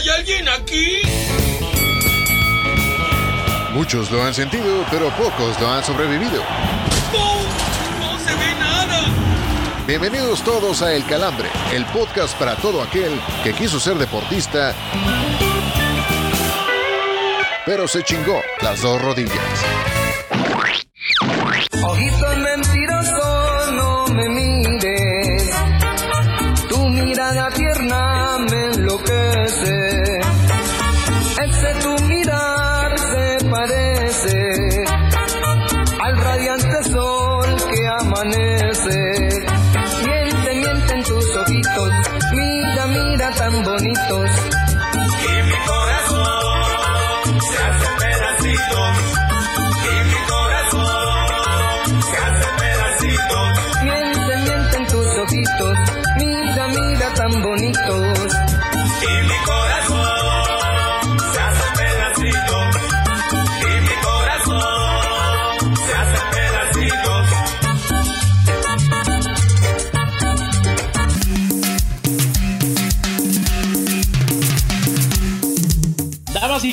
¿Hay 0.00 0.08
alguien 0.08 0.48
aquí? 0.48 1.02
Muchos 3.74 4.10
lo 4.10 4.24
han 4.24 4.32
sentido, 4.32 4.82
pero 4.90 5.10
pocos 5.10 5.60
lo 5.60 5.68
han 5.68 5.84
sobrevivido. 5.84 6.42
¡No! 7.12 7.34
¡No 8.00 8.18
se 8.18 8.34
ve 8.34 8.54
nada! 8.58 9.02
Bienvenidos 9.86 10.42
todos 10.42 10.80
a 10.80 10.94
El 10.94 11.04
Calambre, 11.04 11.50
el 11.74 11.84
podcast 11.86 12.34
para 12.38 12.56
todo 12.56 12.82
aquel 12.82 13.20
que 13.44 13.52
quiso 13.52 13.78
ser 13.78 13.98
deportista, 13.98 14.74
pero 17.66 17.86
se 17.86 18.02
chingó 18.02 18.40
las 18.62 18.80
dos 18.80 19.02
rodillas. 19.02 19.36
Ojito 21.82 22.36
mentiroso, 22.38 23.72
no 23.72 24.06
me 24.14 24.28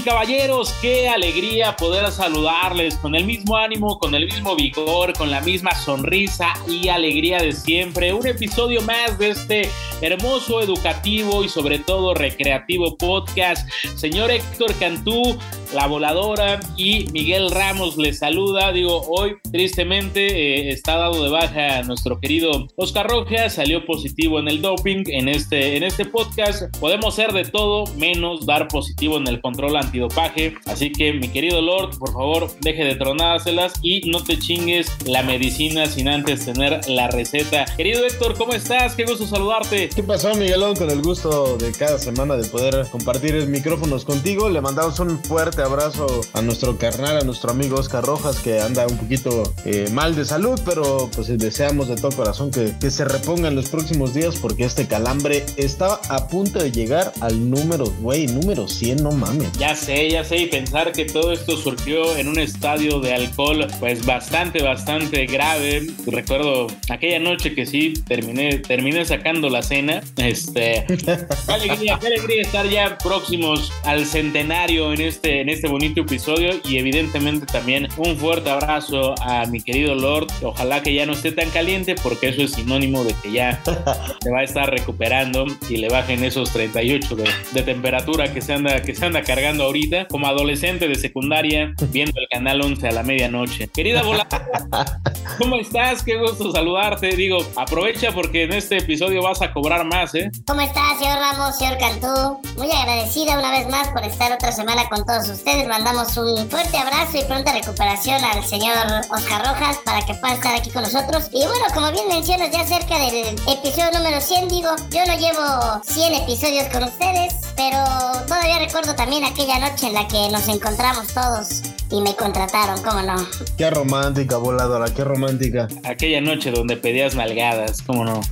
caballeros, 0.08 0.74
qué 0.82 1.10
alegría 1.10 1.76
poder 1.76 2.10
saludarles 2.14 2.96
con 2.96 3.14
el 3.14 3.26
mismo 3.26 3.58
ánimo, 3.58 4.00
con 4.00 4.16
el 4.16 4.24
mismo 4.24 4.56
vigor, 4.56 5.12
con 5.12 5.30
la 5.30 5.42
misma 5.42 5.76
sonrisa 5.76 6.54
y 6.66 6.88
alegría 6.88 7.40
de 7.40 7.52
siempre. 7.52 8.14
Un 8.14 8.26
episodio 8.26 8.82
más 8.84 9.20
de 9.20 9.32
este 9.32 9.70
hermoso, 10.02 10.62
educativo 10.62 11.44
y 11.44 11.50
sobre 11.50 11.80
todo 11.80 12.14
recreativo 12.14 12.98
podcast. 12.98 13.68
Señor 13.96 14.32
Héctor 14.32 14.74
Cantú, 14.76 15.38
la 15.74 15.88
voladora 15.88 16.60
y 16.76 17.08
Miguel 17.12 17.52
Ramos 17.52 17.98
les 17.98 18.20
saluda. 18.20 18.72
Digo, 18.72 19.02
hoy 19.10 19.38
tristemente 19.52 20.28
eh, 20.28 20.70
está 20.70 20.98
dado 20.98 21.24
de 21.24 21.30
baja 21.30 21.82
nuestro 21.84 22.20
querido 22.20 22.68
Oscar 22.76 23.08
Rojas, 23.08 23.56
salió 23.56 23.86
positivo 23.86 24.40
en 24.40 24.48
el 24.48 24.62
doping 24.62 25.04
en 25.08 25.30
este, 25.30 25.78
en 25.78 25.84
este 25.84 26.06
podcast. 26.06 26.64
Podemos 26.80 27.16
ser 27.16 27.34
de 27.34 27.46
todo 27.46 27.86
menos 27.96 28.46
dar 28.46 28.68
positivo 28.68 29.18
en 29.18 29.28
el 29.28 29.42
control 29.42 29.76
antidopaje. 29.76 30.56
Así 30.66 30.92
que 30.92 31.14
mi 31.14 31.30
querido 31.30 31.62
Lord, 31.62 31.98
por 31.98 32.14
favor, 32.14 32.52
deje 32.62 32.86
de 32.86 32.96
tronárselas 32.96 33.74
y 33.82 34.02
no 34.10 34.24
te 34.24 34.38
chingues 34.38 34.88
la 35.06 35.24
medicina 35.24 35.86
sin 35.86 36.08
antes 36.08 36.46
tener 36.46 36.88
la 36.88 37.08
receta. 37.08 37.66
Querido 37.76 38.06
Héctor, 38.06 38.38
¿cómo 38.38 38.54
estás? 38.54 38.96
Qué 38.96 39.06
gusto 39.06 39.26
saludarte. 39.26 39.87
¿Qué 39.96 40.04
pasó, 40.04 40.36
Miguelón? 40.36 40.76
Con 40.76 40.90
el 40.90 41.02
gusto 41.02 41.58
de 41.58 41.72
cada 41.72 41.98
semana 42.00 42.36
de 42.36 42.48
poder 42.48 42.88
compartir 42.92 43.48
micrófonos 43.48 44.06
contigo. 44.06 44.50
Le 44.50 44.62
mandamos 44.62 45.00
un 45.00 45.22
fuerte 45.24 45.62
abrazo 45.62 46.22
a 46.34 46.42
nuestro 46.42 46.78
carnal, 46.78 47.18
a 47.18 47.22
nuestro 47.22 47.52
amigo 47.52 47.78
Oscar 47.78 48.04
Rojas, 48.04 48.40
que 48.40 48.60
anda 48.60 48.86
un 48.88 48.98
poquito 48.98 49.54
eh, 49.66 49.88
mal 49.92 50.16
de 50.16 50.26
salud, 50.26 50.60
pero 50.66 51.10
pues 51.16 51.36
deseamos 51.38 51.88
de 51.88 51.96
todo 51.96 52.12
corazón 52.12 52.52
que, 52.52 52.74
que 52.80 52.92
se 52.92 53.06
reponga 53.06 53.48
en 53.48 53.56
los 53.56 53.70
próximos 53.70 54.14
días 54.14 54.36
porque 54.38 54.66
este 54.66 54.88
calambre 54.88 55.46
estaba 55.58 56.00
a 56.10 56.28
punto 56.28 56.60
de 56.60 56.72
llegar 56.72 57.14
al 57.22 57.50
número, 57.50 57.86
güey, 58.02 58.28
número 58.28 58.68
100, 58.68 59.04
no 59.04 59.12
mames. 59.12 59.52
Ya 59.54 59.76
sé, 59.76 60.10
ya 60.10 60.24
sé, 60.24 60.38
y 60.38 60.46
pensar 60.48 60.92
que 60.92 61.06
todo 61.06 61.32
esto 61.32 61.58
surgió 61.58 62.16
en 62.18 62.28
un 62.28 62.40
estadio 62.40 63.00
de 63.00 63.14
alcohol, 63.14 63.68
pues 63.80 64.06
bastante, 64.06 64.62
bastante 64.62 65.26
grave. 65.26 65.88
Recuerdo 66.06 66.68
aquella 66.90 67.20
noche 67.20 67.56
que 67.56 67.66
sí 67.66 67.94
terminé, 68.08 68.60
terminé 68.60 69.06
sacando 69.06 69.50
la 69.50 69.62
cena. 69.62 69.77
Este, 69.78 70.86
qué 70.88 71.54
alegría, 71.54 72.00
qué 72.02 72.08
alegría 72.08 72.42
estar 72.42 72.68
ya 72.68 72.98
próximos 72.98 73.72
al 73.84 74.08
centenario 74.08 74.92
en 74.92 75.02
este, 75.02 75.42
en 75.42 75.50
este 75.50 75.68
bonito 75.68 76.02
episodio 76.02 76.60
y 76.64 76.80
evidentemente 76.80 77.46
también 77.46 77.88
un 77.98 78.18
fuerte 78.18 78.50
abrazo 78.50 79.14
a 79.22 79.46
mi 79.46 79.62
querido 79.62 79.94
Lord. 79.94 80.28
Ojalá 80.42 80.82
que 80.82 80.96
ya 80.96 81.06
no 81.06 81.14
esté 81.14 81.32
tan 81.32 81.52
caliente 81.52 81.94
porque 82.02 82.30
eso 82.30 82.42
es 82.42 82.54
sinónimo 82.54 83.04
de 83.04 83.14
que 83.22 83.32
ya 83.32 83.62
se 83.64 84.32
va 84.32 84.40
a 84.40 84.44
estar 84.44 84.68
recuperando 84.72 85.46
y 85.70 85.78
le 85.78 85.90
bajen 85.90 86.24
esos 86.24 86.52
38 86.54 87.16
de, 87.16 87.30
de 87.54 87.62
temperatura 87.62 88.34
que 88.34 88.42
se 88.42 88.54
anda, 88.54 88.82
que 88.82 88.96
se 88.96 89.06
anda 89.06 89.22
cargando 89.22 89.66
ahorita 89.66 90.08
como 90.08 90.26
adolescente 90.26 90.88
de 90.88 90.96
secundaria 90.96 91.76
viendo 91.92 92.20
el 92.20 92.28
canal 92.30 92.62
11 92.62 92.88
a 92.88 92.92
la 92.94 93.04
medianoche. 93.04 93.68
Querida 93.68 94.02
voladora, 94.02 95.02
¿cómo 95.38 95.58
estás? 95.58 96.02
Qué 96.02 96.18
gusto 96.18 96.52
saludarte. 96.52 97.16
Digo, 97.16 97.46
aprovecha 97.56 98.12
porque 98.12 98.44
en 98.44 98.54
este 98.54 98.78
episodio 98.78 99.22
vas 99.22 99.44
a 99.44 99.54
cobrar 99.54 99.67
más, 99.68 100.16
¿eh? 100.16 100.32
¿Cómo 100.48 100.62
está, 100.62 100.82
señor 100.98 101.20
Ramos, 101.20 101.58
señor 101.58 101.78
Cantú? 101.78 102.40
Muy 102.58 102.72
agradecida 102.72 103.38
una 103.38 103.52
vez 103.52 103.68
más 103.68 103.90
por 103.90 104.02
estar 104.04 104.32
otra 104.32 104.52
semana 104.54 104.88
con 104.88 105.06
todos 105.06 105.28
ustedes. 105.28 105.68
Mandamos 105.68 106.16
un 106.16 106.50
fuerte 106.50 106.78
abrazo 106.78 107.18
y 107.18 107.26
pronta 107.26 107.52
recuperación 107.52 108.24
al 108.24 108.46
señor 108.46 108.78
Oscar 109.10 109.46
Rojas 109.46 109.78
para 109.84 110.06
que 110.06 110.14
pueda 110.16 110.36
estar 110.36 110.56
aquí 110.56 110.70
con 110.70 110.84
nosotros. 110.84 111.30
Y 111.34 111.46
bueno, 111.46 111.66
como 111.74 111.92
bien 111.92 112.08
mencionas, 112.08 112.50
ya 112.52 112.66
cerca 112.66 112.98
del 112.98 113.36
episodio 113.46 113.92
número 113.92 114.22
100, 114.22 114.48
digo, 114.48 114.70
yo 114.90 115.06
no 115.06 115.18
llevo 115.18 115.84
100 115.84 116.14
episodios 116.14 116.68
con 116.70 116.84
ustedes, 116.84 117.36
pero 117.58 117.78
todavía 118.26 118.60
recuerdo 118.60 118.96
también 118.96 119.26
aquella 119.26 119.60
noche 119.60 119.88
en 119.88 119.94
la 119.94 120.08
que 120.08 120.30
nos 120.30 120.48
encontramos 120.48 121.08
todos 121.14 121.62
y 121.92 122.02
me 122.02 122.16
contrataron, 122.16 122.82
¿cómo 122.84 123.02
no? 123.02 123.16
Qué 123.58 123.70
romántica, 123.70 124.38
voladora, 124.38 124.94
qué 124.94 125.04
romántica. 125.04 125.68
Aquella 125.84 126.22
noche 126.22 126.52
donde 126.52 126.78
pedías 126.78 127.16
nalgadas, 127.16 127.82
¿cómo 127.82 128.06
no? 128.06 128.22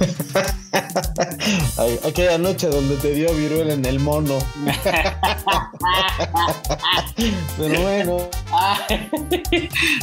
Ay, 1.77 1.99
aquella 2.05 2.37
noche 2.37 2.67
donde 2.67 2.95
te 2.97 3.13
dio 3.13 3.33
viruela 3.33 3.73
en 3.73 3.85
el 3.85 3.99
mono. 3.99 4.37
Pero 7.57 7.81
bueno, 7.81 8.29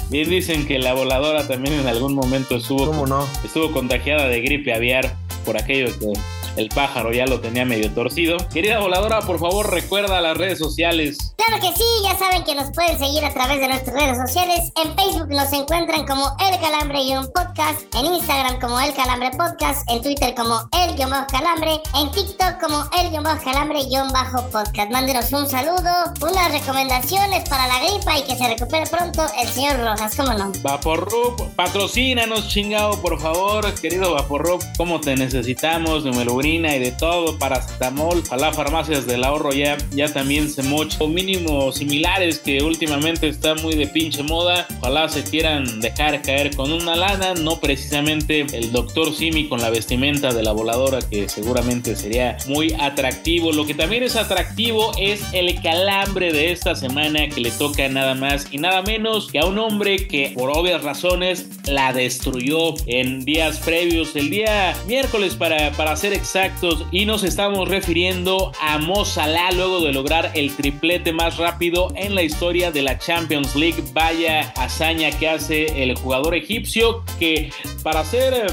Bien 0.08 0.28
dicen 0.30 0.66
que 0.66 0.78
la 0.78 0.94
voladora 0.94 1.46
también 1.46 1.80
en 1.80 1.86
algún 1.86 2.14
momento 2.14 2.56
estuvo, 2.56 2.86
¿cómo 2.86 3.06
no? 3.06 3.26
estuvo 3.44 3.72
contagiada 3.72 4.28
de 4.28 4.40
gripe 4.40 4.72
aviar 4.74 5.14
por 5.44 5.56
aquello 5.56 5.86
que 5.98 6.12
el 6.56 6.68
pájaro 6.68 7.12
ya 7.12 7.26
lo 7.26 7.40
tenía 7.40 7.64
medio 7.64 7.90
torcido. 7.92 8.36
Querida 8.52 8.80
voladora, 8.80 9.20
por 9.20 9.38
favor 9.38 9.70
recuerda 9.70 10.20
las 10.20 10.36
redes 10.36 10.58
sociales. 10.58 11.34
Claro 11.36 11.60
que 11.60 11.76
sí, 11.76 11.84
ya 12.04 12.16
saben 12.16 12.44
que 12.44 12.54
nos 12.54 12.70
pueden 12.70 12.98
seguir 12.98 13.24
a 13.24 13.32
través 13.32 13.60
de 13.60 13.68
nuestras 13.68 13.96
redes 13.96 14.16
sociales. 14.16 14.72
En 14.76 14.94
Facebook 14.94 15.28
nos 15.28 15.52
encuentran 15.52 16.06
como 16.06 16.26
El 16.38 16.60
Calambre 16.60 17.02
y 17.02 17.16
un 17.16 17.26
podcast, 17.32 17.82
en 17.94 18.06
Instagram 18.06 18.60
como 18.60 18.78
El 18.80 18.92
Calambre 18.94 19.30
Podcast, 19.30 19.88
en 19.90 20.02
Twitter 20.02 20.34
como 20.34 20.60
El 20.72 20.94
Guión 20.94 21.10
Bajo 21.10 21.26
Calambre, 21.26 21.80
en 21.96 22.10
TikTok 22.10 22.60
como 22.60 22.84
El 22.98 23.10
Guión 23.10 23.24
Bajo 23.24 23.44
Calambre 23.44 23.80
Bajo 24.12 24.42
Podcast. 24.50 24.90
Mándenos 24.90 25.32
un 25.32 25.48
saludo, 25.48 25.90
unas 26.20 26.52
recomendaciones 26.52 27.48
para 27.48 27.66
la 27.66 27.80
gripa 27.80 28.18
y 28.18 28.22
que 28.22 28.36
se 28.36 28.48
recupere 28.48 28.86
pronto 28.86 29.24
el 29.40 29.48
señor 29.48 29.80
Rojas, 29.80 30.14
¿cómo 30.16 30.32
no? 30.34 30.52
Vaporrup, 30.62 31.40
patrocínanos 31.56 32.48
chingado, 32.48 33.00
por 33.00 33.20
favor, 33.20 33.72
querido 33.74 34.14
Vaporrup, 34.14 34.62
¿cómo 34.76 35.00
te 35.00 35.16
necesitamos? 35.16 36.04
Y 36.44 36.58
de 36.58 36.90
todo, 36.98 37.38
paracetamol, 37.38 38.22
a 38.30 38.36
las 38.36 38.56
farmacias 38.56 39.06
del 39.06 39.22
ahorro 39.22 39.52
ya, 39.52 39.76
ya 39.92 40.12
también 40.12 40.50
se 40.50 40.64
mocha, 40.64 40.98
o 40.98 41.06
mínimo 41.06 41.70
similares 41.70 42.40
que 42.40 42.62
últimamente 42.62 43.28
están 43.28 43.62
muy 43.62 43.76
de 43.76 43.86
pinche 43.86 44.24
moda, 44.24 44.66
ojalá 44.80 45.08
se 45.08 45.22
quieran 45.22 45.80
dejar 45.80 46.20
caer 46.20 46.54
con 46.56 46.72
una 46.72 46.96
lana, 46.96 47.34
no 47.34 47.60
precisamente 47.60 48.44
el 48.52 48.72
doctor 48.72 49.14
Simi 49.14 49.48
con 49.48 49.60
la 49.60 49.70
vestimenta 49.70 50.32
de 50.32 50.42
la 50.42 50.50
voladora 50.50 50.98
que 51.08 51.28
seguramente 51.28 51.94
sería 51.94 52.36
muy 52.48 52.74
atractivo, 52.78 53.52
lo 53.52 53.64
que 53.64 53.74
también 53.74 54.02
es 54.02 54.16
atractivo 54.16 54.92
es 54.98 55.22
el 55.32 55.62
calambre 55.62 56.32
de 56.32 56.50
esta 56.50 56.74
semana 56.74 57.28
que 57.28 57.40
le 57.40 57.52
toca 57.52 57.88
nada 57.88 58.14
más 58.14 58.48
y 58.50 58.58
nada 58.58 58.82
menos 58.82 59.30
que 59.30 59.38
a 59.38 59.46
un 59.46 59.58
hombre 59.58 60.08
que 60.08 60.32
por 60.34 60.50
obvias 60.50 60.82
razones 60.82 61.46
la 61.66 61.92
destruyó 61.92 62.74
en 62.86 63.24
días 63.24 63.58
previos, 63.58 64.16
el 64.16 64.28
día 64.28 64.74
miércoles 64.86 65.36
para, 65.36 65.70
para 65.72 65.96
ser 65.96 66.12
exactos 66.34 66.86
y 66.90 67.04
nos 67.04 67.24
estamos 67.24 67.68
refiriendo 67.68 68.52
a 68.58 68.78
Mo 68.78 69.04
Salah 69.04 69.52
luego 69.52 69.84
de 69.84 69.92
lograr 69.92 70.30
el 70.34 70.56
triplete 70.56 71.12
más 71.12 71.36
rápido 71.36 71.92
en 71.94 72.14
la 72.14 72.22
historia 72.22 72.72
de 72.72 72.80
la 72.80 72.98
Champions 72.98 73.54
League. 73.54 73.84
Vaya 73.92 74.50
hazaña 74.56 75.10
que 75.10 75.28
hace 75.28 75.82
el 75.82 75.94
jugador 75.94 76.34
egipcio 76.34 77.04
que 77.18 77.50
para 77.82 78.02
ser 78.02 78.46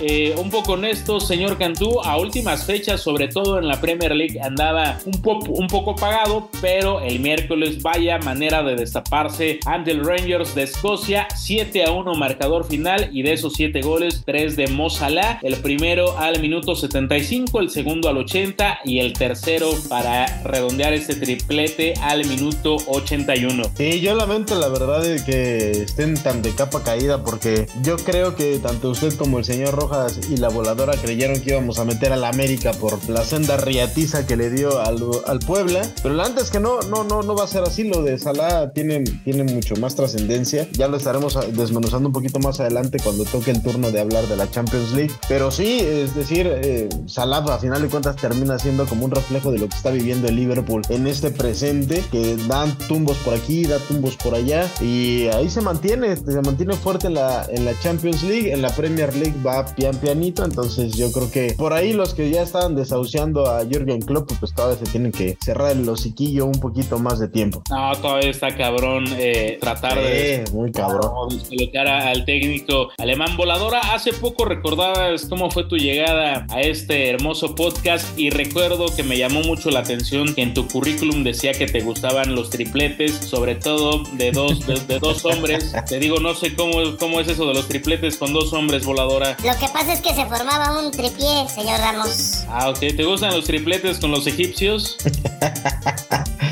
eh, 0.00 0.34
un 0.38 0.50
poco 0.50 0.72
honesto, 0.72 1.20
señor 1.20 1.58
Cantú, 1.58 2.00
a 2.02 2.16
últimas 2.16 2.64
fechas, 2.64 3.02
sobre 3.02 3.28
todo 3.28 3.58
en 3.58 3.68
la 3.68 3.80
Premier 3.82 4.14
League, 4.14 4.40
andaba 4.40 4.98
un, 5.04 5.20
poco 5.20 5.50
un 5.52 5.66
poco 5.66 5.94
pagado, 5.94 6.48
pero 6.62 7.00
el 7.00 7.20
miércoles 7.20 7.82
vaya 7.82 8.18
manera 8.18 8.62
de 8.62 8.76
destaparse 8.76 9.60
ante 9.66 9.90
el 9.90 10.02
Rangers 10.02 10.54
de 10.54 10.62
Escocia, 10.62 11.28
7 11.34 11.84
a 11.84 11.90
1 11.90 12.14
marcador 12.14 12.66
final 12.66 13.10
y 13.12 13.22
de 13.22 13.34
esos 13.34 13.52
7 13.54 13.82
goles, 13.82 14.22
3 14.24 14.56
de 14.56 14.68
Mo 14.68 14.88
Salah, 14.88 15.38
el 15.42 15.56
primero 15.56 16.16
al 16.18 16.40
minuto 16.40 16.74
75, 16.74 17.25
el 17.26 17.70
segundo 17.70 18.08
al 18.08 18.18
80 18.18 18.80
y 18.84 19.00
el 19.00 19.12
tercero 19.12 19.70
para 19.88 20.42
redondear 20.44 20.92
este 20.92 21.16
triplete 21.16 21.94
al 22.00 22.24
minuto 22.24 22.76
81. 22.86 23.64
Y 23.78 24.00
yo 24.00 24.14
lamento 24.14 24.54
la 24.56 24.68
verdad 24.68 25.02
de 25.02 25.24
que 25.24 25.70
estén 25.72 26.14
tan 26.14 26.40
de 26.40 26.54
capa 26.54 26.84
caída 26.84 27.24
porque 27.24 27.66
yo 27.82 27.96
creo 27.96 28.36
que 28.36 28.60
tanto 28.60 28.90
usted 28.90 29.12
como 29.14 29.38
el 29.38 29.44
señor 29.44 29.74
Rojas 29.74 30.20
y 30.30 30.36
la 30.36 30.50
voladora 30.50 30.94
creyeron 30.96 31.40
que 31.40 31.50
íbamos 31.50 31.80
a 31.80 31.84
meter 31.84 32.12
a 32.12 32.16
la 32.16 32.28
América 32.28 32.72
por 32.72 32.96
la 33.10 33.24
senda 33.24 33.56
riatiza 33.56 34.24
que 34.24 34.36
le 34.36 34.48
dio 34.48 34.80
al, 34.80 35.02
al 35.26 35.40
Puebla, 35.40 35.82
pero 36.04 36.22
antes 36.22 36.50
que 36.50 36.60
no, 36.60 36.80
no, 36.82 37.02
no, 37.02 37.22
no 37.22 37.34
va 37.34 37.44
a 37.44 37.48
ser 37.48 37.64
así, 37.64 37.84
lo 37.84 38.02
de 38.02 38.18
Salah 38.18 38.72
tiene, 38.72 39.02
tiene 39.24 39.42
mucho 39.42 39.74
más 39.76 39.96
trascendencia, 39.96 40.68
ya 40.72 40.86
lo 40.86 40.96
estaremos 40.96 41.36
desmenuzando 41.56 42.08
un 42.08 42.12
poquito 42.12 42.38
más 42.38 42.60
adelante 42.60 42.98
cuando 43.02 43.24
toque 43.24 43.50
el 43.50 43.62
turno 43.62 43.90
de 43.90 44.00
hablar 44.00 44.28
de 44.28 44.36
la 44.36 44.48
Champions 44.48 44.92
League, 44.92 45.12
pero 45.28 45.50
sí, 45.50 45.80
es 45.80 46.14
decir, 46.14 46.46
eh, 46.46 46.88
Salah 47.16 47.38
a 47.38 47.58
final 47.58 47.80
de 47.80 47.88
cuentas 47.88 48.14
termina 48.16 48.58
siendo 48.58 48.84
como 48.84 49.06
un 49.06 49.10
reflejo 49.10 49.50
de 49.50 49.58
lo 49.58 49.70
que 49.70 49.74
está 49.74 49.90
viviendo 49.90 50.28
el 50.28 50.36
Liverpool 50.36 50.82
en 50.90 51.06
este 51.06 51.30
presente, 51.30 52.04
que 52.12 52.36
dan 52.46 52.76
tumbos 52.88 53.16
por 53.24 53.32
aquí, 53.32 53.64
da 53.64 53.78
tumbos 53.78 54.16
por 54.16 54.34
allá, 54.34 54.70
y 54.82 55.26
ahí 55.28 55.48
se 55.48 55.62
mantiene, 55.62 56.14
se 56.14 56.42
mantiene 56.42 56.74
fuerte 56.74 57.06
en 57.06 57.14
la, 57.14 57.46
en 57.48 57.64
la 57.64 57.72
Champions 57.80 58.22
League, 58.22 58.52
en 58.52 58.60
la 58.60 58.68
Premier 58.68 59.16
League 59.16 59.34
va 59.42 59.64
pian 59.64 59.96
pianito, 59.96 60.44
entonces 60.44 60.94
yo 60.94 61.10
creo 61.10 61.30
que 61.30 61.54
por 61.56 61.72
ahí 61.72 61.94
los 61.94 62.12
que 62.12 62.28
ya 62.28 62.42
estaban 62.42 62.76
desahuciando 62.76 63.50
a 63.50 63.64
Jürgen 63.64 64.02
Klopp, 64.02 64.30
pues 64.38 64.52
todavía 64.52 64.76
se 64.76 64.92
tienen 64.92 65.10
que 65.10 65.38
cerrar 65.40 65.72
el 65.72 65.88
hociquillo 65.88 66.44
un 66.44 66.60
poquito 66.60 66.98
más 66.98 67.18
de 67.18 67.28
tiempo. 67.28 67.62
No, 67.70 67.92
todavía 67.96 68.28
está 68.28 68.54
cabrón 68.54 69.06
eh, 69.16 69.56
tratar 69.58 69.94
de 69.94 70.44
muy 70.52 70.70
cabrón. 70.70 71.40
colocar 71.48 71.86
al 71.86 72.26
técnico 72.26 72.90
alemán 72.98 73.38
voladora. 73.38 73.80
Hace 73.94 74.12
poco 74.12 74.44
recordabas 74.44 75.24
cómo 75.24 75.50
fue 75.50 75.64
tu 75.64 75.78
llegada 75.78 76.46
a 76.50 76.60
este 76.60 77.05
hermoso 77.08 77.54
podcast 77.54 78.06
y 78.18 78.30
recuerdo 78.30 78.94
que 78.94 79.02
me 79.02 79.16
llamó 79.18 79.40
mucho 79.42 79.70
la 79.70 79.80
atención 79.80 80.34
que 80.34 80.42
en 80.42 80.54
tu 80.54 80.66
currículum 80.68 81.24
decía 81.24 81.52
que 81.52 81.66
te 81.66 81.80
gustaban 81.80 82.34
los 82.34 82.50
tripletes, 82.50 83.14
sobre 83.14 83.54
todo 83.54 84.02
de 84.12 84.32
dos, 84.32 84.66
de, 84.66 84.98
dos 84.98 85.24
hombres. 85.24 85.72
Te 85.88 85.98
digo, 85.98 86.18
no 86.20 86.34
sé 86.34 86.54
cómo, 86.54 86.96
cómo 86.98 87.20
es 87.20 87.28
eso 87.28 87.46
de 87.46 87.54
los 87.54 87.68
tripletes 87.68 88.16
con 88.16 88.32
dos 88.32 88.52
hombres 88.52 88.84
voladora. 88.84 89.36
Lo 89.44 89.58
que 89.58 89.68
pasa 89.72 89.92
es 89.92 90.00
que 90.00 90.14
se 90.14 90.26
formaba 90.26 90.78
un 90.78 90.90
tripié, 90.90 91.48
señor 91.48 91.80
Ramos. 91.80 92.44
Ah, 92.48 92.68
ok. 92.70 92.78
¿Te 92.78 93.04
gustan 93.04 93.34
los 93.34 93.44
tripletes 93.44 93.98
con 93.98 94.10
los 94.10 94.26
egipcios? 94.26 94.96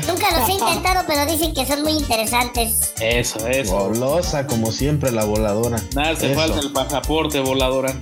Nunca 0.07 0.39
los 0.39 0.49
he 0.49 0.53
intentado, 0.53 1.03
pero 1.07 1.25
dicen 1.25 1.53
que 1.53 1.65
son 1.65 1.81
muy 1.83 1.93
interesantes. 1.93 2.93
Eso, 2.99 3.47
eso. 3.47 3.75
Golosa, 3.75 4.47
como 4.47 4.71
siempre, 4.71 5.11
la 5.11 5.25
voladora. 5.25 5.81
Nada, 5.95 6.11
hace 6.11 6.31
Eso. 6.31 6.39
falta 6.39 6.59
el 6.59 6.71
pasaporte 6.71 7.39
voladora. 7.39 7.93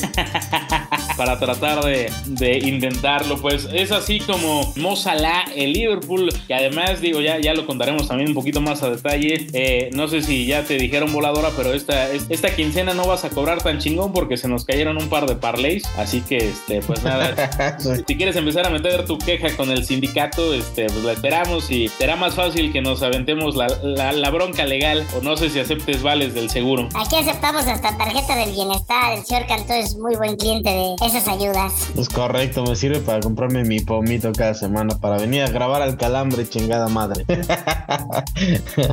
Para 1.17 1.37
tratar 1.39 1.83
de, 1.83 2.11
de 2.25 2.57
intentarlo, 2.59 3.37
pues 3.37 3.67
es 3.71 3.91
así 3.91 4.19
como 4.19 4.73
Mo 4.77 4.95
Salah, 4.95 5.45
el 5.55 5.73
Liverpool, 5.73 6.33
que 6.47 6.53
además, 6.53 7.01
digo, 7.01 7.21
ya, 7.21 7.39
ya 7.39 7.53
lo 7.53 7.65
contaremos 7.67 8.07
también 8.07 8.29
un 8.29 8.35
poquito 8.35 8.61
más 8.61 8.81
a 8.83 8.89
detalle. 8.89 9.47
Eh, 9.53 9.89
no 9.93 10.07
sé 10.07 10.21
si 10.21 10.45
ya 10.45 10.63
te 10.63 10.77
dijeron 10.77 11.13
voladora, 11.13 11.49
pero 11.55 11.73
esta, 11.73 12.09
esta 12.11 12.55
quincena 12.55 12.93
no 12.93 13.05
vas 13.05 13.25
a 13.25 13.29
cobrar 13.29 13.61
tan 13.61 13.79
chingón 13.79 14.11
porque 14.13 14.37
se 14.37 14.47
nos 14.47 14.65
cayeron 14.65 14.97
un 14.97 15.07
par 15.09 15.27
de 15.27 15.35
parlays. 15.35 15.83
Así 15.97 16.21
que, 16.21 16.37
este, 16.37 16.81
pues 16.81 17.03
nada, 17.03 17.77
si 18.07 18.15
quieres 18.15 18.35
empezar 18.35 18.65
a 18.65 18.69
meter 18.69 19.05
tu 19.05 19.17
queja 19.17 19.55
con 19.55 19.69
el 19.71 19.85
sindicato, 19.85 20.53
este, 20.53 20.85
pues 20.87 21.03
la 21.03 21.13
esperamos 21.13 21.69
y 21.71 21.89
será 21.89 22.15
más 22.15 22.35
fácil 22.35 22.71
que 22.73 22.81
nos 22.81 23.03
aventemos 23.03 23.55
la, 23.55 23.67
la- 23.83 24.13
la 24.13 24.29
bronca 24.29 24.65
legal 24.65 25.05
o 25.17 25.21
no 25.21 25.37
sé 25.37 25.49
si 25.49 25.59
aceptes 25.59 26.01
vales 26.03 26.33
del 26.33 26.49
seguro. 26.49 26.89
Aquí 26.95 27.15
aceptamos 27.15 27.65
hasta 27.67 27.97
tarjeta 27.97 28.35
del 28.35 28.51
bienestar. 28.51 29.17
El 29.17 29.23
señor 29.25 29.45
Cantú 29.47 29.73
es 29.73 29.95
muy 29.97 30.15
buen 30.15 30.35
cliente 30.35 30.69
de 30.69 30.95
esas 31.05 31.27
ayudas. 31.27 31.89
Es 31.97 32.09
correcto, 32.09 32.63
me 32.63 32.75
sirve 32.75 32.99
para 32.99 33.19
comprarme 33.19 33.63
mi 33.63 33.79
pomito 33.79 34.31
cada 34.31 34.53
semana 34.53 34.97
para 34.99 35.17
venir 35.17 35.43
a 35.43 35.49
grabar 35.49 35.81
al 35.81 35.97
calambre, 35.97 36.47
chingada 36.47 36.87
madre. 36.87 37.25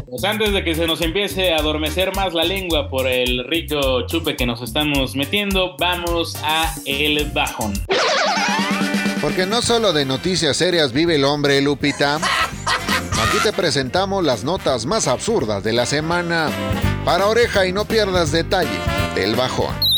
Pues 0.09 0.25
antes 0.25 0.53
de 0.53 0.65
que 0.65 0.75
se 0.75 0.87
nos 0.87 1.01
empiece 1.01 1.53
a 1.53 1.59
adormecer 1.59 2.15
más 2.15 2.35
la 2.35 2.45
lengua 2.45 2.89
por 2.89 3.07
el 3.07 3.45
rico 3.49 4.07
chupe 4.07 4.37
que 4.37 4.47
nos 4.47 4.61
estamos 4.63 5.17
metiendo, 5.17 5.77
vamos 5.79 6.37
a 6.43 6.73
el 6.87 7.31
bajón. 7.31 7.73
Porque 9.21 9.47
no 9.47 9.63
solo 9.63 9.93
de 9.93 10.05
noticias 10.05 10.57
serias 10.57 10.93
vive 10.93 11.17
el 11.17 11.25
hombre, 11.25 11.61
Lupita. 11.61 12.17
Aquí 12.17 13.39
te 13.43 13.53
presentamos 13.53 14.25
las 14.25 14.45
notas 14.45 14.87
más 14.87 15.09
absurdas 15.09 15.63
de 15.63 15.73
la 15.73 15.87
semana. 15.87 16.49
Para 17.05 17.27
oreja 17.27 17.67
y 17.67 17.73
no 17.73 17.85
pierdas 17.85 18.33
detalle 18.33 18.79
del 19.15 19.37
bajón. 19.37 19.90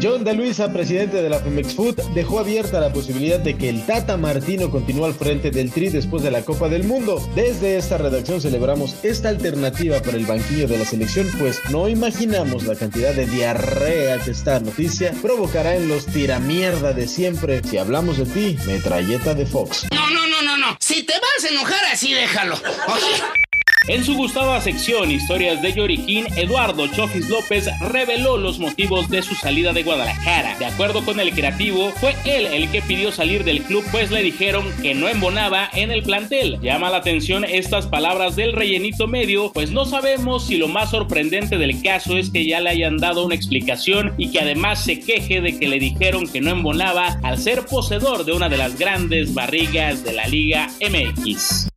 John 0.00 0.24
de 0.24 0.32
Luisa, 0.32 0.72
presidente 0.72 1.22
de 1.22 1.28
la 1.28 1.38
Femex 1.38 1.74
Food, 1.74 2.00
dejó 2.14 2.40
abierta 2.40 2.80
la 2.80 2.92
posibilidad 2.92 3.38
de 3.38 3.58
que 3.58 3.68
el 3.68 3.84
Tata 3.84 4.16
Martino 4.16 4.70
continúe 4.70 5.04
al 5.04 5.14
frente 5.14 5.50
del 5.50 5.70
Tri 5.70 5.90
después 5.90 6.22
de 6.22 6.30
la 6.30 6.42
Copa 6.42 6.70
del 6.70 6.84
Mundo. 6.84 7.20
Desde 7.34 7.76
esta 7.76 7.98
redacción 7.98 8.40
celebramos 8.40 8.96
esta 9.02 9.28
alternativa 9.28 10.00
para 10.00 10.16
el 10.16 10.24
banquillo 10.24 10.66
de 10.66 10.78
la 10.78 10.86
selección, 10.86 11.28
pues 11.38 11.60
no 11.70 11.88
imaginamos 11.88 12.64
la 12.64 12.74
cantidad 12.74 13.12
de 13.12 13.26
diarrea 13.26 14.18
que 14.18 14.30
esta 14.30 14.60
noticia 14.60 15.12
provocará 15.20 15.76
en 15.76 15.88
los 15.88 16.06
tiramierda 16.06 16.94
de 16.94 17.06
siempre. 17.06 17.62
Si 17.62 17.76
hablamos 17.76 18.16
de 18.16 18.24
ti, 18.24 18.58
metralleta 18.66 19.34
de 19.34 19.44
Fox. 19.44 19.86
No, 19.92 20.10
no, 20.10 20.26
no, 20.26 20.40
no, 20.40 20.56
no. 20.56 20.76
Si 20.80 21.02
te 21.02 21.12
vas 21.12 21.44
a 21.44 21.48
enojar 21.48 21.84
así, 21.92 22.14
déjalo. 22.14 22.54
Oye. 22.54 23.51
En 23.88 24.04
su 24.04 24.14
gustada 24.14 24.60
sección 24.60 25.10
Historias 25.10 25.60
de 25.60 25.72
Yoriquín, 25.72 26.26
Eduardo 26.36 26.86
Chofis 26.86 27.28
López 27.28 27.68
reveló 27.80 28.36
los 28.36 28.60
motivos 28.60 29.08
de 29.10 29.22
su 29.22 29.34
salida 29.34 29.72
de 29.72 29.82
Guadalajara. 29.82 30.56
De 30.58 30.66
acuerdo 30.66 31.04
con 31.04 31.18
el 31.18 31.32
creativo, 31.32 31.90
fue 31.96 32.14
él 32.24 32.46
el 32.46 32.70
que 32.70 32.80
pidió 32.80 33.10
salir 33.10 33.42
del 33.42 33.62
club, 33.62 33.84
pues 33.90 34.12
le 34.12 34.22
dijeron 34.22 34.64
que 34.82 34.94
no 34.94 35.08
embonaba 35.08 35.68
en 35.72 35.90
el 35.90 36.04
plantel. 36.04 36.60
Llama 36.60 36.90
la 36.90 36.98
atención 36.98 37.44
estas 37.44 37.88
palabras 37.88 38.36
del 38.36 38.52
rellenito 38.52 39.08
medio, 39.08 39.52
pues 39.52 39.72
no 39.72 39.84
sabemos 39.84 40.46
si 40.46 40.58
lo 40.58 40.68
más 40.68 40.90
sorprendente 40.92 41.58
del 41.58 41.82
caso 41.82 42.16
es 42.16 42.30
que 42.30 42.46
ya 42.46 42.60
le 42.60 42.70
hayan 42.70 42.98
dado 42.98 43.26
una 43.26 43.34
explicación 43.34 44.14
y 44.16 44.30
que 44.30 44.40
además 44.40 44.84
se 44.84 45.00
queje 45.00 45.40
de 45.40 45.58
que 45.58 45.66
le 45.66 45.80
dijeron 45.80 46.28
que 46.28 46.40
no 46.40 46.50
embonaba 46.50 47.18
al 47.24 47.36
ser 47.36 47.66
poseedor 47.66 48.24
de 48.24 48.32
una 48.32 48.48
de 48.48 48.58
las 48.58 48.78
grandes 48.78 49.34
barrigas 49.34 50.04
de 50.04 50.12
la 50.12 50.28
Liga 50.28 50.68
MX. 50.80 51.68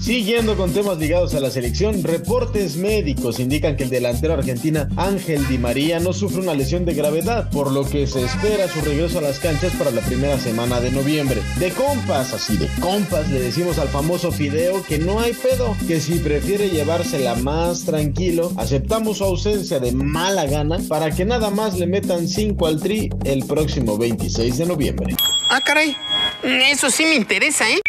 Siguiendo 0.00 0.56
con 0.56 0.72
temas 0.72 0.96
ligados 0.96 1.34
a 1.34 1.40
la 1.40 1.50
selección, 1.50 2.02
reportes 2.02 2.76
médicos 2.76 3.38
indican 3.38 3.76
que 3.76 3.84
el 3.84 3.90
delantero 3.90 4.32
argentina 4.32 4.88
Ángel 4.96 5.46
Di 5.46 5.58
María 5.58 6.00
no 6.00 6.14
sufre 6.14 6.40
una 6.40 6.54
lesión 6.54 6.86
de 6.86 6.94
gravedad, 6.94 7.50
por 7.50 7.70
lo 7.70 7.84
que 7.84 8.06
se 8.06 8.24
espera 8.24 8.66
su 8.66 8.80
regreso 8.80 9.18
a 9.18 9.22
las 9.22 9.38
canchas 9.38 9.74
para 9.74 9.90
la 9.90 10.00
primera 10.00 10.38
semana 10.38 10.80
de 10.80 10.90
noviembre. 10.90 11.42
De 11.58 11.70
compas, 11.72 12.32
así 12.32 12.56
de 12.56 12.66
compas, 12.80 13.28
le 13.28 13.40
decimos 13.40 13.78
al 13.78 13.88
famoso 13.88 14.32
Fideo 14.32 14.82
que 14.84 14.98
no 14.98 15.20
hay 15.20 15.34
pedo, 15.34 15.76
que 15.86 16.00
si 16.00 16.14
prefiere 16.14 16.70
llevársela 16.70 17.34
más 17.34 17.84
tranquilo, 17.84 18.52
aceptamos 18.56 19.18
su 19.18 19.24
ausencia 19.24 19.80
de 19.80 19.92
mala 19.92 20.46
gana 20.46 20.78
para 20.88 21.10
que 21.10 21.26
nada 21.26 21.50
más 21.50 21.78
le 21.78 21.86
metan 21.86 22.26
5 22.26 22.66
al 22.66 22.80
tri 22.80 23.10
el 23.24 23.44
próximo 23.44 23.98
26 23.98 24.56
de 24.56 24.66
noviembre. 24.66 25.14
Ah, 25.50 25.60
caray. 25.60 25.94
Eso 26.42 26.88
sí 26.90 27.04
me 27.04 27.16
interesa, 27.16 27.70
¿eh? 27.70 27.80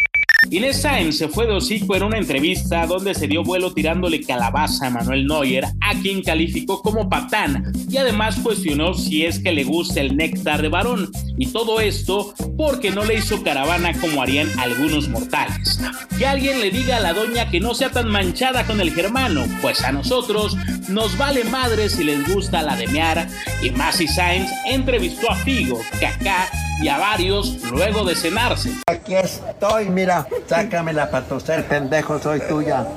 Inés 0.49 0.81
Sáenz 0.81 1.17
se 1.17 1.27
fue 1.27 1.45
de 1.45 1.53
hocico 1.53 1.95
en 1.95 2.03
una 2.03 2.17
entrevista 2.17 2.85
donde 2.87 3.13
se 3.13 3.27
dio 3.27 3.43
vuelo 3.43 3.73
tirándole 3.73 4.21
calabaza 4.21 4.87
a 4.87 4.89
Manuel 4.89 5.27
Neuer, 5.27 5.65
a 5.79 5.93
quien 6.01 6.23
calificó 6.23 6.81
como 6.81 7.07
patán, 7.07 7.71
y 7.89 7.97
además 7.97 8.39
cuestionó 8.41 8.93
si 8.93 9.23
es 9.25 9.39
que 9.39 9.51
le 9.51 9.63
gusta 9.63 10.01
el 10.01 10.17
néctar 10.17 10.61
de 10.61 10.69
varón, 10.69 11.11
y 11.37 11.47
todo 11.47 11.79
esto 11.79 12.33
porque 12.57 12.91
no 12.91 13.05
le 13.05 13.15
hizo 13.15 13.43
caravana 13.43 13.93
como 14.01 14.21
harían 14.21 14.47
algunos 14.59 15.07
mortales. 15.09 15.79
Que 16.17 16.25
alguien 16.25 16.59
le 16.59 16.71
diga 16.71 16.97
a 16.97 17.01
la 17.01 17.13
doña 17.13 17.49
que 17.49 17.59
no 17.59 17.73
sea 17.75 17.91
tan 17.91 18.09
manchada 18.09 18.65
con 18.65 18.81
el 18.81 18.91
germano, 18.91 19.45
pues 19.61 19.83
a 19.83 19.91
nosotros 19.91 20.57
nos 20.89 21.17
vale 21.17 21.43
madre 21.45 21.87
si 21.87 22.03
les 22.03 22.27
gusta 22.33 22.63
la 22.63 22.75
de 22.75 22.87
mear, 22.87 23.29
y 23.61 23.69
Masi 23.69 24.07
Sáenz 24.07 24.49
entrevistó 24.67 25.29
a 25.31 25.35
Figo, 25.35 25.79
Kaká 25.99 26.49
y 26.81 26.87
a 26.87 26.97
varios 26.97 27.61
luego 27.71 28.03
de 28.03 28.15
cenarse. 28.15 28.81
Aquí 28.87 29.15
estoy, 29.15 29.89
mira, 29.89 30.27
sácamela 30.47 31.09
para 31.09 31.25
toser, 31.25 31.67
pendejo, 31.67 32.19
soy 32.19 32.39
tuya. 32.41 32.87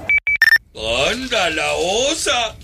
¡Anda 1.11 1.51
la 1.51 1.73
osa! 2.11 2.57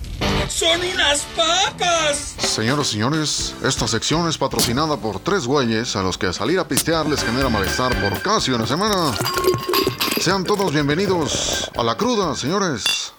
¡Son 0.49 0.81
unas 0.81 1.21
papas! 1.37 2.35
Señoras 2.39 2.89
y 2.89 2.93
señores, 2.93 3.55
esta 3.63 3.87
sección 3.87 4.29
es 4.29 4.37
patrocinada 4.37 4.97
por 4.97 5.21
tres 5.21 5.47
güeyes 5.47 5.95
a 5.95 6.03
los 6.03 6.19
que 6.19 6.33
salir 6.33 6.59
a 6.59 6.67
pistear 6.67 7.07
les 7.07 7.23
genera 7.23 7.49
malestar 7.49 7.95
por 8.01 8.21
casi 8.23 8.51
una 8.51 8.67
semana. 8.67 9.13
Sean 10.21 10.45
todos 10.45 10.73
bienvenidos 10.73 11.71
a 11.77 11.85
la 11.85 11.97
cruda, 11.97 12.35
señores. 12.35 13.13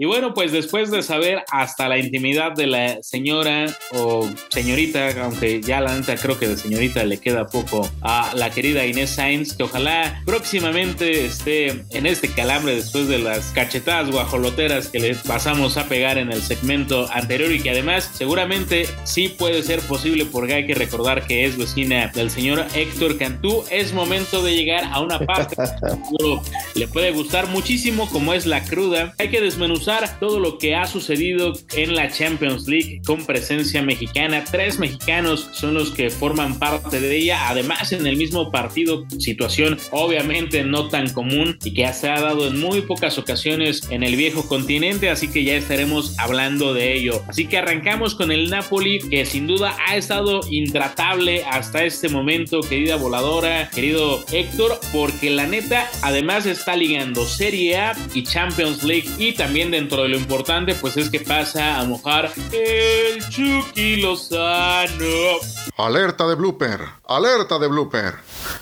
Y 0.00 0.06
bueno, 0.06 0.32
pues 0.32 0.52
después 0.52 0.92
de 0.92 1.02
saber 1.02 1.42
hasta 1.50 1.88
la 1.88 1.98
intimidad 1.98 2.52
de 2.52 2.68
la 2.68 3.02
señora 3.02 3.66
o 3.92 4.30
señorita, 4.48 5.10
aunque 5.24 5.60
ya 5.60 5.80
la 5.80 5.98
neta 5.98 6.14
creo 6.14 6.38
que 6.38 6.46
de 6.46 6.56
señorita 6.56 7.02
le 7.02 7.18
queda 7.18 7.48
poco 7.48 7.90
a 8.02 8.32
la 8.36 8.50
querida 8.50 8.86
Inés 8.86 9.10
Sainz, 9.10 9.56
que 9.56 9.64
ojalá 9.64 10.22
próximamente 10.24 11.24
esté 11.24 11.84
en 11.90 12.06
este 12.06 12.32
calambre 12.32 12.76
después 12.76 13.08
de 13.08 13.18
las 13.18 13.46
cachetadas 13.46 14.12
guajoloteras 14.12 14.86
que 14.86 15.00
le 15.00 15.16
pasamos 15.16 15.76
a 15.76 15.88
pegar 15.88 16.16
en 16.16 16.30
el 16.30 16.42
segmento 16.42 17.10
anterior 17.12 17.50
y 17.50 17.60
que 17.60 17.70
además 17.70 18.08
seguramente 18.14 18.86
sí 19.02 19.28
puede 19.28 19.64
ser 19.64 19.80
posible 19.80 20.26
porque 20.26 20.54
hay 20.54 20.66
que 20.68 20.76
recordar 20.76 21.26
que 21.26 21.44
es 21.44 21.58
vecina 21.58 22.12
del 22.14 22.30
señor 22.30 22.64
Héctor 22.72 23.18
Cantú. 23.18 23.64
Es 23.68 23.92
momento 23.92 24.44
de 24.44 24.54
llegar 24.54 24.84
a 24.92 25.00
una 25.00 25.18
parte 25.18 25.56
que 25.56 26.78
le 26.78 26.86
puede 26.86 27.10
gustar 27.10 27.48
muchísimo 27.48 28.08
como 28.10 28.32
es 28.32 28.46
la 28.46 28.62
cruda. 28.62 29.12
Hay 29.18 29.30
que 29.30 29.40
desmenuzar 29.40 29.87
todo 30.20 30.38
lo 30.38 30.58
que 30.58 30.74
ha 30.74 30.86
sucedido 30.86 31.54
en 31.74 31.94
la 31.94 32.10
Champions 32.10 32.68
League 32.68 33.00
con 33.06 33.24
presencia 33.24 33.80
mexicana. 33.80 34.44
Tres 34.44 34.78
mexicanos 34.78 35.48
son 35.52 35.72
los 35.72 35.92
que 35.92 36.10
forman 36.10 36.58
parte 36.58 37.00
de 37.00 37.16
ella. 37.16 37.48
Además, 37.48 37.92
en 37.92 38.06
el 38.06 38.16
mismo 38.16 38.50
partido, 38.50 39.06
situación 39.18 39.78
obviamente 39.90 40.62
no 40.62 40.88
tan 40.88 41.08
común 41.08 41.58
y 41.64 41.72
que 41.72 41.90
se 41.94 42.10
ha 42.10 42.20
dado 42.20 42.48
en 42.48 42.60
muy 42.60 42.82
pocas 42.82 43.16
ocasiones 43.16 43.88
en 43.90 44.02
el 44.02 44.16
viejo 44.16 44.46
continente. 44.46 45.08
Así 45.08 45.28
que 45.28 45.42
ya 45.42 45.54
estaremos 45.54 46.18
hablando 46.18 46.74
de 46.74 46.92
ello. 46.92 47.22
Así 47.26 47.46
que 47.46 47.56
arrancamos 47.56 48.14
con 48.14 48.30
el 48.30 48.50
Napoli, 48.50 48.98
que 49.08 49.24
sin 49.24 49.46
duda 49.46 49.74
ha 49.86 49.96
estado 49.96 50.40
intratable 50.50 51.44
hasta 51.44 51.84
este 51.84 52.10
momento, 52.10 52.60
querida 52.60 52.96
voladora, 52.96 53.70
querido 53.70 54.22
Héctor, 54.32 54.80
porque 54.92 55.30
la 55.30 55.46
neta 55.46 55.88
además 56.02 56.44
está 56.44 56.76
ligando 56.76 57.24
Serie 57.24 57.76
A 57.78 57.96
y 58.12 58.22
Champions 58.24 58.82
League 58.82 59.08
y 59.18 59.32
también 59.32 59.77
dentro 59.78 60.02
de 60.02 60.08
lo 60.08 60.16
importante 60.16 60.74
pues 60.74 60.96
es 60.96 61.08
que 61.08 61.20
pasa 61.20 61.78
a 61.78 61.84
mojar 61.84 62.32
el 62.50 63.22
Chucky 63.28 64.02
Lozano. 64.02 65.38
Alerta 65.76 66.26
de 66.26 66.34
blooper, 66.34 66.80
alerta 67.06 67.60
de 67.60 67.68
blooper. 67.68 68.14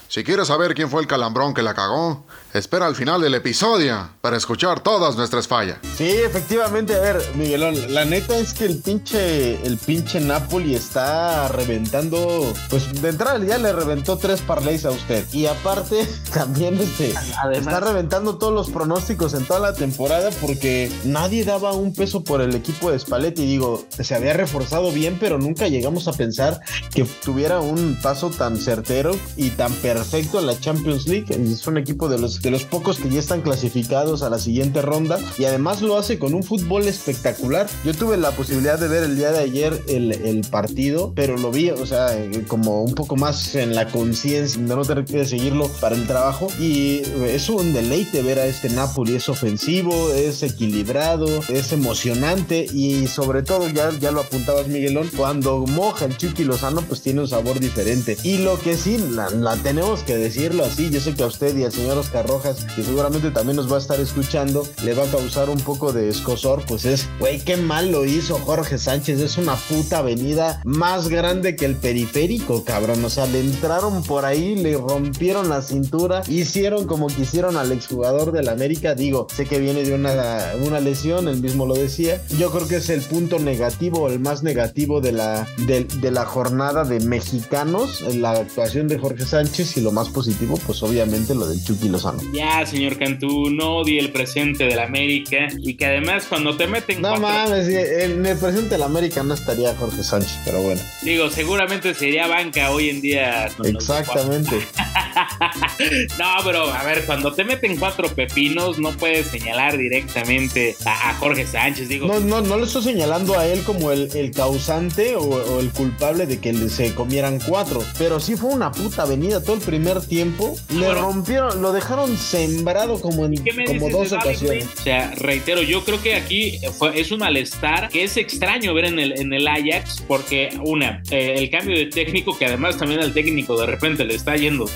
Si 0.08 0.22
quieres 0.22 0.48
saber 0.48 0.74
quién 0.74 0.90
fue 0.90 1.00
el 1.00 1.06
calambrón 1.06 1.54
que 1.54 1.62
la 1.62 1.72
cagó, 1.72 2.26
espera 2.58 2.86
al 2.86 2.94
final 2.94 3.20
del 3.20 3.34
episodio 3.34 4.08
para 4.20 4.36
escuchar 4.36 4.80
todas 4.80 5.16
nuestras 5.16 5.46
fallas. 5.46 5.78
Sí, 5.96 6.08
efectivamente, 6.08 6.94
a 6.94 7.00
ver, 7.00 7.22
Miguelón, 7.34 7.92
la 7.92 8.04
neta 8.04 8.36
es 8.36 8.52
que 8.52 8.64
el 8.64 8.78
pinche, 8.78 9.64
el 9.66 9.78
pinche 9.78 10.20
Napoli 10.20 10.74
está 10.74 11.48
reventando, 11.48 12.52
pues 12.70 13.00
de 13.00 13.08
entrada 13.08 13.38
ya 13.44 13.58
le 13.58 13.72
reventó 13.72 14.16
tres 14.16 14.40
parlays 14.40 14.84
a 14.84 14.90
usted. 14.90 15.26
Y 15.32 15.46
aparte, 15.46 16.06
también 16.32 16.78
este, 16.78 17.14
está 17.52 17.80
reventando 17.80 18.38
todos 18.38 18.52
los 18.52 18.70
pronósticos 18.70 19.34
en 19.34 19.44
toda 19.44 19.60
la 19.60 19.74
temporada 19.74 20.30
porque 20.40 20.90
nadie 21.04 21.44
daba 21.44 21.72
un 21.72 21.94
peso 21.94 22.24
por 22.24 22.40
el 22.40 22.54
equipo 22.54 22.90
de 22.90 22.98
Spalletti. 22.98 23.44
Digo, 23.46 23.86
se 23.90 24.14
había 24.14 24.32
reforzado 24.32 24.92
bien, 24.92 25.18
pero 25.20 25.38
nunca 25.38 25.68
llegamos 25.68 26.08
a 26.08 26.12
pensar 26.12 26.60
que 26.94 27.04
tuviera 27.24 27.60
un 27.60 27.98
paso 28.02 28.30
tan 28.30 28.56
certero 28.56 29.16
y 29.36 29.50
tan 29.50 29.72
perfecto 29.74 30.40
en 30.40 30.46
la 30.46 30.58
Champions 30.58 31.06
League. 31.06 31.26
Es 31.30 31.66
un 31.66 31.78
equipo 31.78 32.08
de 32.08 32.18
los, 32.18 32.40
de 32.46 32.52
los 32.52 32.62
pocos 32.62 33.00
que 33.00 33.10
ya 33.10 33.18
están 33.18 33.42
clasificados 33.42 34.22
a 34.22 34.30
la 34.30 34.38
siguiente 34.38 34.80
ronda 34.80 35.18
y 35.36 35.46
además 35.46 35.82
lo 35.82 35.98
hace 35.98 36.16
con 36.20 36.32
un 36.32 36.44
fútbol 36.44 36.86
espectacular. 36.86 37.66
Yo 37.84 37.92
tuve 37.92 38.16
la 38.16 38.30
posibilidad 38.30 38.78
de 38.78 38.86
ver 38.86 39.02
el 39.02 39.16
día 39.16 39.32
de 39.32 39.40
ayer 39.40 39.82
el, 39.88 40.12
el 40.12 40.42
partido, 40.48 41.12
pero 41.16 41.36
lo 41.36 41.50
vi, 41.50 41.70
o 41.70 41.86
sea, 41.86 42.16
eh, 42.16 42.44
como 42.46 42.84
un 42.84 42.94
poco 42.94 43.16
más 43.16 43.56
en 43.56 43.74
la 43.74 43.88
conciencia 43.88 44.60
de 44.62 44.76
no 44.76 44.84
tener 44.84 45.04
que 45.04 45.24
seguirlo 45.24 45.66
para 45.80 45.96
el 45.96 46.06
trabajo 46.06 46.46
y 46.60 47.02
es 47.24 47.48
un 47.48 47.72
deleite 47.72 48.22
ver 48.22 48.38
a 48.38 48.46
este 48.46 48.68
Napoli, 48.68 49.16
es 49.16 49.28
ofensivo, 49.28 50.12
es 50.12 50.44
equilibrado, 50.44 51.26
es 51.48 51.72
emocionante 51.72 52.64
y 52.72 53.08
sobre 53.08 53.42
todo, 53.42 53.68
ya, 53.70 53.90
ya 53.98 54.12
lo 54.12 54.20
apuntabas 54.20 54.68
Miguelón, 54.68 55.10
cuando 55.16 55.66
moja 55.66 56.04
el 56.04 56.16
Chucky 56.16 56.44
Lozano 56.44 56.82
pues 56.82 57.02
tiene 57.02 57.22
un 57.22 57.28
sabor 57.28 57.58
diferente. 57.58 58.16
Y 58.22 58.38
lo 58.38 58.56
que 58.60 58.76
sí, 58.76 58.98
la, 58.98 59.30
la 59.30 59.56
tenemos 59.56 60.04
que 60.04 60.16
decirlo 60.16 60.64
así, 60.64 60.90
yo 60.90 61.00
sé 61.00 61.12
que 61.14 61.24
a 61.24 61.26
usted 61.26 61.56
y 61.56 61.64
al 61.64 61.72
señor 61.72 61.98
Oscar 61.98 62.25
Rojas, 62.26 62.66
que 62.74 62.82
seguramente 62.82 63.30
también 63.30 63.56
nos 63.56 63.70
va 63.70 63.76
a 63.76 63.80
estar 63.80 64.00
escuchando, 64.00 64.66
le 64.84 64.94
va 64.94 65.04
a 65.04 65.10
causar 65.10 65.50
un 65.50 65.60
poco 65.60 65.92
de 65.92 66.08
escosor, 66.08 66.64
pues 66.66 66.84
es, 66.84 67.08
güey, 67.18 67.40
qué 67.40 67.56
mal 67.56 67.90
lo 67.90 68.04
hizo 68.04 68.38
Jorge 68.38 68.78
Sánchez, 68.78 69.20
es 69.20 69.38
una 69.38 69.54
puta 69.54 69.98
avenida 69.98 70.60
más 70.64 71.08
grande 71.08 71.56
que 71.56 71.64
el 71.64 71.76
periférico, 71.76 72.64
cabrón, 72.64 73.04
o 73.04 73.10
sea, 73.10 73.26
le 73.26 73.40
entraron 73.40 74.02
por 74.02 74.24
ahí, 74.24 74.56
le 74.56 74.76
rompieron 74.76 75.48
la 75.48 75.62
cintura, 75.62 76.22
hicieron 76.28 76.86
como 76.86 77.08
quisieron 77.08 77.56
al 77.56 77.72
exjugador 77.72 78.32
del 78.32 78.48
América, 78.48 78.94
digo, 78.94 79.26
sé 79.34 79.46
que 79.46 79.58
viene 79.58 79.84
de 79.84 79.94
una, 79.94 80.52
una 80.64 80.80
lesión, 80.80 81.28
él 81.28 81.40
mismo 81.40 81.66
lo 81.66 81.74
decía, 81.74 82.22
yo 82.38 82.50
creo 82.50 82.68
que 82.68 82.76
es 82.76 82.90
el 82.90 83.00
punto 83.02 83.38
negativo, 83.38 84.08
el 84.08 84.20
más 84.20 84.42
negativo 84.42 85.00
de 85.00 85.12
la, 85.12 85.46
de, 85.66 85.84
de 85.84 86.10
la 86.10 86.24
jornada 86.24 86.84
de 86.84 87.00
mexicanos, 87.00 88.02
la 88.14 88.32
actuación 88.32 88.88
de 88.88 88.98
Jorge 88.98 89.24
Sánchez 89.24 89.76
y 89.76 89.80
lo 89.80 89.92
más 89.92 90.08
positivo, 90.08 90.58
pues 90.66 90.82
obviamente 90.82 91.34
lo 91.34 91.46
del 91.46 91.62
Chucky 91.62 91.88
Lozano. 91.88 92.15
Ya, 92.32 92.64
señor 92.66 92.98
Cantú, 92.98 93.50
no 93.50 93.76
odie 93.78 93.98
el 94.00 94.10
presente 94.10 94.64
del 94.64 94.78
América 94.78 95.48
y 95.58 95.74
que 95.74 95.86
además 95.86 96.24
cuando 96.28 96.56
te 96.56 96.66
meten 96.66 97.00
No 97.02 97.08
cuatro- 97.10 97.26
mames, 97.28 97.68
en 97.68 98.24
el 98.26 98.36
presente 98.38 98.70
de 98.70 98.78
la 98.78 98.86
América 98.86 99.22
no 99.22 99.34
estaría 99.34 99.74
Jorge 99.76 100.02
Sánchez, 100.02 100.38
pero 100.44 100.60
bueno. 100.62 100.80
digo, 101.02 101.30
seguramente 101.30 101.94
sería 101.94 102.26
banca 102.26 102.70
hoy 102.70 102.90
en 102.90 103.00
día. 103.00 103.46
Exactamente. 103.64 104.56
no, 106.18 106.26
pero 106.44 106.72
a 106.72 106.82
ver, 106.84 107.04
cuando 107.06 107.32
te 107.32 107.44
meten 107.44 107.76
cuatro 107.76 108.08
pepinos, 108.08 108.78
no 108.78 108.92
puedes 108.92 109.26
señalar 109.28 109.76
directamente 109.76 110.76
a, 110.84 111.10
a 111.10 111.14
Jorge 111.14 111.46
Sánchez. 111.46 111.88
Digo, 111.88 112.06
No, 112.06 112.20
no, 112.20 112.40
no 112.40 112.56
le 112.58 112.64
estoy 112.64 112.82
señalando 112.82 113.38
a 113.38 113.46
él 113.46 113.62
como 113.62 113.92
el, 113.92 114.10
el 114.14 114.30
causante 114.30 115.16
o, 115.16 115.22
o 115.22 115.60
el 115.60 115.70
culpable 115.70 116.26
de 116.26 116.38
que 116.40 116.52
le- 116.52 116.68
se 116.68 116.94
comieran 116.94 117.38
cuatro, 117.46 117.82
pero 117.98 118.20
sí 118.20 118.36
fue 118.36 118.50
una 118.50 118.70
puta 118.72 119.02
avenida 119.02 119.42
todo 119.42 119.54
el 119.56 119.62
primer 119.62 120.00
tiempo. 120.00 120.56
Le 120.70 120.86
Bueno. 120.86 120.94
rompieron, 121.02 121.62
lo 121.62 121.72
dejaron 121.72 122.05
sembrado 122.16 123.00
como 123.00 123.24
en 123.26 123.42
¿Qué 123.42 123.52
me 123.52 123.64
como 123.64 123.88
dos 123.90 124.12
ocasiones. 124.12 124.66
O 124.78 124.82
sea, 124.82 125.12
reitero, 125.16 125.62
yo 125.62 125.84
creo 125.84 126.02
que 126.02 126.14
aquí 126.14 126.58
fue- 126.78 126.98
es 127.00 127.10
un 127.10 127.20
malestar 127.20 127.88
que 127.88 128.04
es 128.04 128.16
extraño 128.16 128.74
ver 128.74 128.86
en 128.86 128.98
el, 128.98 129.18
en 129.20 129.32
el 129.32 129.46
Ajax, 129.48 130.02
porque 130.06 130.50
una, 130.64 131.02
eh, 131.10 131.34
el 131.38 131.50
cambio 131.50 131.76
de 131.76 131.86
técnico, 131.86 132.36
que 132.38 132.46
además 132.46 132.76
también 132.76 133.00
al 133.00 133.12
técnico 133.14 133.58
de 133.58 133.66
repente 133.66 134.04
le 134.04 134.14
está 134.14 134.36
yendo 134.36 134.68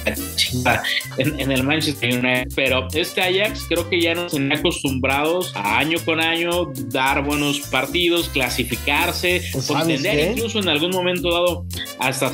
en, 1.18 1.38
en 1.40 1.50
el 1.52 1.62
Manchester 1.62 2.10
United, 2.12 2.48
pero 2.54 2.88
este 2.94 3.20
Ajax 3.22 3.66
creo 3.68 3.88
que 3.88 4.00
ya 4.00 4.14
nos 4.14 4.32
tiene 4.32 4.54
acostumbrados 4.54 5.52
a 5.54 5.78
año 5.78 5.98
con 6.04 6.20
año 6.20 6.72
dar 6.86 7.24
buenos 7.24 7.60
partidos, 7.60 8.28
clasificarse, 8.30 9.40
¿Sabes 9.40 9.66
contender 9.66 10.16
qué? 10.16 10.32
incluso 10.32 10.58
en 10.58 10.68
algún 10.68 10.90
momento 10.90 11.30
dado 11.32 11.66
hasta 11.98 12.32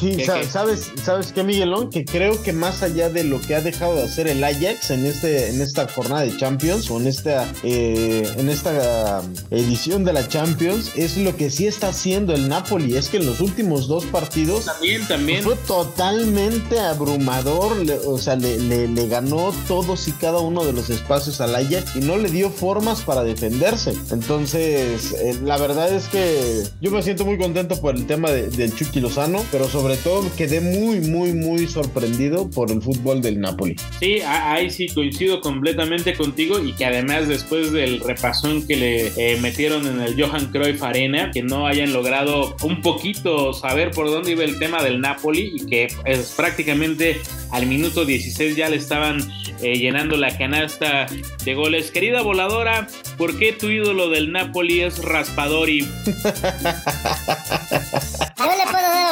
Sí, 0.00 0.16
¿Qué, 0.16 0.24
sa- 0.24 0.40
qué? 0.40 0.46
sabes, 0.46 0.90
sabes 1.04 1.32
qué, 1.32 1.42
Miguelón, 1.42 1.90
que 1.90 2.04
creo 2.04 2.42
que 2.42 2.52
más 2.52 2.82
allá 2.82 3.10
de 3.10 3.24
lo 3.24 3.40
que 3.40 3.54
ha 3.54 3.60
dejado 3.60 3.94
de 3.96 4.02
hacer 4.04 4.26
el 4.28 4.42
Ajax 4.42 4.90
en 4.90 5.04
este, 5.06 5.48
en 5.50 5.60
esta 5.60 5.86
jornada 5.88 6.22
de 6.22 6.36
Champions 6.36 6.90
o 6.90 6.98
en 6.98 7.06
esta, 7.06 7.46
eh, 7.62 8.26
en 8.38 8.48
esta 8.48 9.20
um, 9.22 9.34
edición 9.50 10.04
de 10.04 10.12
la 10.12 10.26
Champions, 10.26 10.92
es 10.96 11.16
lo 11.18 11.36
que 11.36 11.50
sí 11.50 11.66
está 11.66 11.88
haciendo 11.88 12.32
el 12.34 12.48
Napoli. 12.48 12.96
Es 12.96 13.08
que 13.08 13.18
en 13.18 13.26
los 13.26 13.40
últimos 13.40 13.88
dos 13.88 14.04
partidos 14.06 14.64
también, 14.64 15.06
también. 15.06 15.42
fue 15.42 15.56
totalmente 15.66 16.78
abrumador, 16.80 17.76
le- 17.76 17.98
o 18.06 18.16
sea, 18.18 18.36
le, 18.36 18.58
le- 18.58 18.88
le 18.88 19.06
ganó 19.08 19.52
todos 19.68 20.08
y 20.08 20.12
cada 20.12 20.38
uno 20.40 20.64
de 20.64 20.72
los 20.72 20.88
espacios 20.90 21.40
al 21.40 21.54
Ajax 21.54 21.96
y 21.96 22.00
no 22.00 22.16
le 22.16 22.30
dio 22.30 22.50
formas 22.50 23.00
para 23.02 23.22
defenderse. 23.22 23.92
Entonces, 24.10 25.12
eh, 25.12 25.36
la 25.44 25.58
verdad 25.58 25.92
es 25.92 26.08
que 26.08 26.62
yo 26.80 26.90
me 26.90 27.02
siento 27.02 27.24
muy 27.24 27.36
contento 27.36 27.80
por 27.80 27.94
el 27.96 28.06
tema 28.06 28.30
de- 28.30 28.48
del 28.48 28.74
Chucky 28.74 29.00
Lozano, 29.00 29.44
pero 29.50 29.68
sobre 29.68 29.89
todo 29.96 30.30
quedé 30.36 30.60
muy, 30.60 31.00
muy, 31.00 31.32
muy 31.32 31.66
sorprendido 31.66 32.48
por 32.50 32.70
el 32.70 32.82
fútbol 32.82 33.22
del 33.22 33.40
Napoli. 33.40 33.76
Sí, 33.98 34.20
ahí 34.20 34.70
sí 34.70 34.88
coincido 34.88 35.40
completamente 35.40 36.14
contigo 36.14 36.60
y 36.60 36.74
que 36.74 36.84
además 36.84 37.28
después 37.28 37.72
del 37.72 38.00
repasón 38.00 38.66
que 38.66 38.76
le 38.76 39.06
eh, 39.16 39.38
metieron 39.40 39.86
en 39.86 40.00
el 40.00 40.20
Johan 40.20 40.50
Cruyff 40.52 40.82
Arena, 40.82 41.30
que 41.30 41.42
no 41.42 41.66
hayan 41.66 41.92
logrado 41.92 42.56
un 42.62 42.82
poquito 42.82 43.52
saber 43.52 43.90
por 43.90 44.10
dónde 44.10 44.32
iba 44.32 44.44
el 44.44 44.58
tema 44.58 44.82
del 44.82 45.00
Napoli 45.00 45.52
y 45.54 45.66
que 45.66 45.88
es 46.04 46.32
prácticamente 46.36 47.20
al 47.50 47.66
minuto 47.66 48.04
16 48.04 48.56
ya 48.56 48.68
le 48.68 48.76
estaban 48.76 49.20
eh, 49.62 49.76
llenando 49.76 50.16
la 50.16 50.36
canasta 50.36 51.06
de 51.44 51.54
goles. 51.54 51.90
Querida 51.90 52.22
voladora, 52.22 52.86
¿por 53.18 53.38
qué 53.38 53.52
tu 53.52 53.68
ídolo 53.68 54.08
del 54.08 54.32
Napoli 54.32 54.82
es 54.82 55.02
Raspadori? 55.02 55.86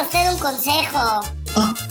usted 0.09 0.31
un 0.31 0.39
consejo 0.39 1.21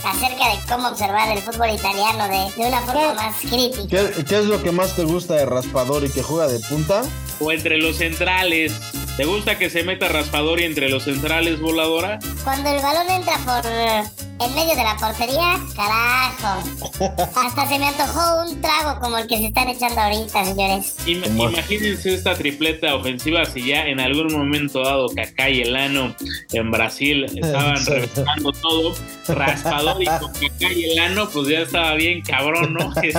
acerca 0.03 0.49
de 0.49 0.59
cómo 0.69 0.89
observar 0.89 1.29
el 1.29 1.41
fútbol 1.41 1.69
italiano 1.69 2.27
de, 2.27 2.61
de 2.61 2.67
una 2.67 2.81
forma 2.81 3.13
más 3.13 3.35
crítica. 3.37 3.87
¿Qué, 3.87 4.25
qué 4.25 4.39
es 4.39 4.45
lo 4.45 4.61
que 4.61 4.71
más 4.71 4.93
te 4.93 5.05
gusta 5.05 5.35
de 5.35 5.45
Raspador 5.45 6.03
y 6.03 6.09
que 6.09 6.21
juega 6.21 6.47
de 6.47 6.59
punta? 6.59 7.03
O 7.39 7.49
entre 7.53 7.77
los 7.77 7.95
centrales. 7.97 8.73
¿Te 9.15 9.23
gusta 9.23 9.57
que 9.57 9.69
se 9.69 9.83
meta 9.83 10.09
Raspadori 10.09 10.65
entre 10.65 10.89
los 10.89 11.03
centrales, 11.03 11.61
voladora? 11.61 12.19
Cuando 12.43 12.69
el 12.69 12.81
balón 12.81 13.09
entra 13.09 13.37
por, 13.37 13.63
en 14.41 14.55
medio 14.55 14.75
de 14.75 14.83
la 14.83 14.95
portería, 14.97 15.59
carajo. 15.75 16.61
Hasta 17.35 17.67
se 17.67 17.79
me 17.79 17.87
antojó 17.87 18.43
un 18.47 18.61
trago 18.61 18.99
como 19.01 19.17
el 19.17 19.27
que 19.27 19.37
se 19.37 19.45
están 19.47 19.67
echando 19.69 19.99
ahorita, 20.01 20.45
señores. 20.45 20.95
Imagínense 21.05 22.13
esta 22.15 22.35
tripleta 22.35 22.95
ofensiva 22.95 23.45
si 23.45 23.65
ya 23.67 23.85
en 23.85 23.99
algún 23.99 24.31
momento 24.31 24.81
dado 24.83 25.07
Kaká 25.09 25.49
y 25.49 25.61
Elano 25.61 26.15
en 26.53 26.71
Brasil 26.71 27.25
estaban 27.25 27.75
reventando 27.85 28.51
todo, 28.53 28.93
raspador 29.27 30.01
y 30.01 30.05
con 30.19 30.31
Kaká 30.33 30.71
y 30.73 30.91
Elano, 30.91 31.29
pues 31.29 31.47
ya 31.49 31.59
estaba 31.59 31.93
bien 31.95 32.21
cabrón, 32.21 32.73
¿no? 32.73 32.93
Es- 33.03 33.17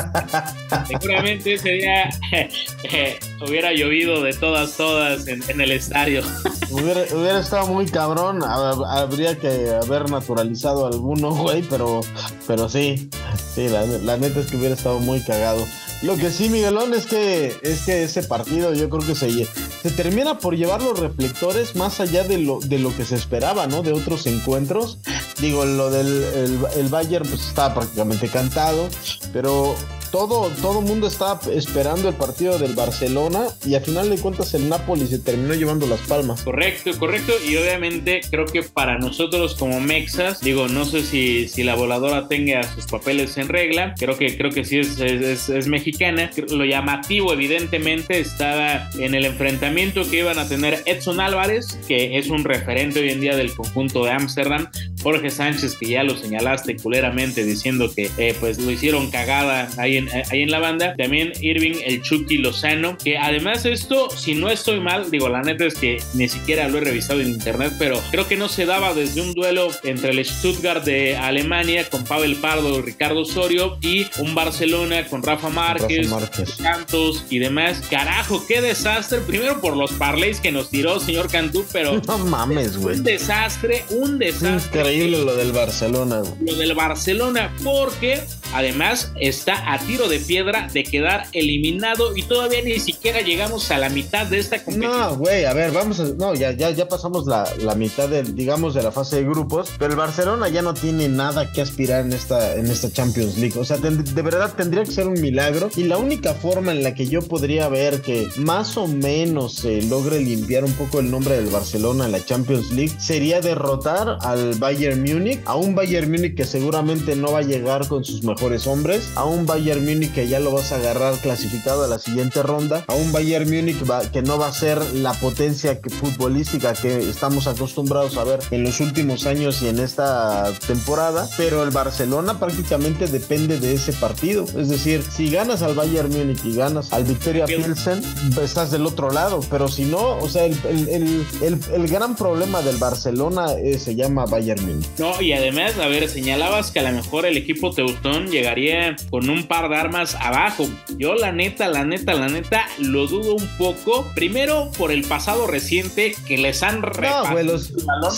seguramente 0.89 1.55
ese 1.55 1.71
día 1.71 2.09
eh, 2.33 3.19
hubiera 3.47 3.73
llovido 3.73 4.23
de 4.23 4.33
todas, 4.35 4.77
todas 4.77 5.27
en, 5.27 5.43
en 5.49 5.61
el 5.61 5.73
estadio. 5.73 6.23
Hubiera, 6.71 7.03
hubiera 7.13 7.41
estado 7.41 7.67
muy 7.67 7.87
cabrón, 7.87 8.41
hab- 8.41 8.87
habría 8.89 9.37
que 9.37 9.71
haber 9.83 10.09
naturalizado 10.11 10.87
alguno, 11.11 11.35
güey, 11.35 11.63
pero, 11.63 12.01
pero 12.47 12.69
sí, 12.69 13.11
sí, 13.55 13.69
la, 13.69 13.85
la 13.85 14.17
neta 14.17 14.41
es 14.41 14.47
que 14.47 14.57
hubiera 14.57 14.75
estado 14.75 15.01
muy 15.01 15.21
cagado. 15.21 15.67
Lo 16.03 16.17
que 16.17 16.31
sí, 16.31 16.49
Miguelón, 16.49 16.95
es 16.95 17.07
que, 17.07 17.55
es 17.63 17.83
que 17.83 18.05
ese 18.05 18.23
partido 18.23 18.73
yo 18.73 18.89
creo 18.89 19.07
que 19.07 19.15
se, 19.15 19.47
se 19.83 19.91
termina 19.91 20.39
por 20.39 20.57
llevar 20.57 20.83
los 20.83 20.99
reflectores 20.99 21.77
más 21.77 22.01
allá 22.01 22.25
de 22.25 22.39
lo, 22.39 22.61
de 22.61 22.79
lo 22.79 22.97
que 22.97 23.05
se 23.05 23.17
esperaba, 23.17 23.67
¿no? 23.67 23.83
De 23.83 23.93
otros 23.93 24.27
encuentros. 24.27 24.99
Digo, 25.41 25.65
lo 25.65 25.91
del 25.91 26.07
el, 26.07 26.59
el 26.77 26.89
Bayern 26.89 27.29
pues 27.29 27.47
estaba 27.49 27.75
prácticamente 27.75 28.29
cantado, 28.29 28.89
pero 29.33 29.75
todo, 30.11 30.51
todo 30.61 30.81
mundo 30.81 31.07
estaba 31.07 31.41
esperando 31.55 32.09
el 32.09 32.15
partido 32.15 32.59
del 32.59 32.75
Barcelona 32.75 33.47
y 33.65 33.75
a 33.75 33.81
final 33.81 34.11
de 34.11 34.19
cuentas 34.19 34.55
el 34.55 34.69
Napoli 34.69 35.07
se 35.07 35.19
terminó 35.19 35.55
llevando 35.55 35.87
las 35.87 36.01
palmas. 36.01 36.43
Correcto, 36.43 36.91
correcto. 36.99 37.33
Y 37.49 37.57
obviamente 37.57 38.21
creo 38.31 38.47
que 38.47 38.63
para 38.63 38.99
nosotros 38.99 39.55
como 39.55 39.81
mexas, 39.81 40.41
digo, 40.41 40.69
no 40.69 40.85
sé 40.85 41.03
si, 41.05 41.49
si 41.49 41.63
la 41.63 41.75
voladora 41.75 42.29
tenga 42.29 42.63
sus 42.75 42.87
papeles 42.87 43.37
en 43.39 43.49
regla, 43.49 43.95
creo 43.99 44.17
que, 44.19 44.37
creo 44.37 44.51
que 44.51 44.65
sí 44.65 44.79
es, 44.81 44.99
es, 45.01 45.23
es- 45.23 45.49
es 45.49 45.67
mexicana. 45.69 46.31
Lo 46.51 46.65
llamativo 46.65 47.33
evidentemente 47.33 48.19
estaba 48.21 48.89
en 48.99 49.15
el 49.15 49.25
enfrentamiento 49.25 50.09
que 50.09 50.19
iban 50.21 50.39
a 50.39 50.49
tener 50.49 50.83
Edson 50.87 51.21
Álvarez, 51.21 51.79
que 51.87 52.19
es 52.19 52.29
un 52.29 52.45
referente 52.45 53.01
hoy 53.01 53.11
en 53.11 53.21
día 53.21 53.37
del 53.37 53.55
conjunto 53.55 54.05
de 54.05 54.11
Ámsterdam, 54.13 54.69
Jorge 55.03 55.31
Sánchez, 55.31 55.77
que 55.77 55.89
ya 55.91 56.03
lo 56.03 56.17
señalaste 56.17 56.77
culeramente 56.77 57.45
diciendo 57.45 57.93
que 57.95 58.11
eh, 58.19 58.35
pues 58.39 58.59
lo 58.59 58.71
hicieron 58.71 59.11
cagada 59.11 59.69
ahí 59.79 59.97
en, 59.97 60.09
eh, 60.09 60.23
ahí 60.31 60.43
en 60.43 60.51
la 60.51 60.59
banda. 60.59 60.95
También 60.97 61.33
Irving, 61.41 61.77
el 61.85 62.03
Chucky 62.03 62.39
Lozano, 62.39 62.97
que 62.99 63.19
además 63.19 63.65
esto, 63.65 64.11
si 64.11 64.35
no 64.35 64.51
estoy 64.51 64.81
mal, 64.81 65.11
digo, 65.11 65.29
la 65.29 65.43
neta 65.43 65.65
es 65.65 65.75
que 65.75 65.99
ni 66.15 66.29
siquiera 66.29 66.69
lo 66.69 66.79
he 66.79 66.81
revisado 66.83 67.21
en 67.21 67.29
internet, 67.29 67.73
pero 67.79 68.01
creo 68.11 68.27
que 68.29 68.37
no 68.37 68.49
se 68.49 68.67
daba 68.67 68.95
desde 68.95 69.21
un 69.23 69.35
duelo 69.35 69.69
entre 69.85 70.11
el 70.11 70.25
Stuttgart 70.25 70.85
de 70.85 71.17
Alemania 71.17 71.89
con 71.89 72.05
Pavel 72.05 72.37
Pardo, 72.37 72.83
Ricardo 72.83 73.21
Osorio 73.21 73.79
y 73.81 74.07
un 74.19 74.35
Barcelona 74.35 75.07
con 75.07 75.23
Rafa 75.23 75.49
Márquez, 75.49 76.11
Rafa 76.11 76.21
Márquez. 76.21 76.51
Santos 76.51 77.25
y 77.31 77.39
demás. 77.39 77.83
Carajo, 77.91 78.45
qué 78.47 78.61
desastre. 78.61 79.21
Primero 79.21 79.61
por 79.61 79.77
los 79.77 79.93
parlays 79.93 80.41
que 80.41 80.53
nos 80.53 80.71
tiró 80.71 81.01
señor 81.01 81.31
Cantú, 81.31 81.65
pero 81.73 82.01
No 82.07 82.19
mames, 82.19 82.77
güey. 82.77 82.97
un 82.99 83.05
desastre, 83.05 83.85
un 83.91 84.19
desastre 84.19 84.81
Increíble 84.81 84.90
lo 84.99 85.37
del 85.37 85.53
Barcelona, 85.53 86.23
lo 86.41 86.55
del 86.57 86.75
Barcelona 86.75 87.55
porque 87.63 88.21
además 88.53 89.13
está 89.21 89.73
a 89.73 89.79
tiro 89.79 90.09
de 90.09 90.19
piedra 90.19 90.69
de 90.73 90.83
quedar 90.83 91.27
eliminado 91.33 92.17
y 92.17 92.23
todavía 92.23 92.63
ni 92.63 92.81
siquiera 92.81 93.21
llegamos 93.21 93.71
a 93.71 93.79
la 93.79 93.89
mitad 93.89 94.27
de 94.27 94.39
esta 94.41 94.63
competición. 94.65 94.99
No, 95.01 95.17
güey, 95.17 95.45
a 95.45 95.53
ver, 95.53 95.71
vamos 95.71 96.01
a. 96.01 96.05
No, 96.05 96.35
ya, 96.35 96.51
ya, 96.53 96.71
ya 96.71 96.89
pasamos 96.89 97.27
la, 97.27 97.49
la 97.59 97.75
mitad 97.77 98.09
del, 98.09 98.35
digamos, 98.35 98.75
de 98.75 98.83
la 98.83 98.91
fase 98.91 99.17
de 99.17 99.23
grupos. 99.25 99.71
Pero 99.79 99.93
el 99.93 99.97
Barcelona 99.97 100.49
ya 100.49 100.63
no 100.63 100.75
tiene 100.75 101.09
nada 101.09 101.53
que 101.53 101.61
aspirar 101.61 102.05
en 102.05 102.13
esta, 102.13 102.55
en 102.57 102.67
esta 102.67 102.93
Champions 102.93 103.39
League. 103.39 103.59
O 103.59 103.65
sea, 103.65 103.77
ten- 103.77 104.05
de 104.05 104.23
verdad 104.23 104.53
tendría 104.57 104.83
que 104.85 104.91
ser 104.91 105.07
un 105.07 105.21
milagro. 105.21 105.71
Y 105.77 105.85
la 105.85 105.99
única 105.99 106.35
forma 106.35 106.73
en 106.73 106.83
la 106.83 106.95
que 106.95 107.07
yo 107.07 107.23
podría 107.23 107.69
ver 107.69 108.01
que 108.03 108.29
más 108.37 108.77
o 108.77 108.89
menos 108.89 109.55
se 109.55 109.83
logre 109.83 110.19
limpiar 110.21 110.65
un 110.65 110.73
poco 110.73 110.99
el 110.99 111.11
nombre 111.11 111.37
del 111.37 111.47
Barcelona 111.51 112.07
en 112.07 112.13
la 112.13 112.25
Champions 112.25 112.73
League 112.73 112.95
sería 112.99 113.41
derrotar 113.41 114.19
al 114.23 114.55
Bayern 114.81 115.03
Múnich. 115.03 115.41
A 115.45 115.57
un 115.57 115.75
Bayern 115.75 116.11
Múnich 116.11 116.35
que 116.35 116.45
seguramente 116.45 117.15
no 117.15 117.33
va 117.33 117.41
a 117.41 117.43
llegar 117.43 117.87
con 117.87 118.03
sus 118.03 118.23
mejores 118.23 118.67
hombres. 118.67 119.11
A 119.15 119.25
un 119.27 119.45
Bayern 119.45 119.85
Múnich 119.85 120.11
que 120.15 120.27
ya 120.27 120.41
lo 120.41 120.53
vas 120.53 120.73
a 120.73 120.77
agarrar 120.77 121.15
clasificado 121.17 121.85
a 121.85 121.87
la 121.87 121.99
siguiente 121.99 122.43
ronda. 122.43 122.83
A 122.89 122.95
un 122.95 123.13
Bayern 123.13 123.45
Múnich 123.51 123.77
que 124.11 124.23
no 124.23 124.39
va 124.39 124.47
a 124.49 124.53
ser 124.55 124.81
la 124.95 125.13
potencia 125.13 125.83
que- 125.83 125.91
futbolística 125.91 126.73
que 126.73 127.11
estamos 127.11 127.47
acostumbrados 127.47 128.17
a 128.17 128.25
ver 128.25 128.41
en 128.53 128.63
los 128.65 128.81
últimos 128.81 129.27
años 129.27 129.61
y 129.61 129.69
en 129.69 129.81
esta 129.81 130.51
temporada. 130.67 131.29
Pero 131.37 131.63
el 131.63 131.71
Barcelona 131.71 132.39
prácticamente 132.41 133.07
depende 133.07 133.61
de 133.61 133.75
ese 133.75 133.93
partido. 133.93 134.45
Es 134.57 134.71
decir, 134.71 135.03
si 135.15 135.31
ganas 135.31 135.61
al 135.61 135.75
Bayern 135.75 136.09
Múnich 136.11 136.43
y 136.47 136.55
ganas 136.55 136.91
al 136.95 137.05
Victoria 137.05 137.45
Pilsen, 137.45 138.03
estás 138.43 138.71
del 138.71 138.87
otro 138.87 139.11
lado. 139.11 139.41
Pero 139.51 139.69
si 139.69 139.85
no, 139.85 140.17
o 140.17 140.29
sea, 140.29 140.47
el, 140.47 140.57
el- 140.67 140.89
el- 140.89 141.27
el- 141.43 141.61
el 141.75 141.87
gran 141.89 142.17
problema 142.17 142.63
del 142.63 142.79
Barcelona 142.79 143.53
eh, 143.63 143.79
se 143.79 143.95
llama 143.95 144.25
Bayern 144.25 144.63
Múnich. 144.63 144.70
No, 144.99 145.21
y 145.21 145.33
además, 145.33 145.79
a 145.79 145.87
ver, 145.89 146.09
señalabas 146.09 146.71
que 146.71 146.81
a 146.81 146.83
lo 146.91 146.93
mejor 146.93 147.27
el 147.27 147.37
equipo 147.37 147.71
Teutón 147.73 148.29
llegaría 148.31 148.97
con 149.11 149.29
un 149.31 149.47
par 149.47 149.69
de 149.69 149.77
armas 149.77 150.15
abajo. 150.17 150.69
Yo 150.99 151.15
la 151.15 151.33
neta, 151.33 151.69
la 151.69 151.85
neta, 151.85 152.15
la 152.15 152.29
neta, 152.29 152.67
lo 152.79 153.07
dudo 153.07 153.35
un 153.35 153.49
poco. 153.59 154.11
Primero, 154.15 154.71
por 154.79 154.93
el 154.93 155.03
pasado 155.05 155.47
reciente 155.47 156.15
que 156.27 156.39
les 156.39 156.63
han 156.63 156.81
No, 156.81 157.31
güey, 157.33 157.45
los. 157.45 157.73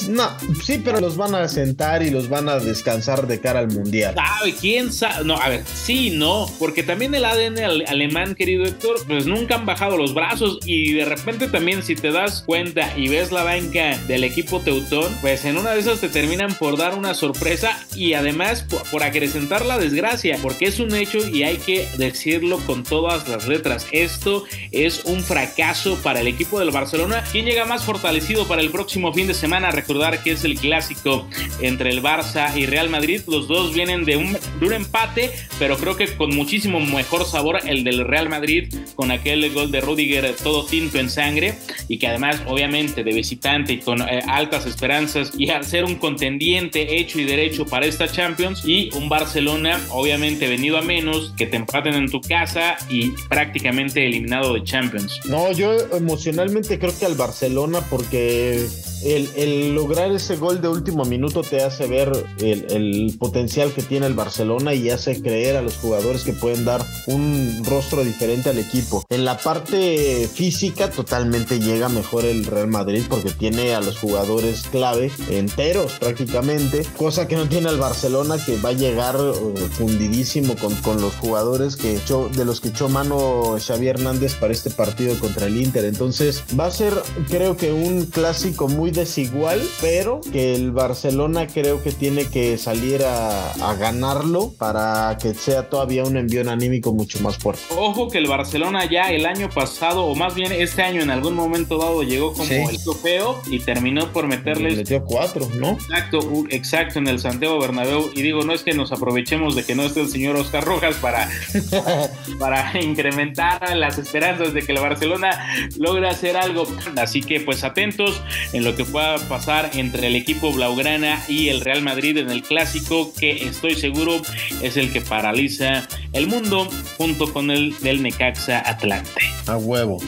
No, 0.09 0.29
sí, 0.65 0.81
pero 0.85 1.01
los 1.01 1.17
van 1.17 1.35
a 1.35 1.49
sentar 1.49 2.03
y 2.03 2.11
los 2.11 2.29
van 2.29 2.49
a 2.49 2.59
descansar 2.59 3.27
de 3.27 3.41
cara 3.41 3.61
al 3.61 3.69
mundial. 3.69 4.15
sabe, 4.15 4.55
quién 4.61 4.93
sabe. 4.93 5.25
No, 5.25 5.37
a 5.37 5.49
ver, 5.49 5.63
sí, 5.67 6.11
no, 6.11 6.51
porque 6.59 6.83
también 6.83 7.15
el 7.15 7.25
ADN 7.25 7.59
ale- 7.59 7.85
alemán, 7.87 8.35
querido 8.35 8.65
Héctor, 8.65 8.97
pues 9.07 9.27
nunca 9.27 9.57
han 9.57 9.67
bajado 9.67 9.97
los 9.97 10.15
brazos 10.15 10.59
y 10.65 10.93
de 10.93 11.05
repente 11.05 11.49
también 11.49 11.83
si 11.83 11.95
te 11.95 12.11
das 12.13 12.43
cuenta 12.45 12.93
y 12.97 13.09
ves 13.09 13.31
la 13.33 13.43
banca 13.45 13.99
del 14.09 14.25
equipo 14.25 14.61
Teutón, 14.61 15.13
pues 15.21 15.45
en 15.45 15.57
una 15.59 15.73
de 15.73 15.81
esas 15.81 16.01
te 16.01 16.09
terminan 16.43 16.59
por 16.59 16.77
dar 16.77 16.95
una 16.95 17.15
sorpresa 17.15 17.79
y 17.95 18.15
además 18.15 18.63
por, 18.63 18.83
por 18.91 19.03
acrecentar 19.03 19.65
la 19.65 19.79
desgracia, 19.79 20.39
porque 20.43 20.67
es 20.67 20.81
un 20.81 20.95
hecho 20.95 21.19
y 21.19 21.43
hay 21.43 21.57
que 21.57 21.87
decirlo 21.99 22.59
con 22.67 22.83
todas 22.83 23.29
las 23.29 23.47
letras. 23.47 23.87
Esto 23.93 24.45
es 24.71 25.05
un 25.05 25.23
fracaso 25.23 25.99
para 26.03 26.21
el 26.21 26.27
equipo 26.27 26.59
del 26.59 26.71
Barcelona. 26.71 27.23
¿Quién 27.31 27.47
llega 27.47 27.65
más 27.65 27.85
fortalecido 27.85 28.47
para 28.49 28.63
el 28.63 28.71
próximo 28.71 29.13
fin 29.13 29.27
de 29.27 29.35
semana? 29.35 29.71
Recordar 29.71 30.23
que 30.23 30.33
es 30.33 30.45
el 30.45 30.59
clásico 30.59 31.29
entre 31.61 31.91
el 31.91 32.03
Barça 32.03 32.57
y 32.57 32.67
Real 32.67 32.89
Madrid. 32.89 33.23
Los 33.27 33.47
dos 33.47 33.75
vienen 33.75 34.05
de 34.05 34.17
un, 34.17 34.33
de 34.33 34.67
un 34.67 34.73
empate, 34.73 35.31
pero 35.59 35.77
creo 35.77 35.97
que 35.97 36.09
con 36.17 36.35
muchísimo 36.35 36.81
mejor 36.81 37.25
sabor 37.25 37.61
el 37.65 37.85
del 37.85 38.05
Real 38.05 38.29
Madrid 38.29 38.73
con 38.95 39.11
aquel 39.11 39.53
gol 39.53 39.71
de 39.71 39.81
Rudiger 39.81 40.35
todo 40.43 40.65
tinto 40.65 40.99
en 40.99 41.11
sangre 41.11 41.55
y 41.89 41.99
que 41.99 42.09
además 42.09 42.41
obviamente 42.47 43.05
de 43.05 43.13
visitante 43.13 43.75
y 43.75 43.79
con 43.81 44.01
eh, 44.03 44.23
altas 44.29 44.67
esperanzas 44.67 45.33
y 45.37 45.51
al 45.51 45.65
ser 45.65 45.85
un 45.85 45.97
contendiente 46.33 46.99
hecho 46.99 47.19
y 47.19 47.25
derecho 47.25 47.67
para 47.67 47.85
esta 47.85 48.09
Champions 48.09 48.63
y 48.65 48.91
un 48.95 49.09
Barcelona 49.09 49.79
obviamente 49.91 50.49
venido 50.49 50.79
a 50.79 50.83
menos 50.83 51.35
que 51.37 51.47
te 51.47 51.57
empaten 51.57 51.95
en 51.95 52.11
tu 52.11 52.21
casa 52.21 52.77
y 52.89 53.11
prácticamente 53.29 54.07
eliminado 54.07 54.55
de 54.55 54.63
Champions. 54.65 55.21
No, 55.27 55.53
yo 55.53 55.73
emocionalmente 55.95 56.79
creo 56.79 56.99
que 56.99 57.05
al 57.05 57.17
Barcelona 57.17 57.81
porque 57.91 58.67
el, 59.05 59.75
lograr 59.75 60.13
ese 60.13 60.37
gol 60.37 60.61
de 60.61 60.69
último 60.69 61.05
minuto 61.05 61.43
te 61.43 61.63
hace 61.63 61.87
ver 61.87 62.13
el, 62.39 62.71
el 62.71 63.17
potencial 63.19 63.73
que 63.73 63.83
tiene 63.83 64.07
el 64.07 64.15
Barcelona 64.15 64.75
y 64.75 64.91
hace 64.91 65.21
creer 65.21 65.57
a 65.57 65.63
los 65.63 65.77
jugadores 65.77 66.25
que 66.25 66.33
pueden 66.33 66.65
dar 66.65 66.85
un 67.07 67.63
rostro 67.65 68.05
diferente 68.05 68.51
al 68.51 68.59
equipo. 68.59 69.05
En 69.09 69.25
la 69.25 69.39
parte 69.39 70.29
física 70.33 70.91
totalmente 70.91 71.59
llega 71.59 71.89
mejor 71.89 72.25
el 72.25 72.45
Real 72.45 72.69
Madrid 72.69 73.03
porque 73.09 73.31
tiene 73.31 73.75
a 73.75 73.81
los 73.81 73.99
jugadores 73.99 74.63
clave 74.71 75.11
enteros 75.29 75.93
prácticamente, 75.99 76.87
cosa 76.97 77.27
que 77.27 77.37
no 77.37 77.49
tiene 77.49 77.71
el 77.71 77.79
Barcelona 77.79 78.37
que 78.45 78.57
va 78.59 78.71
a 78.71 78.73
llegar 78.73 79.17
eh, 79.17 79.69
fundidísimo 79.73 80.57
con, 80.57 80.75
con 80.77 81.01
los 81.01 81.15
jugadores 81.17 81.77
que 81.77 81.97
echó, 81.97 82.29
de 82.29 82.45
los 82.45 82.61
que 82.61 82.69
echó 82.69 82.89
mano 82.89 83.57
Xavi 83.59 83.89
Hernández 83.89 84.35
para 84.35 84.53
este 84.53 84.71
partido 84.71 85.19
contra 85.19 85.47
el 85.47 85.61
Inter. 85.61 85.85
Entonces 85.85 86.45
va 86.59 86.67
a 86.67 86.71
ser 86.71 86.95
creo 87.29 87.57
que 87.57 87.73
un 87.73 88.07
clásico 88.07 88.69
muy 88.69 88.92
desigual, 88.93 89.61
pero 89.81 90.21
que 90.33 90.55
el 90.55 90.73
Barcelona 90.73 91.47
creo 91.47 91.83
que 91.83 91.93
tiene 91.93 92.27
que 92.27 92.59
salir 92.59 93.03
a, 93.05 93.53
a 93.53 93.75
ganarlo 93.75 94.53
para 94.59 95.17
que 95.21 95.35
sea 95.35 95.69
todavía 95.69 96.05
un 96.05 96.17
envío 96.17 96.49
anímico 96.51 96.93
mucho 96.93 97.21
más 97.21 97.37
fuerte. 97.39 97.63
Ojo 97.77 98.09
que 98.09 98.19
el 98.19 98.27
Barcelona 98.27 98.85
ya 98.91 99.11
el 99.11 99.27
año 99.27 99.49
pasado, 99.51 100.05
o 100.07 100.15
más 100.15 100.35
bien 100.35 100.53
este 100.53 100.83
año 100.83 101.03
en 101.03 101.11
algún 101.11 101.35
momento 101.35 101.79
dado, 101.79 102.03
llegó 102.03 102.33
como 102.33 102.45
Sí. 102.45 102.55
el 102.55 102.83
trofeo 102.83 103.41
y 103.51 103.61
terminó 103.61 104.13
por 104.13 104.25
Le 104.25 104.37
meterles 104.37 104.77
metió 104.77 105.05
cuatro, 105.05 105.49
¿no? 105.57 105.73
Exacto, 105.73 106.19
exacto, 106.51 106.99
en 106.99 107.09
el 107.09 107.19
Santiago 107.21 107.59
Bernabéu. 107.61 108.11
Y 108.15 108.23
digo, 108.23 108.43
no 108.43 108.53
es 108.53 108.63
que 108.63 108.73
nos 108.75 108.93
aprovechemos 108.93 109.55
de 109.55 109.65
que 109.65 109.75
no 109.75 109.85
esté 109.85 110.01
el 110.01 110.09
señor 110.09 110.37
Oscar 110.37 110.65
Rojas 110.65 110.97
para, 110.97 111.29
para 112.39 112.73
incrementar 112.81 113.77
las 113.77 113.99
esperanzas 113.99 114.53
de 114.55 114.63
que 114.63 114.73
el 114.73 114.81
Barcelona 114.81 115.31
logre 115.79 116.09
hacer 116.09 116.37
algo. 116.37 116.67
Así 116.97 117.23
que 117.23 117.41
pues 117.41 117.65
atentos 117.65 118.21
en 118.53 118.65
lo 118.65 118.75
que 118.77 118.82
que 118.85 118.91
pueda 118.91 119.17
pasar 119.29 119.71
entre 119.75 120.09
el 120.09 120.17
equipo 120.17 120.53
Blaugrana 120.53 121.23
y 121.29 121.49
el 121.49 121.61
Real 121.61 121.83
Madrid 121.83 122.17
en 122.17 122.31
el 122.31 122.43
clásico, 122.43 123.13
que 123.15 123.47
estoy 123.47 123.75
seguro 123.75 124.21
es 124.63 124.77
el 124.77 124.93
que 124.93 125.01
paraliza 125.01 125.87
el 126.13 126.27
mundo 126.27 126.69
junto 126.97 127.33
con 127.33 127.51
el 127.51 127.79
del 127.81 128.03
Necaxa 128.03 128.59
Atlante. 128.69 129.21
A 129.47 129.57
huevo. 129.57 129.99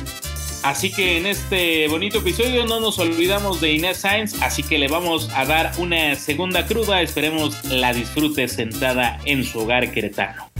Así 0.62 0.90
que 0.90 1.18
en 1.18 1.26
este 1.26 1.86
bonito 1.88 2.18
episodio 2.18 2.64
no 2.64 2.80
nos 2.80 2.98
olvidamos 2.98 3.60
de 3.60 3.74
Inés 3.74 3.98
Sainz, 3.98 4.40
así 4.42 4.62
que 4.62 4.78
le 4.78 4.88
vamos 4.88 5.28
a 5.34 5.44
dar 5.44 5.72
una 5.78 6.16
segunda 6.16 6.66
cruda. 6.66 7.02
Esperemos 7.02 7.64
la 7.64 7.92
disfrute 7.92 8.48
sentada 8.48 9.20
en 9.24 9.44
su 9.44 9.60
hogar 9.60 9.92
queretano. 9.92 10.50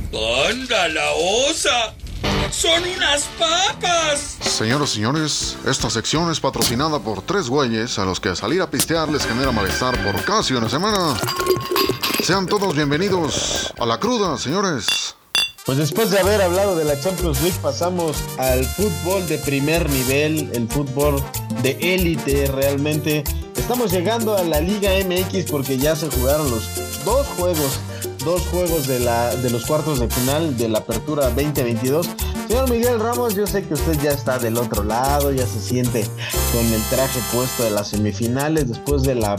¡Anda 0.49 0.89
la 0.89 1.11
osa! 1.15 1.95
¡Son 2.51 2.83
unas 2.83 3.25
papas! 3.39 4.39
Señoras 4.41 4.91
y 4.91 4.95
señores, 4.95 5.57
esta 5.67 5.91
sección 5.91 6.31
es 6.31 6.41
patrocinada 6.41 6.99
por 7.01 7.23
tres 7.23 7.49
güeyes 7.49 7.99
a 7.99 8.05
los 8.05 8.21
que 8.21 8.35
salir 8.37 8.63
a 8.63 8.71
pistear 8.71 9.09
les 9.09 9.27
genera 9.27 9.53
malestar 9.53 10.03
por 10.05 10.25
casi 10.25 10.55
una 10.55 10.69
semana. 10.69 11.17
Sean 12.23 12.47
todos 12.47 12.75
bienvenidos 12.75 13.73
a 13.79 13.87
la 13.87 13.99
cruda, 13.99 14.39
señores. 14.39 15.15
Pues 15.67 15.79
después 15.79 16.11
de 16.11 16.19
haber 16.19 16.43
hablado 16.43 16.77
de 16.77 16.85
la 16.85 17.01
Champions 17.01 17.41
League 17.41 17.59
pasamos 17.63 18.19
al 18.37 18.67
fútbol 18.67 19.27
de 19.27 19.39
primer 19.39 19.89
nivel, 19.89 20.51
el 20.53 20.69
fútbol 20.69 21.23
de 21.63 21.71
élite 21.81 22.47
realmente. 22.53 23.25
Estamos 23.57 23.91
llegando 23.91 24.37
a 24.37 24.45
la 24.45 24.61
Liga 24.61 24.91
MX 25.07 25.51
porque 25.51 25.79
ya 25.79 25.97
se 25.97 26.11
jugaron 26.11 26.51
los 26.51 26.69
dos 27.07 27.27
juegos, 27.39 27.81
dos 28.25 28.43
juegos 28.47 28.87
de, 28.87 29.01
la, 29.01 29.35
de 29.37 29.51
los 29.51 29.67
cuartos 29.67 30.01
de 30.01 30.09
final 30.09 30.57
de 30.57 30.69
la 30.69 30.79
Apertura 30.79 31.25
2022. 31.31 32.09
Señor 32.49 32.71
Miguel 32.71 33.01
Ramos, 33.01 33.35
yo 33.35 33.47
sé 33.47 33.63
que 33.65 33.75
usted 33.75 34.01
ya 34.03 34.13
está 34.13 34.39
del 34.39 34.57
otro 34.57 34.83
lado, 34.83 35.33
ya 35.33 35.47
se 35.47 35.61
siente 35.61 36.07
con 36.53 36.65
el 36.73 36.83
traje 36.91 37.21
puesto 37.33 37.63
de 37.63 37.71
las 37.71 37.89
semifinales 37.89 38.69
después 38.69 39.03
de 39.03 39.15
la 39.15 39.37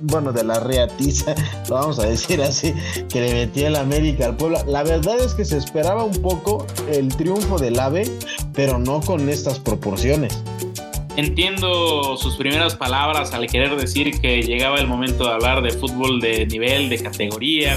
bueno, 0.00 0.32
de 0.32 0.44
la 0.44 0.60
reatiza, 0.60 1.34
lo 1.68 1.76
vamos 1.76 1.98
a 1.98 2.06
decir 2.06 2.42
así, 2.42 2.74
que 3.08 3.20
le 3.20 3.32
metía 3.32 3.68
el 3.68 3.76
América 3.76 4.26
al 4.26 4.36
Puebla. 4.36 4.62
La 4.66 4.82
verdad 4.82 5.18
es 5.20 5.34
que 5.34 5.44
se 5.44 5.56
esperaba 5.56 6.04
un 6.04 6.20
poco 6.20 6.66
el 6.90 7.08
triunfo 7.16 7.58
del 7.58 7.78
AVE, 7.78 8.10
pero 8.52 8.78
no 8.78 9.00
con 9.00 9.28
estas 9.28 9.58
proporciones. 9.58 10.42
Entiendo 11.16 12.16
sus 12.16 12.36
primeras 12.36 12.74
palabras 12.74 13.32
al 13.34 13.46
querer 13.46 13.76
decir 13.76 14.20
que 14.20 14.42
llegaba 14.42 14.78
el 14.78 14.88
momento 14.88 15.24
de 15.28 15.32
hablar 15.32 15.62
de 15.62 15.70
fútbol 15.70 16.20
de 16.20 16.44
nivel, 16.46 16.88
de 16.88 17.00
categoría. 17.00 17.76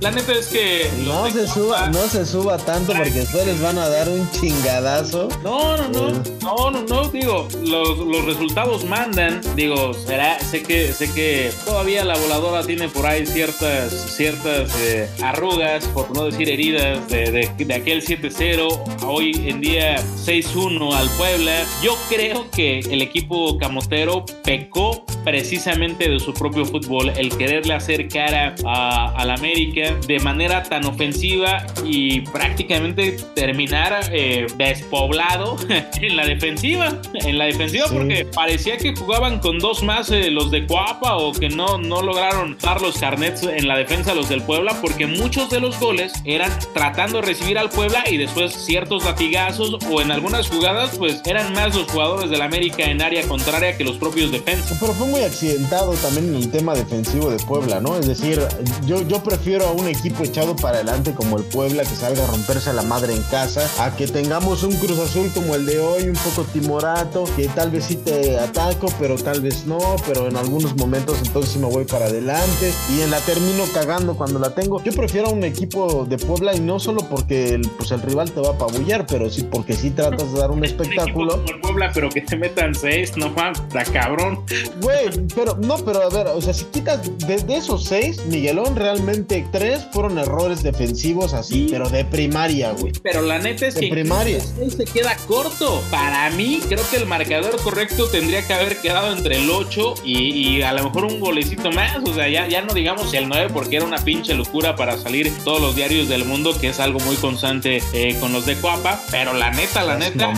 La 0.00 0.10
neta 0.10 0.32
es 0.34 0.48
que... 0.48 0.90
No 1.06 1.30
se 1.30 1.48
suba, 1.48 1.86
no 1.88 2.00
se 2.08 2.26
suba 2.26 2.58
tanto 2.58 2.92
porque 2.92 3.10
después 3.10 3.46
les 3.46 3.58
van 3.62 3.78
a 3.78 3.88
dar 3.88 4.06
un 4.10 4.30
chingadazo. 4.32 5.28
No, 5.42 5.78
no, 5.78 5.88
no, 5.88 6.22
no, 6.42 6.70
no, 6.70 6.82
no, 6.82 7.08
digo, 7.08 7.48
los, 7.62 7.98
los 7.98 8.24
resultados 8.26 8.84
mandan, 8.84 9.40
digo, 9.56 9.94
será, 9.94 10.38
sé 10.40 10.62
que, 10.62 10.92
sé 10.92 11.10
que 11.12 11.50
todavía 11.64 12.04
la 12.04 12.18
voladora 12.18 12.62
tiene 12.66 12.88
por 12.90 13.06
ahí 13.06 13.24
ciertas, 13.24 13.92
ciertas 14.14 14.74
eh, 14.80 15.08
arrugas, 15.22 15.86
por 15.86 16.14
no 16.14 16.24
decir 16.26 16.50
heridas, 16.50 17.08
de, 17.08 17.30
de- 17.30 17.64
de 17.64 17.74
aquel 17.74 18.02
7-0, 18.04 19.04
hoy 19.06 19.32
en 19.48 19.62
día 19.62 19.96
6-1 20.26 20.94
al 20.94 21.08
Puebla. 21.16 21.64
Yo 21.82 21.96
creo 22.10 22.50
que 22.50 22.80
el 22.80 23.00
equipo 23.00 23.56
camotero 23.56 24.26
pecó 24.42 25.06
precisamente 25.24 26.10
de 26.10 26.20
su 26.20 26.34
propio 26.34 26.66
fútbol, 26.66 27.08
el 27.16 27.34
quererle 27.34 27.72
hacer 27.72 28.08
cara 28.08 28.54
a, 28.66 29.14
al 29.16 29.30
América 29.30 29.83
de 29.92 30.18
manera 30.20 30.62
tan 30.62 30.84
ofensiva 30.86 31.64
y 31.84 32.20
prácticamente 32.22 33.16
terminar 33.34 34.10
eh, 34.12 34.46
despoblado 34.56 35.56
en 36.00 36.16
la 36.16 36.26
defensiva, 36.26 36.98
en 37.14 37.38
la 37.38 37.46
defensiva 37.46 37.86
Sí. 37.88 37.94
porque 37.94 38.26
parecía 38.26 38.76
que 38.76 38.94
jugaban 38.94 39.40
con 39.40 39.58
dos 39.58 39.82
más 39.82 40.10
eh, 40.10 40.30
los 40.30 40.50
de 40.50 40.66
Coapa 40.66 41.16
o 41.16 41.32
que 41.32 41.48
no, 41.48 41.78
no 41.78 42.02
lograron 42.02 42.56
dar 42.62 42.80
los 42.80 42.96
carnets 42.98 43.42
en 43.42 43.66
la 43.66 43.76
defensa 43.76 44.14
los 44.14 44.28
del 44.28 44.42
Puebla 44.42 44.78
porque 44.80 45.06
muchos 45.06 45.50
de 45.50 45.60
los 45.60 45.78
goles 45.80 46.12
eran 46.24 46.50
tratando 46.72 47.20
de 47.20 47.26
recibir 47.26 47.58
al 47.58 47.68
Puebla 47.70 48.04
y 48.08 48.16
después 48.16 48.52
ciertos 48.52 49.04
latigazos 49.04 49.76
o 49.90 50.00
en 50.00 50.10
algunas 50.12 50.48
jugadas 50.48 50.96
pues 50.96 51.20
eran 51.26 51.52
más 51.52 51.74
los 51.74 51.90
jugadores 51.90 52.30
del 52.30 52.42
América 52.42 52.84
en 52.84 53.02
área 53.02 53.26
contraria 53.26 53.76
que 53.76 53.84
los 53.84 53.96
propios 53.96 54.30
defensas. 54.30 54.78
Pero 54.80 54.92
fue 54.94 55.06
muy 55.06 55.20
accidentado 55.20 55.92
también 55.94 56.28
en 56.28 56.36
el 56.36 56.50
tema 56.50 56.74
defensivo 56.74 57.30
de 57.30 57.38
Puebla, 57.44 57.80
¿no? 57.80 57.96
Es 57.98 58.06
decir, 58.06 58.40
yo, 58.86 59.06
yo 59.08 59.22
prefiero 59.22 59.66
un 59.74 59.88
equipo 59.88 60.24
echado 60.24 60.56
para 60.56 60.76
adelante 60.76 61.12
como 61.14 61.38
el 61.38 61.44
Puebla 61.44 61.82
que 61.82 61.94
salga 61.94 62.24
a 62.24 62.26
romperse 62.26 62.72
la 62.72 62.82
madre 62.82 63.14
en 63.14 63.22
casa, 63.24 63.68
a 63.78 63.96
que 63.96 64.06
tengamos 64.06 64.62
un 64.62 64.74
Cruz 64.76 64.98
Azul 64.98 65.30
como 65.34 65.54
el 65.54 65.66
de 65.66 65.80
hoy, 65.80 66.08
un 66.08 66.16
poco 66.16 66.44
timorato, 66.44 67.24
que 67.36 67.48
tal 67.48 67.70
vez 67.70 67.84
sí 67.84 67.96
te 67.96 68.38
ataco, 68.38 68.86
pero 68.98 69.16
tal 69.16 69.40
vez 69.40 69.66
no, 69.66 69.78
pero 70.06 70.28
en 70.28 70.36
algunos 70.36 70.76
momentos 70.76 71.18
entonces 71.24 71.52
sí 71.52 71.58
me 71.58 71.66
voy 71.66 71.84
para 71.84 72.06
adelante 72.06 72.72
y 72.94 73.00
en 73.00 73.10
la 73.10 73.20
termino 73.20 73.64
cagando 73.72 74.16
cuando 74.16 74.38
la 74.38 74.50
tengo. 74.50 74.82
Yo 74.82 74.92
prefiero 74.92 75.28
a 75.28 75.30
un 75.30 75.44
equipo 75.44 76.04
de 76.04 76.18
Puebla 76.18 76.54
y 76.54 76.60
no 76.60 76.78
solo 76.78 77.00
porque 77.08 77.54
el, 77.54 77.68
pues 77.76 77.90
el 77.90 78.02
rival 78.02 78.30
te 78.30 78.40
va 78.40 78.50
a 78.50 78.52
apabullar, 78.52 79.06
pero 79.06 79.30
sí 79.30 79.42
porque 79.42 79.74
sí 79.74 79.90
tratas 79.90 80.32
de 80.32 80.38
dar 80.38 80.50
un 80.50 80.64
espectáculo. 80.64 81.32
como 81.32 81.48
el 81.48 81.60
Puebla, 81.60 81.90
pero 81.92 82.08
que 82.10 82.20
te 82.20 82.36
metan 82.36 82.74
seis, 82.74 83.16
no 83.16 83.30
mames, 83.30 83.60
está 83.60 83.84
cabrón. 83.84 84.44
Güey, 84.80 85.08
pero 85.34 85.56
no, 85.56 85.76
pero 85.78 86.02
a 86.02 86.08
ver, 86.08 86.28
o 86.28 86.40
sea, 86.40 86.54
si 86.54 86.64
quitas 86.66 87.00
de, 87.26 87.38
de 87.38 87.56
esos 87.56 87.84
seis, 87.84 88.24
Miguelón, 88.26 88.76
realmente 88.76 89.46
tres 89.50 89.63
fueron 89.92 90.18
errores 90.18 90.62
defensivos 90.62 91.32
así, 91.34 91.54
Sí. 91.54 91.66
pero 91.70 91.88
de 91.88 92.04
primaria, 92.04 92.72
güey. 92.72 92.92
Pero 93.02 93.22
la 93.22 93.38
neta 93.38 93.66
es 93.66 93.74
De 93.74 93.80
que 93.82 93.88
primaria. 93.88 94.38
él 94.60 94.70
se 94.72 94.84
queda 94.84 95.16
corto. 95.26 95.82
Para 95.90 96.30
mí, 96.30 96.60
creo 96.68 96.82
que 96.90 96.96
el 96.96 97.06
marcador 97.06 97.56
correcto 97.62 98.06
tendría 98.08 98.46
que 98.46 98.52
haber 98.54 98.80
quedado 98.80 99.12
entre 99.16 99.36
el 99.36 99.50
8 99.50 99.94
y, 100.04 100.18
y 100.58 100.62
a 100.62 100.72
lo 100.72 100.84
mejor 100.84 101.04
un 101.04 101.20
golecito 101.20 101.70
más. 101.72 101.98
O 102.08 102.14
sea, 102.14 102.28
ya, 102.28 102.48
ya 102.48 102.62
no 102.62 102.72
digamos 102.74 103.12
el 103.14 103.28
9 103.28 103.50
porque 103.52 103.76
era 103.76 103.84
una 103.84 103.98
pinche 103.98 104.34
locura 104.34 104.76
para 104.76 104.96
salir 104.98 105.32
todos 105.44 105.60
los 105.60 105.76
diarios 105.76 106.08
del 106.08 106.24
mundo, 106.24 106.56
que 106.58 106.68
es 106.68 106.80
algo 106.80 106.98
muy 107.00 107.16
constante 107.16 107.82
eh, 107.92 108.16
con 108.20 108.32
los 108.32 108.46
de 108.46 108.56
Coapa. 108.56 109.00
Pero 109.10 109.32
la 109.34 109.50
neta, 109.50 109.82
la 109.84 109.96
neta. 109.96 110.32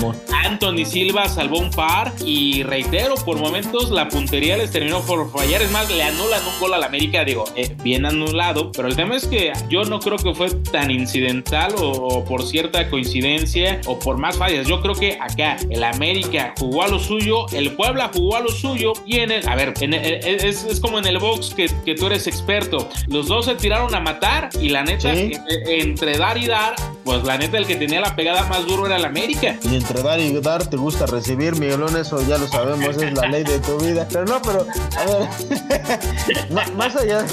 Anthony 0.44 0.84
Silva 0.84 1.28
salvó 1.28 1.58
un 1.58 1.70
par 1.70 2.12
y 2.24 2.62
reitero, 2.62 3.14
por 3.16 3.38
momentos 3.38 3.90
la 3.90 4.08
puntería 4.08 4.56
les 4.56 4.70
terminó 4.70 5.00
por 5.02 5.30
fallar. 5.32 5.62
Es 5.62 5.70
más, 5.70 5.90
le 5.90 6.02
anulan 6.02 6.40
un 6.46 6.60
gol 6.60 6.74
al 6.74 6.84
América, 6.84 7.24
digo, 7.24 7.44
eh, 7.56 7.74
bien 7.82 8.06
anulado. 8.06 8.70
Pero 8.72 8.88
el 8.88 8.96
tema 8.96 9.15
es 9.16 9.26
que 9.26 9.52
yo 9.68 9.84
no 9.84 9.98
creo 10.00 10.16
que 10.18 10.34
fue 10.34 10.50
tan 10.50 10.90
incidental 10.90 11.74
o, 11.78 11.90
o 11.90 12.24
por 12.24 12.42
cierta 12.44 12.88
coincidencia 12.88 13.80
o 13.86 13.98
por 13.98 14.18
más 14.18 14.36
fallas. 14.36 14.66
Yo 14.66 14.80
creo 14.82 14.94
que 14.94 15.18
acá 15.20 15.56
el 15.70 15.82
América 15.84 16.54
jugó 16.58 16.82
a 16.82 16.88
lo 16.88 16.98
suyo, 16.98 17.46
el 17.52 17.72
Puebla 17.72 18.10
jugó 18.14 18.36
a 18.36 18.40
lo 18.40 18.48
suyo 18.50 18.92
y 19.06 19.18
en 19.18 19.30
el, 19.32 19.48
a 19.48 19.54
ver, 19.56 19.74
en 19.80 19.94
el- 19.94 20.04
es, 20.24 20.64
es 20.64 20.80
como 20.80 20.98
en 20.98 21.06
el 21.06 21.18
box 21.18 21.54
que, 21.54 21.68
que 21.84 21.94
tú 21.94 22.06
eres 22.06 22.26
experto. 22.26 22.88
Los 23.08 23.28
dos 23.28 23.46
se 23.46 23.54
tiraron 23.54 23.94
a 23.94 24.00
matar 24.00 24.50
y 24.60 24.68
la 24.68 24.82
neta, 24.84 25.14
Sí. 25.14 25.32
entre 25.68 26.18
dar 26.18 26.36
y 26.38 26.46
dar, 26.46 26.74
pues 27.06 27.22
la 27.22 27.38
neta 27.38 27.56
el 27.56 27.68
que 27.68 27.76
tenía 27.76 28.00
la 28.00 28.16
pegada 28.16 28.46
más 28.48 28.66
duro 28.66 28.84
era 28.84 28.96
el 28.96 29.04
América. 29.04 29.56
Y 29.62 29.76
entre 29.76 30.02
dar 30.02 30.18
y 30.18 30.32
dar 30.40 30.66
te 30.66 30.76
gusta 30.76 31.06
recibir, 31.06 31.54
Miguelón, 31.54 31.96
eso 31.96 32.20
ya 32.26 32.36
lo 32.36 32.48
sabemos, 32.48 32.96
es 32.96 33.14
la 33.14 33.28
ley 33.28 33.44
de 33.44 33.60
tu 33.60 33.78
vida. 33.78 34.08
Pero 34.10 34.24
no, 34.24 34.42
pero, 34.42 34.66
a 34.96 35.04
ver, 35.06 36.72
más 36.76 36.96
allá, 36.96 37.24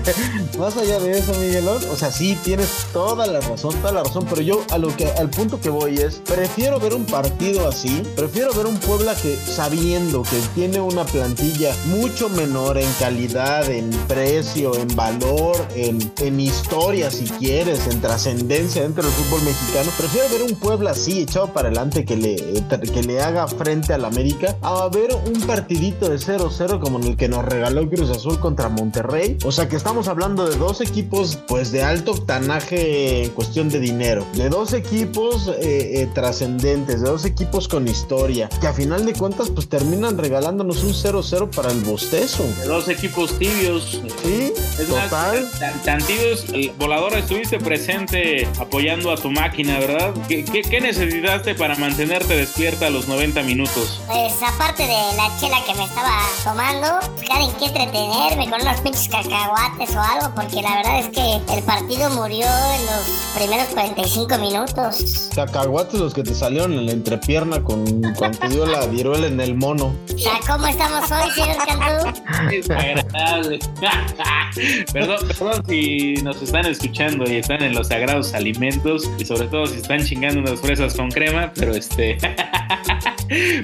más 0.58 0.76
allá 0.76 1.00
de 1.00 1.18
eso, 1.18 1.34
Miguelón, 1.40 1.82
o 1.90 1.96
sea, 1.96 2.12
sí, 2.12 2.38
tienes 2.44 2.68
toda 2.92 3.26
la 3.26 3.40
razón, 3.40 3.74
toda 3.80 3.92
la 3.92 4.04
razón, 4.04 4.26
pero 4.30 4.42
yo 4.42 4.64
a 4.70 4.78
lo 4.78 4.96
que, 4.96 5.08
al 5.08 5.28
punto 5.28 5.60
que 5.60 5.70
voy 5.70 5.96
es, 5.96 6.22
prefiero 6.24 6.78
ver 6.78 6.94
un 6.94 7.04
partido 7.04 7.68
así, 7.68 8.04
prefiero 8.14 8.54
ver 8.54 8.66
un 8.66 8.76
Puebla 8.76 9.16
que 9.16 9.36
sabiendo 9.36 10.22
que 10.22 10.38
tiene 10.54 10.80
una 10.80 11.04
plantilla 11.04 11.74
mucho 11.86 12.28
menor 12.28 12.78
en 12.78 12.92
calidad, 13.00 13.68
en 13.68 13.90
precio, 14.06 14.76
en 14.76 14.94
valor, 14.94 15.56
en, 15.74 16.12
en 16.18 16.38
historia, 16.38 17.10
si 17.10 17.24
quieres, 17.24 17.88
en 17.88 18.00
trascendencia 18.00 18.82
dentro 18.82 19.02
del 19.02 19.15
fútbol 19.16 19.42
mexicano, 19.42 19.90
prefiero 19.96 20.28
ver 20.28 20.42
un 20.42 20.56
Puebla 20.56 20.90
así, 20.90 21.22
echado 21.22 21.52
para 21.52 21.68
adelante, 21.68 22.04
que 22.04 22.16
le, 22.16 22.36
que 22.36 23.02
le 23.02 23.20
haga 23.22 23.46
frente 23.48 23.92
al 23.94 24.04
América, 24.04 24.56
a 24.62 24.88
ver 24.88 25.10
un 25.14 25.40
partidito 25.46 26.08
de 26.08 26.16
0-0 26.16 26.80
como 26.80 26.98
en 26.98 27.04
el 27.04 27.16
que 27.16 27.28
nos 27.28 27.44
regaló 27.44 27.88
Cruz 27.88 28.10
Azul 28.10 28.38
contra 28.40 28.68
Monterrey. 28.68 29.38
O 29.44 29.52
sea 29.52 29.68
que 29.68 29.76
estamos 29.76 30.08
hablando 30.08 30.46
de 30.46 30.56
dos 30.56 30.80
equipos 30.80 31.38
pues 31.48 31.72
de 31.72 31.82
alto 31.82 32.12
octanaje 32.12 33.24
en 33.24 33.30
cuestión 33.30 33.68
de 33.68 33.80
dinero, 33.80 34.26
de 34.34 34.48
dos 34.48 34.72
equipos 34.72 35.48
eh, 35.48 36.02
eh, 36.02 36.08
trascendentes, 36.14 37.00
de 37.00 37.08
dos 37.08 37.24
equipos 37.24 37.68
con 37.68 37.88
historia, 37.88 38.48
que 38.60 38.66
a 38.66 38.72
final 38.72 39.06
de 39.06 39.14
cuentas 39.14 39.50
pues 39.50 39.68
terminan 39.68 40.18
regalándonos 40.18 40.84
un 40.84 40.92
0-0 40.92 41.50
para 41.54 41.70
el 41.70 41.80
bostezo. 41.80 42.44
De 42.60 42.66
dos 42.66 42.88
equipos 42.88 43.38
tibios. 43.38 44.00
Sí, 44.22 44.52
Es 44.78 44.86
total. 44.88 45.42
más, 45.44 45.58
tan, 45.58 45.82
tan 45.82 46.02
tibios, 46.06 46.44
el 46.52 46.70
volador 46.78 47.14
estuviste 47.14 47.58
presente 47.58 48.48
apoyando 48.58 49.05
a 49.10 49.16
tu 49.16 49.30
máquina, 49.30 49.78
¿verdad? 49.78 50.14
¿Qué, 50.28 50.44
qué, 50.44 50.62
qué 50.62 50.80
necesitaste 50.80 51.54
para 51.54 51.76
mantenerte 51.76 52.36
despierta 52.36 52.86
a 52.86 52.90
los 52.90 53.08
90 53.08 53.42
minutos? 53.42 54.00
Pues 54.06 54.34
aparte 54.42 54.82
de 54.82 55.16
la 55.16 55.30
chela 55.38 55.58
que 55.66 55.74
me 55.74 55.84
estaba 55.84 56.20
tomando, 56.44 56.86
buscar 57.12 57.40
en 57.40 57.52
qué 57.58 57.66
entretenerme 57.66 58.50
con 58.50 58.60
unos 58.60 58.80
pinches 58.80 59.08
cacahuates 59.08 59.94
o 59.94 60.00
algo, 60.00 60.34
porque 60.34 60.62
la 60.62 60.76
verdad 60.76 61.00
es 61.00 61.08
que 61.08 61.54
el 61.56 61.62
partido 61.64 62.10
murió 62.10 62.46
en 62.46 62.86
los 62.86 63.34
primeros 63.36 63.66
45 63.68 64.38
minutos. 64.38 65.30
Cacahuates 65.34 66.00
los 66.00 66.14
que 66.14 66.22
te 66.22 66.34
salieron 66.34 66.72
en 66.72 66.86
la 66.86 66.92
entrepierna 66.92 67.62
con 67.62 67.84
cuando 68.14 68.38
te 68.38 68.48
dio 68.48 68.66
la 68.66 68.86
viruela 68.86 69.26
en 69.26 69.40
el 69.40 69.54
mono. 69.54 69.94
O 70.14 70.18
sea, 70.18 70.40
¿cómo 70.46 70.66
estamos 70.66 71.10
hoy, 71.10 71.30
señor 71.32 71.56
Cantú? 71.66 72.22
Desagradable. 72.50 73.58
perdón, 74.92 75.28
perdón 75.28 75.62
si 75.68 76.14
nos 76.22 76.40
están 76.40 76.66
escuchando 76.66 77.30
y 77.30 77.36
están 77.36 77.62
en 77.62 77.74
los 77.74 77.88
sagrados 77.88 78.34
alimentos 78.34 78.95
y 79.18 79.24
sobre 79.24 79.48
todo 79.48 79.66
si 79.66 79.76
están 79.76 80.04
chingando 80.04 80.40
unas 80.40 80.60
fresas 80.60 80.94
con 80.94 81.10
crema, 81.10 81.52
pero 81.54 81.74
este... 81.74 82.18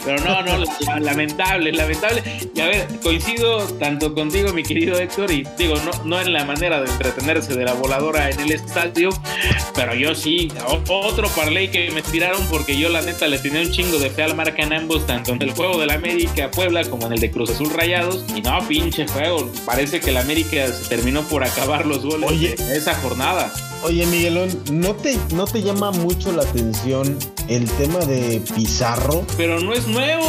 pero 0.05 0.19
no, 0.25 0.43
no, 0.43 0.65
lamentable, 1.01 1.73
lamentable. 1.73 2.23
Y 2.55 2.61
a 2.61 2.67
ver, 2.67 2.87
coincido 3.03 3.65
tanto 3.79 4.15
contigo, 4.15 4.53
mi 4.53 4.63
querido 4.63 4.99
Héctor, 4.99 5.31
y 5.31 5.47
digo, 5.57 5.75
no, 5.85 6.05
no 6.05 6.21
en 6.21 6.33
la 6.33 6.45
manera 6.45 6.81
de 6.81 6.91
entretenerse 6.91 7.55
de 7.55 7.65
la 7.65 7.75
voladora 7.75 8.31
en 8.31 8.41
el 8.41 8.53
estadio, 8.53 9.11
pero 9.75 9.95
yo 9.95 10.15
sí, 10.15 10.49
otro 10.89 11.29
parlay 11.29 11.69
que 11.69 11.91
me 11.91 12.03
tiraron 12.03 12.45
porque 12.49 12.79
yo 12.79 12.89
la 12.89 13.03
neta 13.03 13.27
le 13.29 13.39
tenía 13.39 13.61
un 13.61 13.71
chingo 13.71 13.99
de 13.99 14.11
fe 14.11 14.23
al 14.23 14.35
marca 14.35 14.63
en 14.63 14.73
ambos, 14.73 15.07
tanto 15.07 15.33
en 15.33 15.43
el 15.43 15.53
juego 15.53 15.79
del 15.79 15.91
América 15.91 16.51
Puebla 16.51 16.85
como 16.85 17.07
en 17.07 17.15
el 17.15 17.21
de 17.21 17.31
Cruz 17.31 17.51
Azul 17.51 17.71
Rayados. 17.71 18.25
Y 18.35 18.43
no, 18.43 18.59
pinche 18.67 19.07
juego, 19.07 19.51
parece 19.65 20.01
que 20.01 20.11
el 20.11 20.17
América 20.17 20.67
se 20.69 20.89
terminó 20.89 21.23
por 21.23 21.45
acabar 21.45 21.87
los 21.87 22.05
goles 22.05 22.31
Oye. 22.31 22.55
de 22.57 22.77
esa 22.77 22.95
jornada. 22.97 23.53
Oye, 23.85 24.07
Miguelón, 24.07 24.49
¿no 24.71 24.95
te, 24.95 25.12
¿no 25.35 25.45
te 25.45 25.63
llama 25.63 25.91
mucho 25.91 26.33
la 26.33 26.43
atención 26.43 27.19
el 27.49 27.71
tema 27.73 27.99
de 28.01 28.43
Pizarro? 28.55 29.25
Pero 29.37 29.61
no 29.61 29.73
es 29.73 29.87
nuevo. 29.87 30.25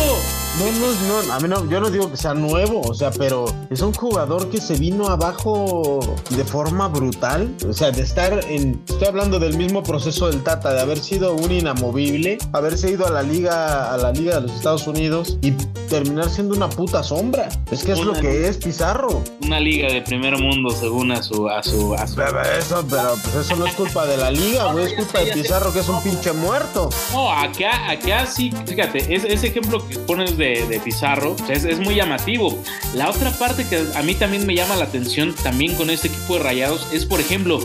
No, 0.60 0.66
no, 0.66 1.26
no, 1.26 1.34
a 1.34 1.40
mí 1.40 1.48
no, 1.48 1.68
yo 1.68 1.80
no 1.80 1.90
digo 1.90 2.12
que 2.12 2.18
sea 2.18 2.36
nuevo, 2.36 2.82
o 2.82 2.94
sea, 2.94 3.10
pero 3.10 3.46
es 3.72 3.82
un 3.82 3.92
jugador 3.92 4.52
que 4.52 4.62
se 4.62 4.76
vino 4.76 5.08
abajo 5.08 6.00
de 6.30 6.44
forma 6.46 6.88
brutal, 6.90 7.56
o 7.68 7.74
sea, 7.74 7.90
de 7.90 8.04
estar 8.04 8.40
en, 8.48 8.80
estoy 8.88 9.08
hablando 9.08 9.40
del 9.40 9.58
mismo 9.58 9.82
proceso 9.82 10.30
del 10.30 10.44
Tata, 10.44 10.72
de 10.74 10.82
haber 10.82 11.00
sido 11.00 11.34
un 11.34 11.52
inamovible, 11.52 12.38
haberse 12.52 12.92
ido 12.92 13.08
a 13.08 13.10
la 13.10 13.24
liga, 13.24 13.92
a 13.92 13.98
la 13.98 14.12
liga 14.12 14.36
de 14.36 14.42
los 14.42 14.52
Estados 14.52 14.86
Unidos 14.86 15.40
y 15.42 15.54
terminar 15.90 16.30
siendo 16.30 16.56
una 16.56 16.70
puta 16.70 17.04
sombra. 17.04 17.50
Es 17.72 17.84
que 17.84 17.94
es 17.94 18.00
lo 18.00 18.14
que 18.14 18.48
es 18.48 18.58
Pizarro. 18.58 19.24
Una 19.44 19.60
liga 19.60 19.92
de 19.92 20.02
primer 20.02 20.40
mundo 20.40 20.70
según 20.70 21.12
a 21.12 21.22
su 21.22 21.48
a 21.50 21.62
su 21.64 21.94
a 21.94 22.08
su 22.08 22.16
Pero 22.16 22.42
Eso, 22.42 22.86
pero 22.90 23.16
pues 23.22 23.36
eso 23.46 23.56
no 23.56 23.66
es 23.66 23.74
culpa 23.74 24.06
de 24.06 24.18
la 24.18 24.32
liga, 24.32 24.73
güey, 24.74 24.86
es 24.86 24.94
culpa 24.94 25.20
de 25.20 25.32
Pizarro 25.34 25.74
que 25.74 25.80
es 25.80 25.88
un 25.90 26.02
pinche 26.04 26.32
muerto. 26.34 26.90
No, 27.12 27.32
acá, 27.32 27.90
acá 27.90 28.26
sí, 28.26 28.52
fíjate, 28.66 29.14
es- 29.16 29.24
ese 29.26 29.48
ejemplo 29.48 29.88
que 29.88 29.98
pones 30.00 30.38
de, 30.38 30.66
de 30.68 30.80
Pizarro 30.80 31.36
es, 31.50 31.64
es 31.66 31.80
muy 31.80 31.96
llamativo. 31.96 32.58
La 32.96 33.10
otra 33.10 33.32
parte 33.32 33.66
que 33.68 33.84
a 33.96 34.02
mí 34.02 34.16
también 34.16 34.46
me 34.46 34.56
llama 34.56 34.76
la 34.76 34.86
atención, 34.86 35.34
también 35.44 35.76
con 35.76 35.90
este 35.90 36.08
equipo 36.10 36.36
de 36.38 36.44
rayados, 36.44 36.88
es 36.92 37.06
por 37.06 37.20
ejemplo, 37.20 37.60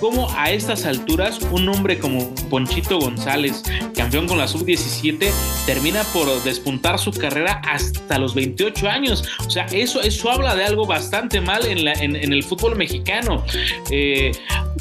cómo 0.00 0.28
a 0.36 0.50
estas 0.50 0.84
alturas 0.84 1.38
un 1.50 1.68
hombre 1.68 1.98
como 1.98 2.34
Ponchito 2.50 2.98
González, 2.98 3.62
campeón 3.94 4.26
con 4.26 4.38
la 4.38 4.48
sub-17, 4.48 5.30
termina 5.66 6.02
por 6.12 6.26
despuntar 6.42 6.98
su 6.98 7.12
carrera 7.12 7.60
hasta 7.68 8.18
los 8.18 8.34
28 8.34 8.88
años. 8.88 9.24
O 9.46 9.50
sea, 9.50 9.66
eso, 9.66 10.00
eso 10.00 10.30
habla 10.30 10.54
de 10.56 10.64
algo 10.64 10.86
bastante 10.86 11.40
mal 11.40 11.64
en, 11.66 11.84
la, 11.84 11.92
en, 11.94 12.16
en 12.16 12.32
el 12.32 12.42
fútbol 12.42 12.76
mexicano. 12.76 13.44
Eh, 13.90 14.32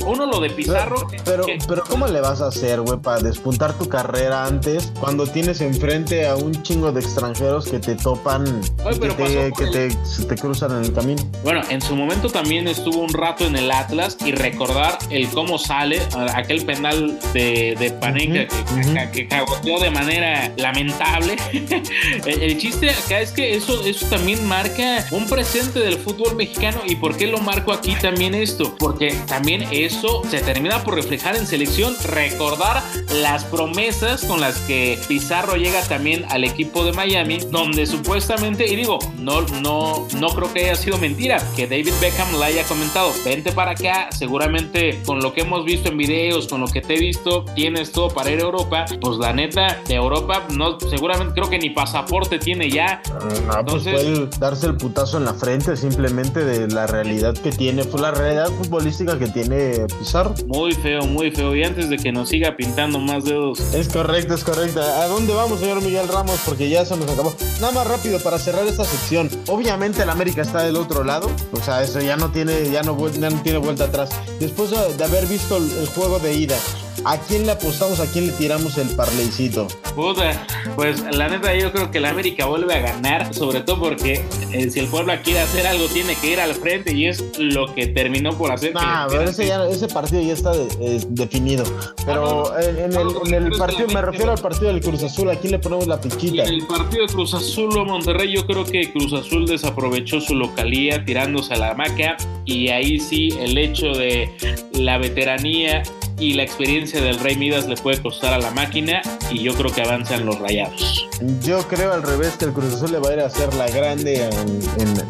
uno 0.06 0.26
lo 0.26 0.40
de 0.40 0.50
Pizarro. 0.50 1.08
Pero, 1.26 1.46
que- 1.46 1.58
pero 1.72 1.86
¿cómo 1.88 2.06
le 2.06 2.20
vas 2.20 2.42
a 2.42 2.48
hacer, 2.48 2.82
güey, 2.82 3.00
para 3.00 3.22
despuntar 3.22 3.74
tu 3.78 3.88
carrera 3.88 4.44
antes 4.46 4.92
cuando 5.00 5.26
tienes 5.26 5.62
enfrente 5.62 6.28
a 6.28 6.36
un 6.36 6.52
chingo 6.64 6.92
de 6.92 7.00
extranjeros 7.00 7.66
que 7.70 7.80
te 7.80 7.96
topan 7.96 8.46
y 8.46 9.00
pero 9.00 9.16
que, 9.16 9.24
te, 9.24 9.52
que 9.54 9.68
te, 9.68 10.06
se 10.06 10.26
te 10.26 10.36
cruzan 10.36 10.72
en 10.72 10.84
el 10.84 10.94
camino? 10.94 11.24
Bueno, 11.46 11.62
en 11.70 11.82
su 11.82 11.96
momento 11.96 12.28
también 12.28 12.68
estuvo 12.68 12.98
un 13.00 13.14
rato 13.14 13.46
en 13.46 13.56
el 13.56 13.72
Atlas 13.72 14.18
y 14.26 14.34
recordar 14.34 14.98
el 15.12 15.30
cómo 15.30 15.58
sale 15.58 16.02
aquel 16.36 16.66
penal 16.66 17.18
de, 17.34 17.78
de 17.80 17.92
Panenka 17.92 18.54
Ujú, 18.54 18.76
que, 18.76 18.82
ujú. 18.82 18.94
que, 18.94 19.12
que 19.12 19.28
cagoteó 19.30 19.80
de 19.80 19.92
manera 19.92 20.52
lamentable. 20.58 21.38
el, 22.26 22.42
el 22.44 22.58
chiste 22.58 22.90
acá 22.90 23.22
es 23.22 23.32
que 23.32 23.56
eso, 23.56 23.86
eso 23.86 24.08
también 24.10 24.46
marca 24.46 25.06
un 25.12 25.26
presente 25.26 25.80
del 25.80 25.98
fútbol 25.98 26.36
mexicano. 26.36 26.82
¿Y 26.86 26.96
por 26.96 27.16
qué 27.16 27.28
lo 27.28 27.38
marco 27.38 27.72
aquí 27.72 27.96
también 27.96 28.36
esto? 28.36 28.76
Porque 28.78 29.16
también 29.26 29.66
eso 29.72 30.22
se 30.30 30.42
termina 30.42 30.84
por 30.84 30.96
reflejar 30.96 31.38
en 31.38 31.48
selección, 31.48 31.61
recordar 31.66 32.82
las 33.22 33.44
promesas 33.46 34.24
con 34.26 34.42
las 34.42 34.58
que 34.62 35.00
Pizarro 35.08 35.56
llega 35.56 35.82
también 35.84 36.26
al 36.30 36.44
equipo 36.44 36.84
de 36.84 36.94
Miami, 36.94 37.38
donde 37.52 37.86
supuestamente, 37.86 38.66
y 38.72 38.76
digo, 38.76 39.00
no, 39.18 39.42
no, 39.62 40.08
no 40.20 40.28
creo 40.30 40.52
que 40.54 40.62
haya 40.66 40.76
sido 40.76 40.98
mentira, 40.98 41.38
que 41.56 41.68
David 41.68 41.94
Beckham 42.02 42.40
le 42.40 42.46
haya 42.46 42.64
comentado, 42.64 43.12
vente 43.24 43.52
para 43.52 43.72
acá, 43.72 44.10
seguramente 44.12 45.02
con 45.06 45.20
lo 45.20 45.34
que 45.34 45.42
hemos 45.42 45.66
visto 45.66 45.90
en 45.90 45.98
videos, 45.98 46.48
con 46.48 46.62
lo 46.62 46.68
que 46.68 46.82
te 46.82 46.96
he 46.96 47.00
visto, 47.00 47.46
tienes 47.56 47.92
todo 47.92 48.10
para 48.10 48.32
ir 48.32 48.40
a 48.40 48.44
Europa, 48.44 48.86
pues 49.00 49.18
la 49.18 49.34
neta, 49.34 49.78
de 49.88 49.96
Europa, 49.96 50.44
no, 50.54 50.80
seguramente 50.80 51.34
creo 51.36 51.50
que 51.50 51.60
ni 51.60 51.70
pasaporte 51.70 52.40
tiene 52.40 52.70
ya, 52.70 53.02
No, 53.12 53.20
pues 53.66 53.86
Entonces- 53.86 53.94
puede 53.94 54.30
darse 54.40 54.68
el 54.68 54.78
putazo 54.78 55.18
en 55.18 55.26
la 55.26 55.34
frente 55.34 55.76
simplemente 55.78 56.44
de 56.44 56.68
la 56.68 56.88
realidad 56.88 57.34
que 57.36 57.52
tiene, 57.52 57.84
fue 57.84 58.02
la 58.02 58.12
realidad 58.12 58.48
futbolística 58.50 59.18
que 59.20 59.28
tiene 59.28 59.86
Pizarro. 60.00 60.34
muy 60.48 60.74
feo, 60.74 61.02
muy 61.06 61.32
feo, 61.32 61.51
y 61.56 61.64
antes 61.64 61.90
de 61.90 61.98
que 61.98 62.12
nos 62.12 62.30
siga 62.30 62.56
pintando 62.56 63.00
más 63.00 63.26
dedos, 63.26 63.60
Es 63.74 63.90
correcto, 63.90 64.34
es 64.34 64.44
correcto. 64.44 64.82
¿A 64.82 65.08
dónde 65.08 65.34
vamos, 65.34 65.60
señor 65.60 65.82
Miguel 65.82 66.08
Ramos? 66.08 66.40
Porque 66.46 66.70
ya 66.70 66.86
se 66.86 66.96
nos 66.98 67.10
acabó. 67.10 67.34
Nada 67.60 67.74
más 67.74 67.88
rápido 67.88 68.20
para 68.20 68.38
cerrar 68.40 68.66
esta 68.68 68.84
sección. 68.84 69.30
Obviamente 69.48 70.04
el 70.04 70.10
América 70.10 70.42
está 70.42 70.64
del 70.64 70.76
otro 70.76 71.04
lado. 71.04 71.30
O 71.52 71.62
sea, 71.62 71.84
eso 71.84 72.00
ya 72.00 72.18
no 72.18 72.32
tiene, 72.32 72.70
ya 72.72 72.84
no, 72.84 72.98
ya 73.10 73.30
no 73.30 73.42
tiene 73.42 73.60
vuelta 73.60 73.86
atrás. 73.86 74.10
Después 74.40 74.72
de, 74.72 75.04
haber 75.04 75.26
visto 75.28 75.58
el 75.58 75.88
juego 75.88 76.20
de 76.20 76.34
ida, 76.34 76.58
¿a 77.06 77.18
quién 77.18 77.46
le 77.46 77.54
apostamos? 77.54 78.00
¿A 78.00 78.06
quién 78.08 78.28
le 78.28 78.34
tiramos 78.34 78.78
el 78.78 78.90
parleycito? 78.90 79.68
Puta, 79.96 80.46
pues 80.76 81.04
la 81.16 81.28
neta 81.28 81.54
yo 81.56 81.72
creo 81.72 81.92
que 81.92 81.98
el 81.98 82.06
América 82.06 82.46
vuelve 82.46 82.74
a 82.76 82.80
ganar, 82.80 83.34
sobre 83.34 83.62
todo 83.62 83.80
porque 83.80 84.24
eh, 84.54 84.70
si 84.70 84.80
el 84.80 84.88
pueblo 84.88 85.14
quiere 85.24 85.42
hacer 85.42 85.68
algo 85.68 85.86
tiene 85.88 86.16
que 86.16 86.32
ir 86.32 86.40
al 86.40 86.54
frente 86.56 86.94
y 86.94 87.08
es 87.08 87.24
lo 87.38 87.74
que 87.74 87.88
terminó 87.88 88.38
por 88.38 88.52
hacer. 88.52 88.74
Nah, 88.74 89.08
pero 89.08 89.24
ese, 89.24 89.46
ya- 89.48 89.68
ese 89.68 89.88
partido 89.88 90.22
ya 90.22 90.34
está 90.34 90.52
de- 90.54 90.68
eh, 90.80 91.02
definido. 91.10 91.64
Pero 92.06 92.58
en, 92.60 92.78
en 92.78 92.94
el, 92.94 93.08
en 93.26 93.34
el 93.46 93.52
partido, 93.58 93.88
me 93.88 94.02
refiero 94.02 94.32
al 94.32 94.40
partido 94.40 94.68
del 94.72 94.82
Cruz 94.82 95.04
Azul, 95.04 95.30
¿a 95.30 95.36
quién 95.36 95.52
le 95.52 95.60
ponemos 95.60 95.88
la 95.88 96.00
pichita? 96.00 96.44
en 96.44 96.54
el 96.54 96.66
partido 96.68 97.06
de 97.08 97.14
Cruz 97.14 97.34
Azul 97.34 97.78
o 97.78 97.86
Monterrey, 97.86 98.32
yo 98.34 98.46
creo 98.46 98.64
que 98.64 98.92
Cruz 98.92 99.12
Azul 99.14 99.46
desaprovechó 99.46 100.22
su 100.22 100.36
localía 100.36 101.04
tirándose 101.04 101.54
a 101.54 101.58
la 101.58 101.74
maca 101.74 102.16
y 102.46 102.70
ahí 102.70 103.00
sí 103.00 103.30
el 103.40 103.58
hecho 103.58 103.88
de 103.88 104.30
la 104.74 104.98
veteranía 104.98 105.84
y 106.22 106.34
la 106.36 106.44
experiencia 106.44 107.02
del 107.02 107.20
Rey 107.20 107.36
Midas 107.36 107.66
le 107.68 107.76
puede 107.76 108.02
costar 108.02 108.34
a 108.34 108.38
la 108.38 108.52
máquina 108.52 109.02
y 109.32 109.40
yo 109.42 109.54
creo 109.56 109.72
que 109.74 109.82
avanzan 109.82 110.26
los 110.26 110.40
rayados. 110.40 111.08
Yo 111.44 111.68
creo 111.68 111.92
al 111.94 112.04
revés 112.04 112.36
que 112.38 112.46
el 112.46 112.54
Cruz 112.54 112.76
Azul 112.76 112.92
le 112.94 113.00
va 113.00 113.10
a 113.10 113.14
ir 113.14 113.20
a 113.20 113.26
hacer 113.26 113.54
la 113.56 113.68
grande 113.70 114.24
en, 114.30 114.62
en- 114.80 115.02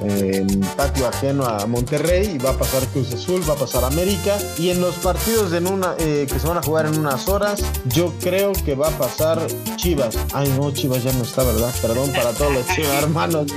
en 0.49 0.61
patio 0.77 1.07
ajeno 1.07 1.45
a 1.45 1.65
Monterrey 1.67 2.31
y 2.35 2.37
va 2.37 2.51
a 2.51 2.57
pasar 2.57 2.83
Cruz 2.87 3.13
Azul, 3.13 3.41
va 3.47 3.53
a 3.53 3.57
pasar 3.57 3.83
América 3.83 4.37
y 4.57 4.69
en 4.69 4.79
los 4.81 4.95
partidos 4.95 5.51
en 5.53 5.67
una, 5.67 5.95
eh, 5.99 6.25
que 6.31 6.39
se 6.39 6.47
van 6.47 6.57
a 6.57 6.61
jugar 6.63 6.85
en 6.85 6.97
unas 6.97 7.27
horas 7.27 7.61
yo 7.93 8.13
creo 8.21 8.53
que 8.53 8.73
va 8.75 8.87
a 8.87 8.91
pasar 8.97 9.45
Chivas. 9.75 10.17
Ay 10.33 10.51
no, 10.57 10.71
Chivas 10.71 11.03
ya 11.03 11.11
no 11.13 11.23
está, 11.23 11.43
¿verdad? 11.43 11.73
Perdón 11.81 12.09
para 12.13 12.31
todos 12.31 12.53
los 12.53 12.65
Chivas 12.67 12.93
hermanos. 13.03 13.51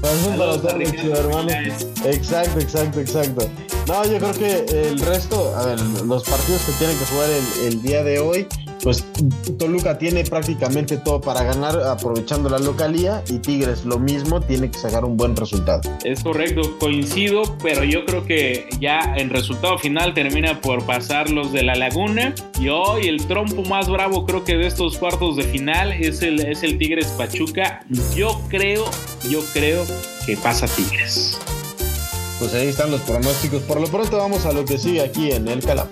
Perdón 0.00 0.38
para 0.38 0.56
todos 0.60 0.78
los 0.78 0.92
Chivas 0.92 1.18
hermanos. 1.18 1.52
Exacto, 2.04 2.60
exacto, 2.60 3.00
exacto. 3.00 3.48
No, 3.86 4.04
yo 4.04 4.18
creo 4.18 4.32
que 4.32 4.88
el 4.88 4.98
resto, 4.98 5.54
a 5.56 5.66
ver, 5.66 5.80
los 5.80 6.24
partidos 6.24 6.62
que 6.62 6.72
tienen 6.72 6.98
que 6.98 7.04
jugar 7.06 7.30
el, 7.30 7.66
el 7.68 7.82
día 7.82 8.02
de 8.02 8.18
hoy, 8.18 8.46
pues 8.82 9.04
Toluca 9.58 9.98
tiene 9.98 10.24
prácticamente 10.24 10.96
todo 10.96 11.20
para 11.20 11.42
ganar 11.42 11.76
aprovechando 11.80 12.48
la 12.48 12.58
localía 12.58 13.22
y 13.28 13.38
Tigres 13.38 13.84
lo 13.84 13.98
mismo, 13.98 14.40
tiene 14.40 14.70
que 14.70 14.78
sacar 14.78 15.04
un 15.04 15.16
buen 15.16 15.34
resultado. 15.34 15.80
Es 16.04 16.22
correcto, 16.22 16.78
coincido, 16.78 17.42
pero 17.62 17.84
yo 17.84 18.04
creo 18.04 18.24
que 18.24 18.68
ya 18.80 19.14
en 19.16 19.30
resultado 19.30 19.78
final 19.78 20.14
termina 20.14 20.60
por 20.60 20.84
pasar 20.84 21.30
los 21.30 21.52
de 21.52 21.62
la 21.62 21.74
Laguna. 21.74 22.34
Y 22.60 22.68
hoy 22.68 23.08
el 23.08 23.26
trompo 23.26 23.62
más 23.62 23.88
bravo 23.88 24.24
creo 24.24 24.44
que 24.44 24.56
de 24.56 24.66
estos 24.66 24.98
cuartos 24.98 25.36
de 25.36 25.44
final 25.44 25.92
es 25.92 26.22
el, 26.22 26.40
es 26.40 26.62
el 26.62 26.78
Tigres 26.78 27.08
Pachuca. 27.18 27.84
Yo 28.14 28.40
creo, 28.48 28.84
yo 29.28 29.40
creo 29.52 29.84
que 30.26 30.36
pasa 30.36 30.66
Tigres. 30.66 31.38
Pues 32.38 32.52
ahí 32.54 32.68
están 32.68 32.90
los 32.90 33.00
pronósticos. 33.02 33.62
Por 33.62 33.80
lo 33.80 33.86
pronto 33.86 34.18
vamos 34.18 34.44
a 34.44 34.52
lo 34.52 34.64
que 34.64 34.78
sigue 34.78 35.02
aquí 35.02 35.32
en 35.32 35.48
el 35.48 35.64
Calap. 35.64 35.88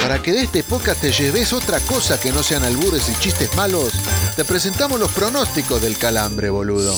Para 0.00 0.22
que 0.22 0.32
de 0.32 0.42
este 0.42 0.62
podcast 0.62 1.00
te 1.00 1.12
lleves 1.12 1.52
otra 1.52 1.80
cosa 1.80 2.18
que 2.18 2.32
no 2.32 2.42
sean 2.42 2.64
albures 2.64 3.08
y 3.08 3.20
chistes 3.20 3.54
malos, 3.56 3.92
te 4.36 4.44
presentamos 4.44 4.98
los 4.98 5.10
pronósticos 5.12 5.82
del 5.82 5.98
calambre, 5.98 6.50
boludo. 6.50 6.94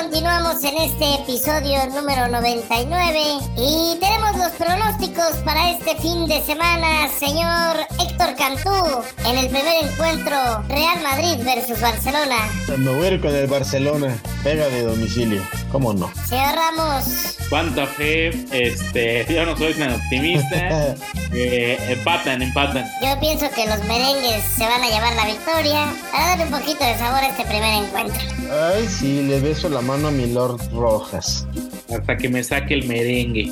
Continuamos 0.00 0.62
en 0.62 0.76
este 0.76 1.14
episodio 1.22 1.84
número 1.92 2.28
99 2.28 3.18
y 3.56 3.98
tenemos 3.98 4.36
los 4.36 4.52
pronósticos 4.52 5.38
para 5.44 5.72
este 5.72 5.96
fin 5.96 6.28
de 6.28 6.40
semana, 6.42 7.08
señor 7.08 7.78
Héctor 8.00 8.36
Cantú, 8.36 9.02
en 9.26 9.38
el 9.38 9.48
primer 9.48 9.84
encuentro 9.84 10.36
Real 10.68 11.02
Madrid 11.02 11.44
versus 11.44 11.80
Barcelona. 11.80 12.36
Me 12.76 12.94
voy 12.94 13.06
a 13.06 13.10
ir 13.14 13.20
con 13.20 13.34
el 13.34 13.48
Barcelona. 13.48 14.16
Pega 14.44 14.68
de 14.68 14.84
domicilio. 14.84 15.42
¿Cómo 15.72 15.92
no? 15.92 16.08
Señor 16.28 16.54
Ramos, 16.54 17.36
Cuánta 17.48 17.86
fe, 17.86 18.28
este, 18.52 19.26
yo 19.34 19.46
no 19.46 19.56
soy 19.56 19.74
tan 19.74 19.94
optimista. 19.94 20.94
Eh, 21.30 21.78
empatan, 21.90 22.40
empatan. 22.40 22.86
yo 23.02 23.20
pienso 23.20 23.50
que 23.50 23.66
los 23.66 23.78
merengues 23.84 24.42
se 24.56 24.64
van 24.64 24.82
a 24.82 24.88
llevar 24.88 25.14
la 25.14 25.26
victoria 25.26 25.92
para 26.10 26.28
darle 26.28 26.44
un 26.44 26.50
poquito 26.50 26.82
de 26.82 26.96
sabor 26.96 27.22
a 27.22 27.28
este 27.28 27.44
primer 27.44 27.84
encuentro. 27.84 28.18
Ay, 28.50 28.88
sí, 28.88 29.22
le 29.24 29.38
beso 29.38 29.68
la 29.68 29.82
mano 29.88 30.08
a 30.08 30.10
mi 30.10 30.26
Lord 30.26 30.60
Rojas. 30.74 31.46
Hasta 31.90 32.18
que 32.18 32.28
me 32.28 32.44
saque 32.44 32.74
el 32.74 32.86
merengue. 32.86 33.50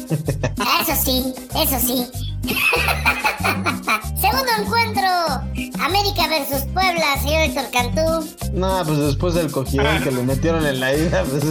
Eso 0.83 0.95
sí, 1.03 1.33
eso 1.55 1.79
sí. 1.81 2.07
Segundo 4.21 4.53
encuentro, 4.61 5.09
América 5.83 6.29
versus 6.29 6.63
Puebla, 6.75 7.17
señor 7.23 7.41
Héctor 7.45 7.65
Cantú. 7.73 8.29
No, 8.53 8.83
pues 8.85 8.99
después 8.99 9.33
del 9.35 9.51
cogidón 9.51 10.03
que 10.03 10.11
le 10.11 10.23
metieron 10.25 10.67
en 10.67 10.79
la 10.79 10.95
ida, 10.95 11.25
pues 11.25 11.43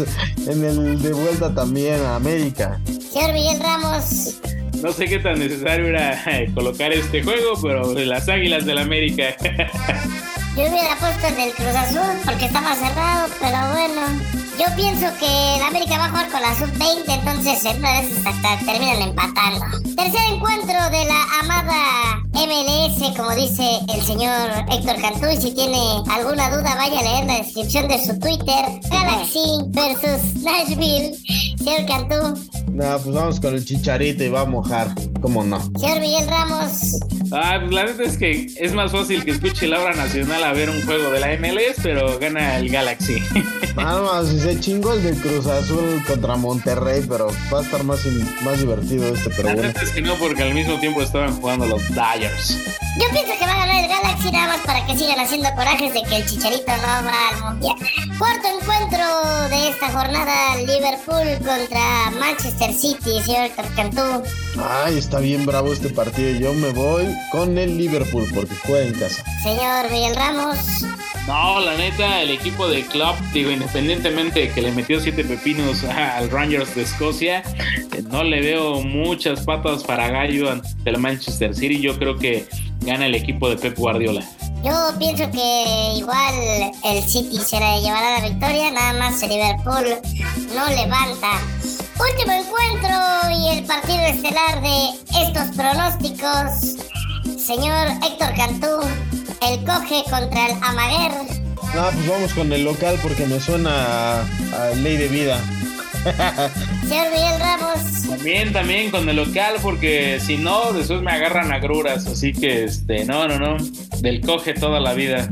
en 0.47 0.63
el 0.63 1.01
de 1.01 1.13
vuelta 1.13 1.51
también 1.55 1.99
a 2.01 2.17
América. 2.17 2.79
Señor 3.11 3.33
Miguel 3.33 3.59
Ramos, 3.59 4.35
No 4.83 4.91
sé 4.93 5.05
qué 5.05 5.17
tan 5.17 5.39
necesario 5.39 5.87
era 5.87 6.13
eh, 6.31 6.51
colocar 6.53 6.93
este 6.93 7.23
juego, 7.23 7.59
pero 7.59 7.91
las 7.93 8.29
Águilas 8.29 8.65
del 8.65 8.77
América. 8.77 9.35
yo 10.55 10.61
hubiera 10.61 10.95
puesto 10.99 11.27
el 11.27 11.35
del 11.35 11.53
Cruz 11.53 11.75
Azul 11.75 12.21
porque 12.23 12.45
estaba 12.45 12.75
cerrado, 12.75 13.29
pero 13.41 13.57
bueno. 13.73 14.44
Yo 14.57 14.65
pienso 14.75 15.07
que 15.19 15.57
la 15.59 15.67
América 15.67 15.97
va 15.97 16.05
a 16.05 16.09
jugar 16.09 16.31
con 16.31 16.41
la 16.41 16.55
sub-20, 16.55 17.03
entonces 17.07 17.65
en 17.65 17.77
una 17.79 17.91
de 18.01 18.07
esas 18.07 18.25
hasta 18.25 18.57
terminan 18.65 19.01
empatando. 19.01 19.65
Tercer 19.95 20.21
encuentro 20.33 20.73
de 20.91 21.05
la 21.05 21.23
amada 21.41 22.21
MLS, 22.33 23.15
como 23.17 23.35
dice 23.35 23.79
el 23.93 24.01
señor 24.01 24.49
Héctor 24.71 25.01
Cantú, 25.01 25.27
y 25.31 25.37
si 25.41 25.51
tiene 25.53 25.77
alguna 26.09 26.49
duda 26.49 26.75
vaya 26.75 26.99
a 26.99 27.03
leer 27.03 27.25
la 27.25 27.37
descripción 27.39 27.87
de 27.89 28.03
su 28.05 28.17
Twitter. 28.19 28.65
Galaxy 28.89 29.59
versus 29.69 30.35
Nashville. 30.43 31.17
Señor 31.57 31.85
Cantú, 31.87 32.39
No, 32.71 32.97
pues 32.99 33.15
vamos 33.15 33.39
con 33.39 33.55
el 33.55 33.65
chicharito 33.65 34.23
y 34.23 34.29
va 34.29 34.41
a 34.41 34.45
mojar. 34.45 34.87
¿Cómo 35.21 35.43
no? 35.43 35.59
señor 35.79 35.99
Miguel 35.99 36.27
Ramos, 36.27 36.99
Ah, 37.31 37.57
pues 37.59 37.73
la 37.73 37.85
neta 37.85 38.03
es 38.03 38.17
que 38.17 38.45
es 38.55 38.73
más 38.73 38.91
fácil 38.91 39.25
que 39.25 39.31
escuche 39.31 39.67
la 39.67 39.81
hora 39.81 39.95
nacional 39.95 40.43
a 40.43 40.53
ver 40.53 40.69
un 40.69 40.85
juego 40.85 41.09
de 41.09 41.19
la 41.19 41.27
MLS, 41.37 41.75
pero 41.81 42.19
gana 42.19 42.57
el 42.57 42.69
Galaxy. 42.69 43.15
Si 44.29 44.39
se 44.45 44.59
chingó 44.59 44.93
el 44.93 45.01
de 45.03 45.13
Cruz 45.15 45.47
Azul 45.47 46.03
contra 46.07 46.35
Monterrey, 46.35 47.03
pero 47.09 47.27
va 47.51 47.59
a 47.59 47.63
estar 47.63 47.83
más, 47.83 48.05
in- 48.05 48.29
más 48.43 48.59
divertido 48.59 49.07
este, 49.13 49.31
pero 49.31 49.53
bueno. 49.55 49.73
es 49.81 49.89
que 49.89 50.01
no, 50.01 50.13
porque 50.15 50.43
al 50.43 50.53
mismo 50.53 50.79
tiempo 50.79 51.01
estaban 51.01 51.35
jugando 51.41 51.65
los 51.65 51.81
Dyers. 51.89 52.57
Yo 52.99 53.09
pienso 53.11 53.33
que 53.39 53.45
va 53.45 53.53
a 53.53 53.57
ganar 53.65 53.83
el 53.83 53.89
Galaxy 53.89 54.31
nada 54.31 54.47
más 54.55 54.59
para 54.65 54.85
que 54.85 54.95
sigan 54.95 55.19
haciendo 55.19 55.49
corajes 55.55 55.93
de 55.93 56.03
que 56.03 56.15
el 56.17 56.25
Chicharito 56.27 56.71
no 56.77 56.87
va 57.07 57.29
al 57.29 57.53
Mundial. 57.55 57.75
Cuarto 58.19 58.47
encuentro 58.47 59.49
de 59.49 59.69
esta 59.69 59.87
jornada, 59.91 60.55
Liverpool 60.57 61.37
contra 61.45 62.11
Manchester 62.19 62.71
City, 62.73 63.21
señor 63.25 63.49
Cantú. 63.75 64.23
Ay, 64.63 64.97
está 64.99 65.19
bien 65.19 65.45
bravo 65.45 65.73
este 65.73 65.89
partido. 65.89 66.39
Yo 66.39 66.53
me 66.53 66.69
voy 66.69 67.07
con 67.31 67.57
el 67.57 67.77
Liverpool 67.77 68.29
porque 68.33 68.53
juega 68.65 68.85
en 68.85 68.93
casa. 68.93 69.23
Señor 69.43 69.91
Miguel 69.91 70.15
Ramos, 70.15 70.57
No, 71.27 71.59
la 71.59 71.75
neta, 71.75 72.21
el 72.21 72.29
equipo 72.29 72.67
de 72.67 72.85
club, 72.85 73.15
digo, 73.33 73.49
independientemente 73.49 74.41
de 74.41 74.51
que 74.51 74.61
le 74.61 74.71
metió 74.71 74.99
siete 74.99 75.23
pepinos 75.23 75.83
al 75.85 76.29
Rangers 76.29 76.75
de 76.75 76.83
Escocia, 76.83 77.41
eh, 77.93 78.03
no 78.03 78.23
le 78.23 78.41
veo 78.41 78.81
muchas 78.81 79.41
patas 79.41 79.83
para 79.83 80.09
gallo 80.09 80.51
ante 80.51 80.69
el 80.85 80.99
Manchester 80.99 81.55
City. 81.55 81.81
Yo 81.81 81.97
creo 81.97 82.15
que 82.15 82.47
gana 82.81 83.07
el 83.07 83.15
equipo 83.15 83.49
de 83.49 83.57
Pep 83.57 83.75
Guardiola. 83.75 84.23
yo 84.63 84.73
pienso 84.99 85.29
que 85.31 85.93
igual 85.97 86.71
el 86.83 87.03
City 87.03 87.39
se 87.39 87.59
le 87.59 87.81
llevará 87.81 88.19
la 88.19 88.29
victoria, 88.29 88.71
nada 88.71 88.93
más 88.93 89.23
el 89.23 89.29
Liverpool 89.29 89.97
no 90.55 90.67
levanta. 90.69 91.41
Último 91.97 92.33
encuentro 92.33 92.95
y 93.31 93.57
el 93.57 93.63
partido 93.65 93.99
estelar 94.01 94.61
de 94.61 94.89
estos 95.21 95.55
pronósticos. 95.55 96.75
Señor 97.39 97.87
Héctor 98.03 98.35
Cantú, 98.35 98.79
el 99.41 99.63
coge 99.63 100.03
contra 100.09 100.47
el 100.47 100.63
Amaguer. 100.63 101.11
No, 101.73 101.83
pues 101.91 102.07
vamos 102.07 102.33
con 102.33 102.53
el 102.53 102.63
local 102.63 102.97
porque 103.01 103.25
me 103.25 103.39
suena 103.39 104.21
a, 104.21 104.21
a 104.21 104.69
ley 104.75 104.97
de 104.97 105.07
vida. 105.07 105.39
Señor 106.87 107.07
Miguel 107.11 107.39
Ramos, 107.39 108.03
También, 108.07 108.53
también 108.53 108.91
con 108.91 109.09
el 109.09 109.15
local, 109.15 109.55
porque 109.61 110.19
si 110.23 110.37
no, 110.37 110.71
después 110.71 111.01
me 111.01 111.11
agarran 111.11 111.51
agruras. 111.51 112.05
Así 112.05 112.31
que, 112.31 112.65
este, 112.65 113.05
no, 113.05 113.27
no, 113.27 113.39
no. 113.39 113.57
Del 114.01 114.21
coge 114.21 114.53
toda 114.53 114.79
la 114.79 114.93
vida. 114.93 115.27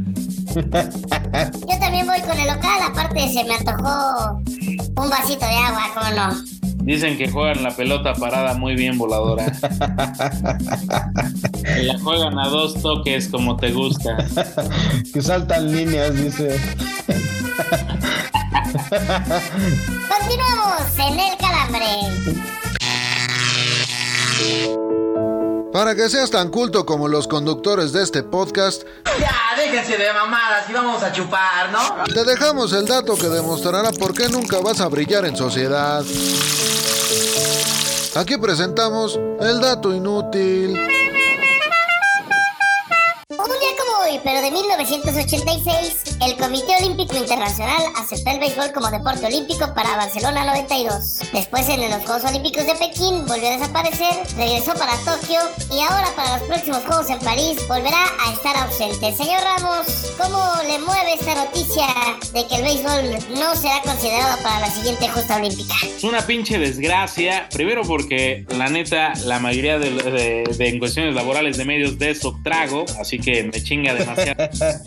yo 0.56 1.80
también 1.80 2.08
voy 2.08 2.22
con 2.22 2.39
el 2.39 2.48
local, 2.48 2.80
aparte 2.88 3.32
se 3.32 3.44
me 3.44 3.56
antojó 3.56 4.42
un 4.96 5.10
vasito 5.10 5.46
de 5.46 5.56
agua, 5.56 5.92
¿cómo 5.94 6.10
no? 6.12 6.53
Dicen 6.84 7.17
que 7.17 7.30
juegan 7.30 7.63
la 7.63 7.72
pelota 7.76 8.13
parada 8.13 8.54
muy 8.56 8.76
bien 8.76 8.98
voladora. 8.98 9.46
Y 11.80 11.84
la 11.86 11.98
juegan 12.00 12.38
a 12.38 12.50
dos 12.50 12.82
toques 12.82 13.30
como 13.30 13.56
te 13.56 13.72
gusta. 13.72 14.17
Que 15.13 15.22
saltan 15.22 15.72
líneas, 15.74 16.13
dice. 16.15 16.60
Continuamos 20.10 21.00
en 21.00 21.19
el 21.19 21.38
calambre. 21.38 21.86
Para 25.72 25.96
que 25.96 26.10
seas 26.10 26.30
tan 26.30 26.50
culto 26.50 26.86
como 26.86 27.08
los 27.08 27.28
conductores 27.28 27.93
de 27.93 28.04
este 28.04 28.22
podcast, 28.24 28.84
Ya, 29.19 29.34
déjense 29.58 29.98
de 29.98 30.13
mamadas 30.13 30.69
y 30.69 30.74
vamos 30.74 31.02
a 31.02 31.12
chupar, 31.12 31.72
¿no? 31.72 32.04
te 32.13 32.24
dejamos 32.26 32.74
el 32.74 32.86
dato 32.86 33.15
que 33.17 33.28
demostrará 33.28 33.91
por 33.93 34.13
qué 34.13 34.28
nunca 34.30 34.60
vas 34.60 34.82
a 34.82 34.88
brillar 34.89 35.26
en 35.26 35.36
sociedad. 35.36 36.04
Aquí 38.15 38.38
presentamos 38.38 39.19
el 39.39 39.60
dato 39.60 39.91
inútil. 39.93 40.93
Pero 44.23 44.41
de 44.41 44.52
1986, 44.52 46.17
el 46.21 46.36
Comité 46.38 46.76
Olímpico 46.80 47.15
Internacional 47.17 47.82
aceptó 47.97 48.32
el 48.32 48.39
béisbol 48.39 48.71
como 48.73 48.89
deporte 48.91 49.26
olímpico 49.26 49.73
para 49.73 49.95
Barcelona 49.95 50.45
92. 50.45 51.19
Después, 51.34 51.67
en 51.69 51.82
los 51.89 52.04
Juegos 52.04 52.23
Olímpicos 52.26 52.65
de 52.65 52.76
Pekín, 52.76 53.26
volvió 53.28 53.47
a 53.47 53.58
desaparecer, 53.58 54.13
regresó 54.38 54.73
para 54.73 54.95
Tokio 55.06 55.39
y 55.71 55.80
ahora 55.82 56.08
para 56.15 56.38
los 56.38 56.47
próximos 56.47 56.84
Juegos 56.86 57.10
en 57.10 57.19
París 57.19 57.58
volverá 57.67 58.04
a 58.26 58.34
estar 58.34 58.56
ausente. 58.58 59.13
Señor 59.15 59.41
Ramos, 59.43 59.88
¿cómo 60.17 60.39
le 60.67 60.80
mueve 60.80 61.13
esta 61.13 61.36
noticia 61.36 61.86
de 62.34 62.45
que 62.47 62.56
el 62.56 62.63
béisbol 62.63 63.39
no 63.39 63.56
será 63.56 63.82
considerado 63.84 64.41
para 64.43 64.60
la 64.62 64.69
siguiente 64.71 65.08
justa 65.10 65.38
olímpica? 65.38 65.73
Es 65.97 66.04
una 66.04 66.26
pinche 66.26 66.58
desgracia. 66.60 67.47
Primero 67.52 67.84
porque, 67.84 68.45
la 68.58 68.67
neta, 68.69 69.13
la 69.26 69.39
mayoría 69.39 69.80
de, 69.80 69.89
de- 69.91 70.43
de- 70.58 70.67
en 70.69 70.80
cuestiones 70.80 71.13
laborales 71.15 71.58
de 71.58 71.65
medios 71.65 71.97
de 71.99 72.12
eso 72.12 72.36
trago. 72.43 72.86
Así 72.99 73.19
que 73.19 73.43
me 73.43 73.63
chinga 73.63 73.93
demasiado. 74.06 74.44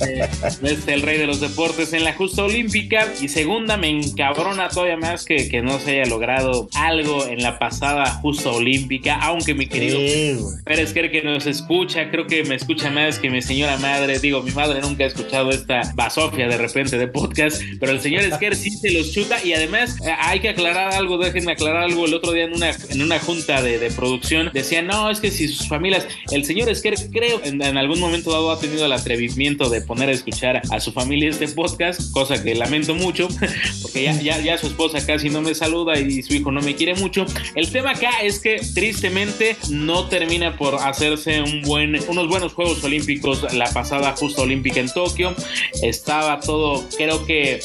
Eh, 0.07 0.29
es 0.62 0.88
el 0.88 1.02
rey 1.02 1.18
de 1.18 1.26
los 1.26 1.40
deportes 1.40 1.92
en 1.92 2.05
la 2.05 2.12
justa 2.12 2.44
olímpica. 2.44 3.12
Y 3.20 3.29
segunda, 3.29 3.76
me 3.76 3.88
encabrona 3.88 4.68
todavía 4.68 4.96
más 4.96 5.24
que, 5.24 5.48
que 5.48 5.62
no 5.62 5.79
se 5.79 5.92
haya 5.92 6.07
logrado 6.11 6.68
algo 6.74 7.26
en 7.26 7.42
la 7.42 7.59
pasada 7.59 8.07
justa 8.07 8.50
olímpica. 8.50 9.16
Aunque 9.16 9.55
mi 9.55 9.66
querido 9.66 9.96
Sí. 9.96 10.37
Pérez 10.64 10.92
Kerr 10.92 11.11
que 11.11 11.22
nos 11.22 11.46
escucha, 11.46 12.11
creo 12.11 12.26
que 12.26 12.44
me 12.44 12.55
escucha 12.55 12.90
más 12.90 13.18
que 13.18 13.31
mi 13.31 13.42
señora 13.42 13.76
madre. 13.79 14.18
Digo, 14.18 14.42
mi 14.42 14.50
madre 14.52 14.81
nunca 14.81 15.05
ha 15.05 15.07
escuchado 15.07 15.50
esta 15.50 15.81
basofia 15.94 16.48
de 16.48 16.57
repente 16.57 16.98
de 16.98 17.09
podcast, 17.09 17.62
pero 17.81 17.92
el 17.92 18.00
señor 18.00 18.24
Esquer 18.24 18.57
sí 18.57 18.70
se 18.70 18.90
los 18.90 19.12
chuta 19.12 19.42
y 19.44 19.52
además 19.52 19.96
eh, 20.05 20.12
hay 20.18 20.40
que 20.40 20.48
aclarar 20.50 20.92
algo, 20.94 21.18
déjenme 21.18 21.52
aclarar 21.52 21.83
algo. 21.85 22.07
El 22.07 22.14
otro 22.14 22.33
día 22.33 22.44
en 22.44 22.55
una, 22.55 22.70
en 22.90 23.02
una 23.02 23.18
junta 23.18 23.62
de, 23.62 23.79
de 23.79 23.90
producción 23.90 24.50
decían, 24.52 24.87
no, 24.87 25.11
es 25.11 25.20
que 25.20 25.31
si 25.31 25.48
sus 25.48 25.68
familias, 25.68 26.07
el 26.31 26.44
señor 26.44 26.68
Esquer 26.68 26.94
creo 27.11 27.40
en, 27.44 27.62
en 27.62 27.76
algún 27.76 28.00
momento 28.00 28.31
dado 28.31 28.50
ha 28.50 28.61
tenido 28.61 28.87
el 28.87 28.92
atrevimiento 28.96 29.68
de 29.68 29.80
poner 29.80 30.09
a 30.09 30.12
escuchar 30.12 30.62
a 30.70 30.80
su 30.80 30.92
familia 30.92 31.30
este 31.30 31.48
podcast, 31.48 32.11
cosa 32.12 32.42
que 32.42 32.54
lamento 32.54 32.94
mucho, 32.94 33.28
porque 33.82 34.04
ya, 34.04 34.20
ya, 34.20 34.40
ya 34.40 34.59
su 34.59 34.66
esposa 34.66 35.04
casi 35.04 35.30
no 35.30 35.42
me 35.42 35.54
saluda 35.54 35.98
y 35.98 36.22
su 36.22 36.35
hijo 36.35 36.50
no 36.50 36.61
me 36.61 36.74
quiere 36.74 36.94
mucho. 36.94 37.26
El 37.54 37.70
tema 37.70 37.92
acá 37.92 38.11
es 38.22 38.38
que 38.38 38.61
tristemente 38.74 39.56
no 39.70 40.06
termina 40.09 40.56
por 40.56 40.74
hacerse 40.74 41.42
unos 41.42 42.28
buenos 42.28 42.52
Juegos 42.52 42.82
Olímpicos 42.85 43.52
la 43.54 43.70
pasada 43.72 44.14
justa 44.16 44.42
olímpica 44.42 44.80
en 44.80 44.92
Tokio. 44.92 45.35
Estaba 45.82 46.40
todo, 46.40 46.87
creo 46.96 47.24
que 47.26 47.61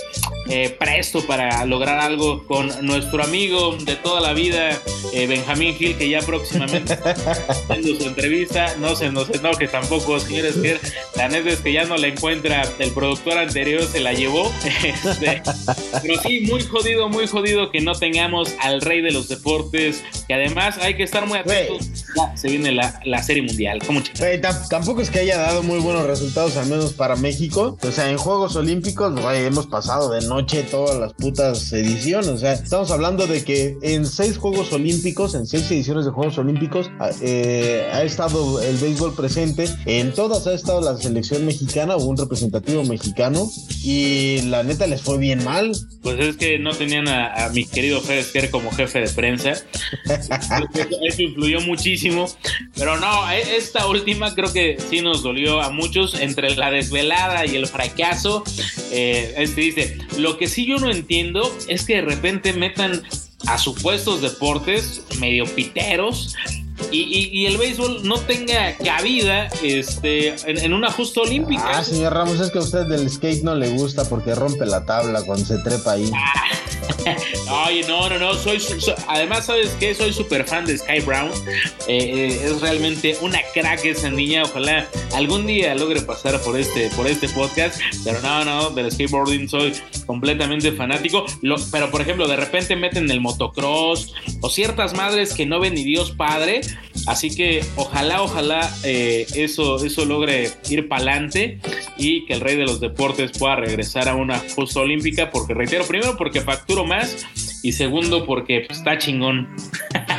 eh, 0.50 0.76
presto 0.78 1.26
para 1.26 1.64
lograr 1.66 2.00
algo 2.00 2.46
con 2.46 2.70
nuestro 2.86 3.24
amigo 3.24 3.76
de 3.78 3.96
toda 3.96 4.20
la 4.22 4.34
vida, 4.34 4.72
eh, 5.14 5.28
Benjamín 5.28 5.76
Gil, 5.76 5.98
que 5.98 6.10
ya 6.10 6.20
próximamente 6.22 6.98
haciendo 7.70 8.00
su 8.02 8.08
entrevista. 8.08 8.76
No 8.80 8.96
se 8.96 9.12
nos 9.12 9.30
enoje 9.30 9.68
tampoco, 9.68 10.20
señores, 10.20 10.56
que 10.56 10.78
la 11.16 11.28
neta 11.30 11.50
es 11.50 11.60
que 11.60 11.74
ya 11.74 11.86
no 11.86 11.96
la 11.98 12.08
encuentra 12.08 12.64
el 12.80 12.92
productor 12.92 13.38
anterior, 13.38 13.84
se 13.86 14.00
la 14.00 14.14
llevó. 14.14 14.52
Este, 14.84 15.42
pero 16.02 16.22
sí, 16.22 16.42
muy 16.42 16.64
jodido, 16.64 17.08
muy 17.10 17.28
jodido 17.28 17.72
que 17.72 17.82
no 17.82 17.94
tengamos 17.94 18.50
al 18.60 18.82
rey 18.82 19.02
de 19.02 19.12
los 19.12 19.28
deportes, 19.30 20.04
que 20.28 20.34
además 20.34 20.78
hay 20.82 20.96
que 20.96 21.04
estar 21.04 21.28
muy 21.28 21.38
atentos. 21.40 21.88
Ya 22.16 22.36
se 22.36 22.50
viene 22.50 22.72
la, 22.72 23.00
la 23.06 23.22
serie 23.24 23.44
mundial. 23.44 23.80
¿Cómo 23.86 24.02
tam- 24.02 24.68
tampoco 24.70 25.02
es 25.02 25.10
que 25.10 25.20
haya 25.20 25.38
dado 25.38 25.62
muy 25.64 25.80
buenos 25.80 26.06
resultados, 26.06 26.58
al 26.58 26.66
menos 26.68 26.94
para 26.94 27.16
México. 27.16 27.78
O 27.82 27.92
sea, 27.92 28.10
en 28.10 28.18
Juegos 28.18 28.56
Olímpicos, 28.56 29.14
güey, 29.22 29.46
hemos 29.46 29.68
pasado 29.68 30.10
de 30.12 30.26
noche 30.32 30.64
todas 30.64 30.98
las 30.98 31.12
putas 31.14 31.74
ediciones. 31.74 32.30
O 32.30 32.38
sea, 32.38 32.54
estamos 32.54 32.90
hablando 32.90 33.28
de 33.28 33.44
que 33.44 33.76
en 33.82 34.06
seis 34.06 34.38
Juegos 34.38 34.72
Olímpicos, 34.72 35.36
en 35.36 35.46
seis 35.46 35.70
ediciones 35.70 36.06
de 36.06 36.12
Juegos 36.12 36.38
Olímpicos, 36.38 36.90
eh, 37.22 37.86
ha 37.92 38.02
estado 38.04 38.62
el 38.62 38.78
béisbol 38.78 39.14
presente. 39.14 39.66
En 39.86 40.14
todas 40.14 40.48
ha 40.48 40.54
estado 40.54 40.80
la 40.80 40.96
selección 40.96 41.46
mexicana 41.46 41.98
o 41.98 42.06
un 42.06 42.16
representativo 42.16 42.86
mexicano. 42.86 43.52
Y 43.84 44.42
la 44.44 44.64
neta 44.64 44.88
les 44.88 45.02
fue 45.02 45.18
bien 45.18 45.44
mal. 45.44 45.74
Pues 46.02 46.18
es 46.20 46.38
que 46.38 46.58
no 46.60 46.72
tenían 46.72 47.10
a, 47.10 47.46
a 47.46 47.50
mi 47.50 47.66
querido 47.66 48.02
Esquer 48.10 48.50
como 48.52 48.72
jefe 48.72 49.02
de 49.02 49.10
prensa. 49.10 49.52
Eso 51.08 51.22
influyó 51.22 51.60
muchísimo. 51.60 52.28
Pero 52.76 52.98
no, 52.98 53.30
e- 53.30 53.58
esta 53.58 53.86
última 53.88 54.34
creo 54.34 54.54
que 54.54 54.78
sí 54.90 55.02
nos 55.02 55.24
dolió 55.24 55.62
a 55.62 55.72
muchos 55.72 56.14
entre 56.14 56.56
la 56.56 56.72
desvelada 56.72 57.46
y 57.46 57.58
el 57.58 57.68
fracaso. 57.68 58.46
Eh, 58.92 59.34
este 59.38 59.62
dice, 59.62 59.98
lo 60.22 60.38
que 60.38 60.48
sí 60.48 60.66
yo 60.66 60.78
no 60.78 60.90
entiendo 60.90 61.42
es 61.68 61.86
que 61.86 61.96
de 61.96 62.02
repente 62.02 62.54
metan 62.54 63.04
a 63.48 63.58
supuestos 63.58 64.22
deportes 64.22 65.04
medio 65.20 65.46
piteros. 65.46 66.36
Y, 66.92 67.00
y- 67.00 67.30
y 67.32 67.46
el 67.46 67.58
béisbol 67.58 68.04
no 68.08 68.20
tenga 68.20 68.76
cabida 68.78 69.48
este, 69.64 70.30
en, 70.50 70.58
en 70.58 70.74
una 70.74 70.92
justa 70.92 71.22
olímpica. 71.22 71.64
Ah, 71.80 71.84
señor 71.84 72.14
Ramos, 72.14 72.40
es 72.40 72.52
que 72.52 72.58
a 72.60 72.62
usted 72.62 72.86
del 72.86 73.10
skate 73.10 73.44
no 73.44 73.56
le 73.56 73.70
gusta 73.70 74.08
porque 74.08 74.36
rompe 74.36 74.66
la 74.66 74.86
tabla 74.86 75.22
cuando 75.24 75.46
se 75.46 75.58
trepa 75.60 75.94
ahí. 75.94 76.12
Oye, 77.68 77.84
no, 77.88 78.10
no, 78.10 78.18
no, 78.20 78.34
soy, 78.36 78.60
su- 78.60 78.80
so- 78.80 78.96
además, 79.08 79.46
¿sabes 79.46 79.70
qué? 79.80 79.94
Soy 79.94 80.14
súper 80.14 80.46
fan 80.46 80.66
de 80.66 80.78
Sky 80.78 81.00
Brown. 81.02 81.32
Eh, 81.88 81.98
eh, 81.98 82.42
es 82.46 82.62
realmente 82.62 83.18
una 83.22 83.40
crack 83.54 83.84
esa 83.86 84.10
niña. 84.10 84.44
Ojalá 84.44 84.88
algún 85.16 85.48
día 85.48 85.74
logre 85.76 86.02
pasar 86.02 86.40
por 86.42 86.58
este, 86.60 86.90
por 86.92 87.08
este 87.08 87.28
podcast. 87.30 87.80
Pero 88.04 88.22
no, 88.22 88.46
no, 88.46 88.70
del 88.72 88.92
skateboarding 88.92 89.50
soy 89.50 89.74
completamente 90.06 90.72
fanático. 90.72 91.26
Lo- 91.42 91.56
pero, 91.72 91.90
por 91.92 92.02
ejemplo, 92.02 92.28
de 92.28 92.36
repente 92.36 92.76
meten 92.76 93.10
el 93.10 93.22
motocross 93.22 94.14
o 94.42 94.50
ciertas 94.50 94.94
madres 94.94 95.34
que 95.34 95.46
no 95.46 95.60
ven 95.60 95.74
ni 95.76 95.84
Dios 95.84 96.12
Padre. 96.12 96.62
Así 97.08 97.36
que 97.36 97.64
ojalá, 97.76 98.22
ojalá 98.22 98.72
eh, 98.84 99.26
eso, 99.36 99.84
eso 99.84 100.06
logre 100.06 100.52
ir 100.70 100.88
para 100.88 101.02
adelante 101.02 101.60
y 101.98 102.26
que 102.26 102.34
el 102.34 102.42
rey 102.42 102.56
de 102.56 102.64
los 102.64 102.80
deportes 102.80 103.32
pueda 103.38 103.56
regresar 103.56 104.08
a 104.08 104.16
una 104.16 104.40
justa 104.56 104.82
olímpica. 104.82 105.32
Porque 105.32 105.54
reitero, 105.54 105.86
primero 105.86 106.18
porque 106.18 106.42
facturo 106.42 106.86
más 106.86 107.26
y 107.64 107.72
segundo 107.72 108.26
porque 108.26 108.66
pues, 108.68 108.80
está 108.80 108.98
chingón. 108.98 109.48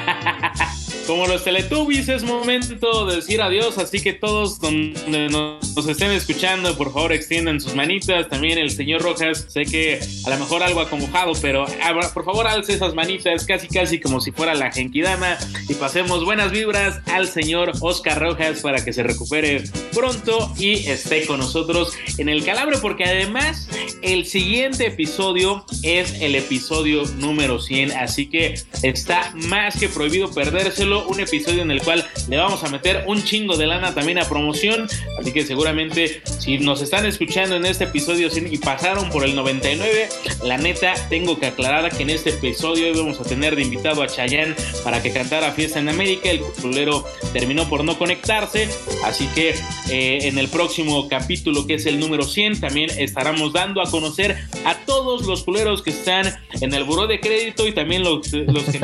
Como 1.13 1.27
los 1.27 1.45
Teletubbies 1.45 2.09
es 2.09 2.23
momento 2.23 3.05
de 3.05 3.17
decir 3.17 3.43
adiós, 3.43 3.77
así 3.77 4.01
que 4.01 4.15
todos 4.15 4.59
donde 4.59 5.29
nos, 5.29 5.87
estén 5.87 6.11
escuchando, 6.13 6.75
por 6.75 6.91
favor 6.91 7.13
extiendan 7.13 7.61
sus 7.61 7.75
manitas. 7.75 8.31
También 8.31 8.57
el 8.57 8.71
señor 8.71 9.03
Rojas, 9.03 9.45
sé 9.49 9.67
que 9.67 10.01
a 10.25 10.31
lo 10.31 10.39
mejor 10.39 10.63
algo 10.63 10.81
acongojado, 10.81 11.35
pero 11.43 11.67
abra- 11.83 12.09
por 12.15 12.25
favor 12.25 12.47
alce 12.47 12.73
esas 12.73 12.95
manitas 12.95 13.45
casi 13.45 13.69
casi 13.69 14.01
como 14.01 14.23
si 14.23 14.33
fuera 14.33 14.55
la 14.55 14.73
Genkidama 14.73 15.37
y 15.69 15.75
pasemos 15.75 16.25
buenas 16.25 16.51
vibras 16.51 17.03
al 17.13 17.29
señor 17.29 17.73
Oscar 17.81 18.19
Rojas 18.19 18.61
para 18.61 18.83
que 18.83 18.95
se 18.95 19.03
recupere 19.03 19.65
pronto 19.93 20.51
y 20.59 20.87
esté 20.89 21.27
con 21.27 21.41
nosotros 21.41 21.93
en 22.17 22.31
el 22.31 22.43
Calabre, 22.43 22.79
porque 22.81 23.05
además 23.05 23.69
el 24.01 24.25
siguiente 24.25 24.87
episodio 24.87 25.67
es 25.83 26.23
el 26.23 26.37
episodio 26.37 27.05
número 27.19 27.61
100, 27.61 27.93
así 27.93 28.31
que 28.31 28.55
está 28.83 29.31
más 29.35 29.79
que 29.79 29.91
prohibido 29.91 30.33
perdérselo, 30.33 31.01
un 31.07 31.20
episodio 31.20 31.62
en 31.62 31.70
el 31.70 31.82
cual 31.82 32.07
le 32.28 32.36
vamos 32.36 32.62
a 32.64 32.68
meter 32.68 33.05
un 33.07 33.22
chingo 33.22 33.57
de 33.57 33.66
lana 33.66 33.94
también 33.94 34.18
a 34.18 34.24
promoción, 34.24 34.88
así 35.18 35.32
que 35.32 35.44
seguramente 35.44 36.22
si 36.38 36.59
nos 36.59 36.82
están 36.82 37.07
escuchando 37.07 37.57
en 37.57 37.66
este 37.66 37.84
episodio 37.84 38.30
100 38.30 38.53
y 38.53 38.59
pasaron 38.59 39.11
por 39.11 39.24
el 39.24 39.34
99, 39.34 40.09
la 40.44 40.59
neta 40.59 40.94
tengo 41.09 41.38
que 41.38 41.46
aclarar 41.46 41.90
que 41.90 42.03
en 42.03 42.11
este 42.11 42.30
episodio 42.30 42.86
hoy 42.86 42.98
vamos 42.98 43.20
a 43.20 43.24
tener 43.24 43.57
de 43.57 43.62
invitado 43.62 44.03
a 44.03 44.07
Chayanne 44.07 44.55
para 44.84 45.03
que 45.03 45.12
cantara 45.12 45.53
Fiesta 45.53 45.78
en 45.78 45.88
América, 45.88 46.30
el 46.30 46.40
culero 46.40 47.05
terminó 47.32 47.68
por 47.68 47.84
no 47.84 47.98
conectarse, 47.98 48.68
así 49.05 49.26
que 49.34 49.55
eh, 49.90 50.18
en 50.22 50.38
el 50.38 50.48
próximo 50.48 51.09
capítulo 51.09 51.66
que 51.66 51.74
es 51.74 51.86
el 51.86 51.98
número 51.98 52.24
100 52.24 52.61
también 52.61 52.90
estaremos 52.90 53.53
dando 53.53 53.82
a 53.82 53.90
conocer 53.90 54.36
a 54.64 54.74
todos 54.86 55.26
los 55.26 55.42
culeros 55.42 55.82
que 55.82 55.90
están 55.90 56.34
en 56.61 56.74
el 56.74 56.84
buró 56.84 57.07
de 57.07 57.20
crédito 57.20 57.66
y 57.66 57.72
también 57.72 58.03
los, 58.03 58.32
los 58.32 58.64
que 58.64 58.80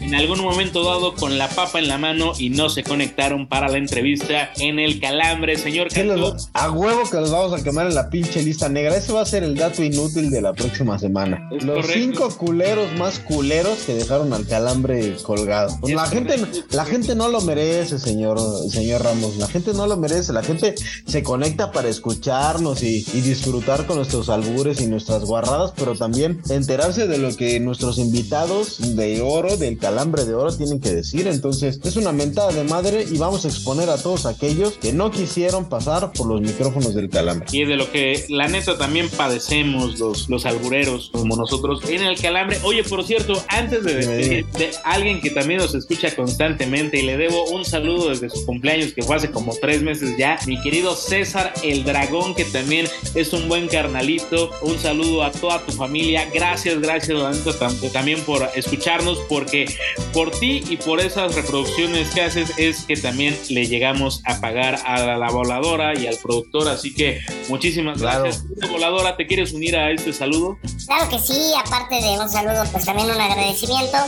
en 0.00 0.14
algún 0.14 0.40
momento 0.40 0.82
dado 0.82 1.09
con 1.14 1.38
la 1.38 1.48
papa 1.48 1.78
en 1.78 1.88
la 1.88 1.98
mano 1.98 2.32
y 2.38 2.50
no 2.50 2.68
se 2.68 2.82
conectaron 2.82 3.46
para 3.48 3.68
la 3.68 3.78
entrevista 3.78 4.50
en 4.58 4.78
el 4.78 5.00
calambre, 5.00 5.56
señor 5.56 5.88
¿Qué 5.88 6.06
Cantú. 6.06 6.34
a 6.52 6.70
huevo 6.70 7.08
que 7.10 7.16
los 7.16 7.30
vamos 7.30 7.58
a 7.58 7.62
quemar 7.62 7.86
en 7.86 7.94
la 7.94 8.10
pinche 8.10 8.42
lista 8.42 8.68
negra. 8.68 8.96
Ese 8.96 9.12
va 9.12 9.22
a 9.22 9.26
ser 9.26 9.42
el 9.44 9.54
dato 9.56 9.82
inútil 9.82 10.30
de 10.30 10.40
la 10.42 10.52
próxima 10.52 10.98
semana. 10.98 11.48
Es 11.52 11.64
los 11.64 11.76
correcto. 11.76 11.92
cinco 12.00 12.36
culeros 12.36 12.92
más 12.98 13.18
culeros 13.20 13.78
que 13.86 13.94
dejaron 13.94 14.32
al 14.32 14.46
calambre 14.46 15.16
colgado. 15.22 15.76
Pues 15.80 15.92
Es 15.92 15.96
la 15.96 16.06
gente, 16.06 16.36
la 16.70 16.84
gente 16.84 17.14
no 17.14 17.28
lo 17.28 17.40
merece, 17.40 17.98
señor, 17.98 18.38
señor 18.70 19.02
Ramos. 19.02 19.36
La 19.36 19.46
gente 19.46 19.72
no 19.74 19.86
lo 19.86 19.96
merece. 19.96 20.32
La 20.32 20.42
gente 20.42 20.74
se 21.06 21.22
conecta 21.22 21.72
para 21.72 21.88
escucharnos 21.88 22.82
y, 22.82 23.04
y 23.12 23.20
disfrutar 23.20 23.86
con 23.86 23.96
nuestros 23.96 24.28
albures 24.28 24.80
y 24.80 24.86
nuestras 24.86 25.24
guarradas, 25.24 25.72
pero 25.76 25.94
también 25.94 26.40
enterarse 26.50 27.06
de 27.06 27.18
lo 27.18 27.34
que 27.36 27.60
nuestros 27.60 27.98
invitados 27.98 28.96
de 28.96 29.20
oro, 29.22 29.56
del 29.56 29.78
calambre 29.78 30.24
de 30.24 30.34
oro, 30.34 30.54
tienen 30.56 30.80
que 30.80 30.90
decir. 31.00 31.26
Entonces, 31.26 31.80
es 31.84 31.96
una 31.96 32.12
mentada 32.12 32.52
de 32.52 32.64
madre 32.64 33.04
y 33.10 33.18
vamos 33.18 33.44
a 33.44 33.48
exponer 33.48 33.90
a 33.90 33.96
todos 33.96 34.26
aquellos 34.26 34.74
que 34.74 34.92
no 34.92 35.10
quisieron 35.10 35.68
pasar 35.68 36.12
por 36.12 36.26
los 36.26 36.40
micrófonos 36.40 36.94
del 36.94 37.08
calambre. 37.10 37.46
y 37.52 37.64
de 37.64 37.76
lo 37.76 37.90
que 37.90 38.24
la 38.28 38.48
neta 38.48 38.76
también 38.78 39.08
padecemos 39.10 39.98
los, 39.98 40.28
los 40.28 40.46
albureros 40.46 41.10
como 41.12 41.36
nosotros 41.36 41.80
en 41.88 42.02
el 42.02 42.18
calambre. 42.20 42.58
Oye, 42.64 42.82
por 42.84 43.04
cierto, 43.04 43.32
antes 43.48 43.84
de 43.84 43.94
despedir 43.94 44.46
de 44.58 44.70
alguien 44.84 45.20
que 45.20 45.30
también 45.30 45.60
nos 45.60 45.74
escucha 45.74 46.14
constantemente 46.16 46.98
y 46.98 47.02
le 47.02 47.16
debo 47.16 47.44
un 47.50 47.64
saludo 47.64 48.08
desde 48.10 48.28
su 48.30 48.44
cumpleaños 48.46 48.92
que 48.92 49.02
fue 49.02 49.16
hace 49.16 49.30
como 49.30 49.54
tres 49.60 49.82
meses 49.82 50.16
ya, 50.18 50.38
mi 50.46 50.60
querido 50.62 50.96
César 50.96 51.52
el 51.62 51.84
Dragón, 51.84 52.34
que 52.34 52.44
también 52.44 52.86
es 53.14 53.32
un 53.32 53.48
buen 53.48 53.68
carnalito. 53.68 54.50
Un 54.62 54.78
saludo 54.78 55.22
a 55.22 55.30
toda 55.30 55.64
tu 55.64 55.72
familia. 55.72 56.28
Gracias, 56.34 56.80
gracias, 56.80 57.16
la 57.18 57.30
neta, 57.30 57.50
tam- 57.58 57.92
también 57.92 58.20
por 58.22 58.48
escucharnos, 58.54 59.18
porque 59.28 59.66
por 60.12 60.30
ti 60.32 60.62
y 60.68 60.76
por 60.76 60.89
esas 60.98 61.34
reproducciones 61.36 62.10
que 62.10 62.22
haces 62.22 62.50
es 62.56 62.84
que 62.86 62.96
también 62.96 63.38
le 63.50 63.66
llegamos 63.66 64.22
a 64.24 64.40
pagar 64.40 64.80
a 64.84 64.98
la, 65.04 65.16
la 65.16 65.30
voladora 65.30 65.96
y 65.96 66.06
al 66.08 66.16
productor. 66.16 66.68
Así 66.68 66.92
que 66.94 67.20
muchísimas 67.48 67.98
Claro. 68.00 68.24
gracias. 68.24 68.44
Voladora, 68.70 69.16
¿te 69.16 69.26
quieres 69.26 69.52
unir 69.52 69.76
a 69.76 69.90
este 69.92 70.12
saludo? 70.12 70.58
Claro 70.86 71.08
que 71.10 71.18
sí, 71.18 71.38
aparte 71.64 71.94
de 71.96 72.18
un 72.18 72.28
saludo, 72.28 72.64
pues 72.72 72.84
también 72.84 73.10
un 73.10 73.20
agradecimiento, 73.20 73.98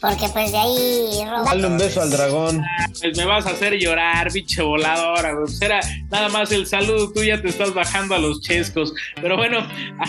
porque 0.00 0.28
pues 0.32 0.50
de 0.50 0.58
ahí 0.58 1.08
Dale 1.44 1.66
un 1.66 1.78
beso 1.78 2.00
al 2.02 2.10
dragón. 2.10 2.64
Pues 3.00 3.16
me 3.16 3.24
vas 3.26 3.46
a 3.46 3.50
hacer 3.50 3.74
llorar, 3.74 4.32
biche 4.32 4.62
voladora. 4.62 5.34
Pues 5.38 5.60
era 5.62 5.80
nada 6.10 6.28
más 6.30 6.50
el 6.52 6.66
saludo, 6.66 7.12
tú 7.12 7.22
ya 7.22 7.40
te 7.40 7.48
estás 7.48 7.72
bajando 7.74 8.14
a 8.14 8.18
los 8.18 8.40
chescos. 8.40 8.92
Pero 9.20 9.36
bueno, 9.36 9.58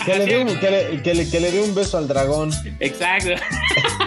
Que 0.06 0.16
le, 0.18 0.24
dé 0.26 0.38
un, 0.38 0.58
que, 0.58 0.70
le, 0.70 1.02
que, 1.02 1.14
le, 1.14 1.28
que 1.30 1.40
le 1.40 1.52
dé 1.52 1.60
un 1.62 1.74
beso 1.74 1.98
al 1.98 2.08
dragón. 2.08 2.50
exacto. 2.80 3.30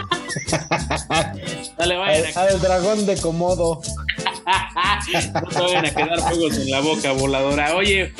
Dale, 1.77 1.95
vayan 1.97 2.25
Al, 2.35 2.47
al 2.49 2.61
dragón 2.61 3.05
de 3.05 3.17
Komodo. 3.17 3.81
No 5.33 5.47
te 5.49 5.59
vayan 5.59 5.85
a 5.85 5.93
quedar 5.93 6.19
fuegos 6.19 6.57
en 6.57 6.71
la 6.71 6.79
boca, 6.81 7.11
voladora. 7.13 7.75
Oye, 7.75 8.13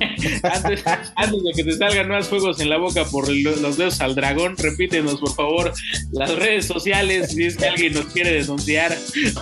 antes, 0.42 0.84
de 0.84 1.52
que 1.54 1.64
te 1.64 1.76
salgan 1.76 2.08
más 2.08 2.28
fuegos 2.28 2.60
en 2.60 2.70
la 2.70 2.76
boca 2.78 3.04
por 3.06 3.28
lo- 3.28 3.56
los 3.56 3.76
dedos 3.76 4.00
al 4.00 4.14
dragón, 4.14 4.56
repítenos, 4.56 5.16
por 5.20 5.34
favor, 5.34 5.72
las 6.12 6.34
redes 6.36 6.66
sociales 6.66 7.30
si 7.32 7.44
es 7.46 7.56
que 7.56 7.66
alguien 7.68 7.94
nos 7.94 8.06
quiere 8.06 8.32
denunciar 8.32 8.96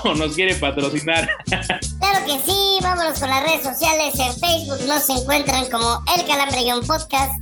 o 0.05 0.15
nos 0.15 0.35
quiere 0.35 0.55
patrocinar. 0.55 1.29
Claro 2.01 2.27
que 2.27 2.41
sí, 2.51 2.79
vámonos 2.83 3.19
con 3.21 3.29
las 3.29 3.43
redes 3.45 3.63
sociales. 3.63 4.15
En 4.19 4.33
Facebook 4.35 4.81
nos 4.89 5.09
encuentran 5.11 5.67
como 5.71 6.03
El 6.17 6.27
Calambre-podcast, 6.27 7.33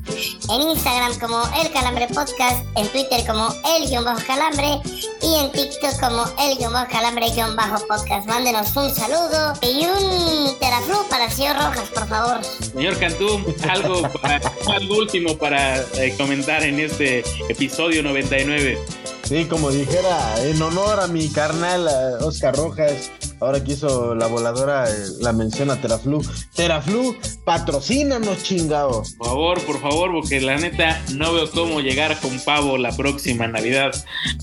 en 0.51 0.61
Instagram 0.61 1.18
como 1.20 1.40
El 1.62 1.70
Calambre 1.72 2.07
Podcast, 2.09 2.64
en 2.76 2.86
Twitter 2.88 3.24
como 3.26 3.49
El-Calambre 3.78 4.80
y 5.22 5.34
en 5.36 5.53
TikTok 5.53 5.99
como 6.01 6.24
El-Calambre-podcast. 6.38 8.26
Mándenos 8.26 8.76
un 8.76 8.88
saludo 8.95 9.53
y 9.62 9.86
un 9.86 10.59
teraflu 10.59 10.97
para 11.09 11.26
el 11.26 11.32
señor 11.32 11.57
Rojas, 11.57 11.89
por 11.95 12.07
favor. 12.09 12.45
Señor 12.45 12.99
Cantú, 12.99 13.45
algo, 13.68 14.03
para- 14.20 14.41
algo 14.74 14.97
último 14.99 15.36
para 15.39 15.80
eh, 15.95 16.14
comentar 16.16 16.62
en 16.62 16.80
este 16.80 17.24
episodio 17.49 18.03
99. 18.03 18.78
Sí, 19.24 19.45
como 19.47 19.70
dijera, 19.70 20.43
en 20.43 20.61
honor 20.62 21.01
a 21.01 21.07
mi 21.07 21.28
carnal 21.30 21.86
a 21.89 22.24
Oscar 22.24 22.57
Rojas, 22.57 23.11
ahora 23.41 23.62
que 23.62 23.72
hizo 23.72 24.14
la 24.14 24.26
voladora, 24.26 24.89
eh, 24.91 24.95
la 25.20 25.32
mención 25.32 25.70
a 25.70 25.80
Teraflu. 25.80 26.22
Teraflu, 26.55 27.16
patrocínanos, 27.45 28.43
chingado. 28.43 29.03
Por 29.18 29.26
favor, 29.26 29.61
por 29.64 29.80
favor, 29.80 30.12
porque 30.12 30.41
la 30.41 30.57
neta 30.57 31.01
no 31.14 31.32
veo 31.32 31.51
cómo 31.51 31.80
llegar 31.80 32.18
con 32.20 32.39
pavo 32.41 32.78
la 32.78 32.97
próxima 32.97 33.47
Navidad 33.47 33.93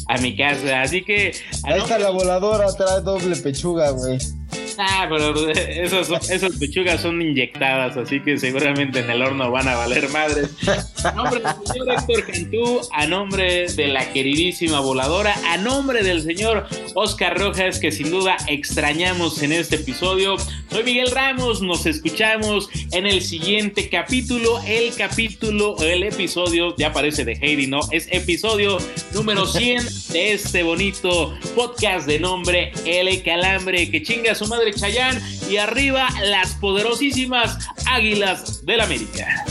a 0.07 0.17
mi 0.17 0.35
casa. 0.35 0.81
Así 0.81 1.03
que. 1.03 1.35
Ahí 1.63 1.79
está 1.79 1.99
la 1.99 2.09
voladora, 2.09 2.73
trae 2.73 3.01
doble 3.01 3.35
pechuga, 3.35 3.91
güey. 3.91 4.17
Ah, 4.77 5.07
pero 5.09 5.49
esas, 5.49 6.29
esas 6.29 6.55
pechugas 6.57 7.01
son 7.01 7.21
inyectadas, 7.21 7.95
así 7.97 8.19
que 8.19 8.37
seguramente 8.37 8.99
en 8.99 9.09
el 9.09 9.21
horno 9.21 9.51
van 9.51 9.67
a 9.67 9.75
valer 9.75 10.09
madres. 10.09 10.49
A 11.03 11.11
nombre 11.11 11.39
del 11.39 11.67
señor 11.67 11.91
Héctor 11.91 12.25
Cantú, 12.25 12.81
a 12.91 13.07
nombre 13.07 13.67
de 13.67 13.87
la 13.87 14.11
queridísima 14.11 14.79
voladora, 14.79 15.35
a 15.47 15.57
nombre 15.57 16.03
del 16.03 16.21
señor 16.21 16.67
Oscar 16.93 17.37
Rojas, 17.37 17.79
que 17.79 17.91
sin 17.91 18.11
duda 18.11 18.37
extrañamos 18.47 19.41
en 19.43 19.51
este 19.51 19.77
episodio. 19.77 20.35
Soy 20.71 20.83
Miguel 20.83 21.11
Ramos, 21.11 21.61
nos 21.61 21.85
escuchamos 21.85 22.69
en 22.91 23.05
el 23.05 23.21
siguiente 23.21 23.89
capítulo, 23.89 24.59
el 24.65 24.93
capítulo, 24.95 25.77
el 25.81 26.03
episodio, 26.03 26.75
ya 26.75 26.91
parece 26.91 27.23
de 27.23 27.33
Heidi, 27.33 27.67
¿no? 27.67 27.79
Es 27.91 28.07
episodio 28.11 28.77
número 29.13 29.45
100 29.45 29.83
de 30.11 30.33
este 30.33 30.63
bonito 30.63 31.37
podcast 31.55 32.07
de 32.07 32.19
nombre 32.19 32.71
El 32.85 33.23
Calambre, 33.23 33.89
que 33.89 34.01
chinga 34.01 34.35
su 34.35 34.47
madre 34.47 34.64
Chayán 34.73 35.21
y 35.49 35.57
arriba 35.57 36.07
las 36.23 36.53
poderosísimas 36.53 37.57
Águilas 37.85 38.65
del 38.65 38.81
América. 38.81 39.45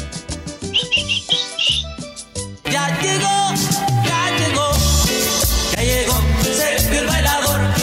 Ya 2.71 3.01
llegó, 3.01 3.55
ya 4.05 4.37
llegó, 4.39 4.73
ya 5.77 5.83
llegó 5.83 6.21
Sergio 6.43 7.01
el 7.01 7.07
bailador. 7.07 7.74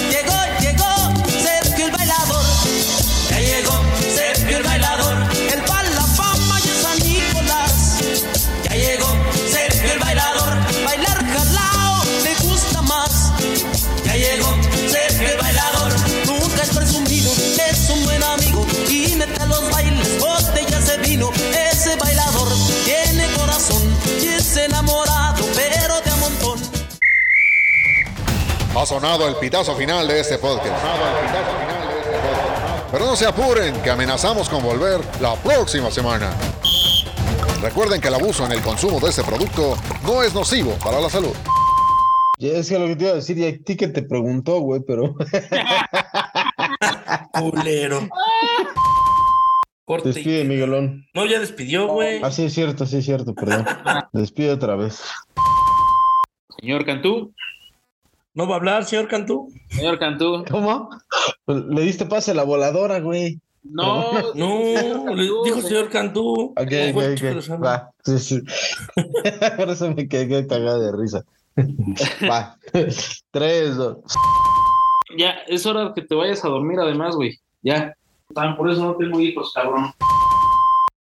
Ha 28.81 28.85
sonado 28.87 29.27
el 29.27 29.35
pitazo 29.35 29.75
final 29.75 30.07
de 30.07 30.21
este 30.21 30.39
podcast. 30.39 30.83
Pero 32.91 33.05
no 33.05 33.15
se 33.15 33.27
apuren, 33.27 33.79
que 33.83 33.91
amenazamos 33.91 34.49
con 34.49 34.63
volver 34.63 34.99
la 35.21 35.35
próxima 35.35 35.91
semana. 35.91 36.31
Recuerden 37.61 38.01
que 38.01 38.07
el 38.07 38.15
abuso 38.15 38.43
en 38.43 38.53
el 38.53 38.61
consumo 38.61 38.99
de 38.99 39.09
este 39.09 39.23
producto 39.23 39.77
no 40.03 40.23
es 40.23 40.33
nocivo 40.33 40.71
para 40.83 40.99
la 40.99 41.11
salud. 41.11 41.35
Y 42.39 42.49
es 42.49 42.69
que 42.69 42.79
lo 42.79 42.87
que 42.87 42.95
te 42.95 43.03
iba 43.03 43.13
a 43.13 43.17
decir, 43.17 43.37
y 43.37 43.45
a 43.45 43.63
ti 43.63 43.77
que 43.77 43.87
te 43.87 44.01
preguntó, 44.01 44.59
güey, 44.61 44.81
pero. 44.81 45.13
Culero. 47.33 48.09
Corte. 49.85 50.09
Despide, 50.09 50.43
Miguelón. 50.43 51.05
No, 51.13 51.27
ya 51.27 51.39
despidió, 51.39 51.85
güey. 51.85 52.19
Ah, 52.23 52.31
sí, 52.31 52.45
es 52.45 52.53
cierto, 52.55 52.87
sí, 52.87 52.97
es 52.97 53.05
cierto, 53.05 53.35
perdón. 53.35 53.63
Despide 54.11 54.53
otra 54.53 54.75
vez. 54.75 55.03
Señor 56.59 56.83
Cantú, 56.83 57.31
¿No 58.33 58.47
va 58.47 58.55
a 58.55 58.57
hablar, 58.57 58.85
señor 58.85 59.07
Cantú? 59.07 59.49
señor 59.69 59.99
Cantú. 59.99 60.45
¿Cómo? 60.49 60.89
Le 61.47 61.81
diste 61.81 62.05
pase 62.05 62.31
a 62.31 62.33
la 62.33 62.43
voladora, 62.43 62.99
güey. 62.99 63.39
No, 63.63 64.33
No, 64.33 64.55
le 65.15 65.23
dijo 65.23 65.61
señor 65.61 65.89
Cantú. 65.89 66.53
Ok, 66.57 66.71
¿Cómo 66.93 66.99
ok, 66.99 67.19
ok. 67.49 67.63
Va. 67.63 67.91
Sí, 68.03 68.19
sí. 68.19 68.41
Por 69.57 69.69
eso 69.69 69.93
me 69.93 70.07
quedé 70.07 70.47
cagado 70.47 70.79
de 70.79 70.91
risa. 70.97 71.23
Va. 72.29 72.57
Tres, 73.31 73.75
dos. 73.75 73.97
ya 75.17 75.31
es 75.47 75.65
hora 75.65 75.91
que 75.93 76.01
te 76.01 76.15
vayas 76.15 76.43
a 76.45 76.47
dormir 76.47 76.79
además, 76.79 77.15
güey. 77.15 77.37
Ya. 77.61 77.95
Por 78.57 78.71
eso 78.71 78.81
no 78.85 78.95
tengo 78.95 79.19
hijos, 79.19 79.51
cabrón. 79.53 79.91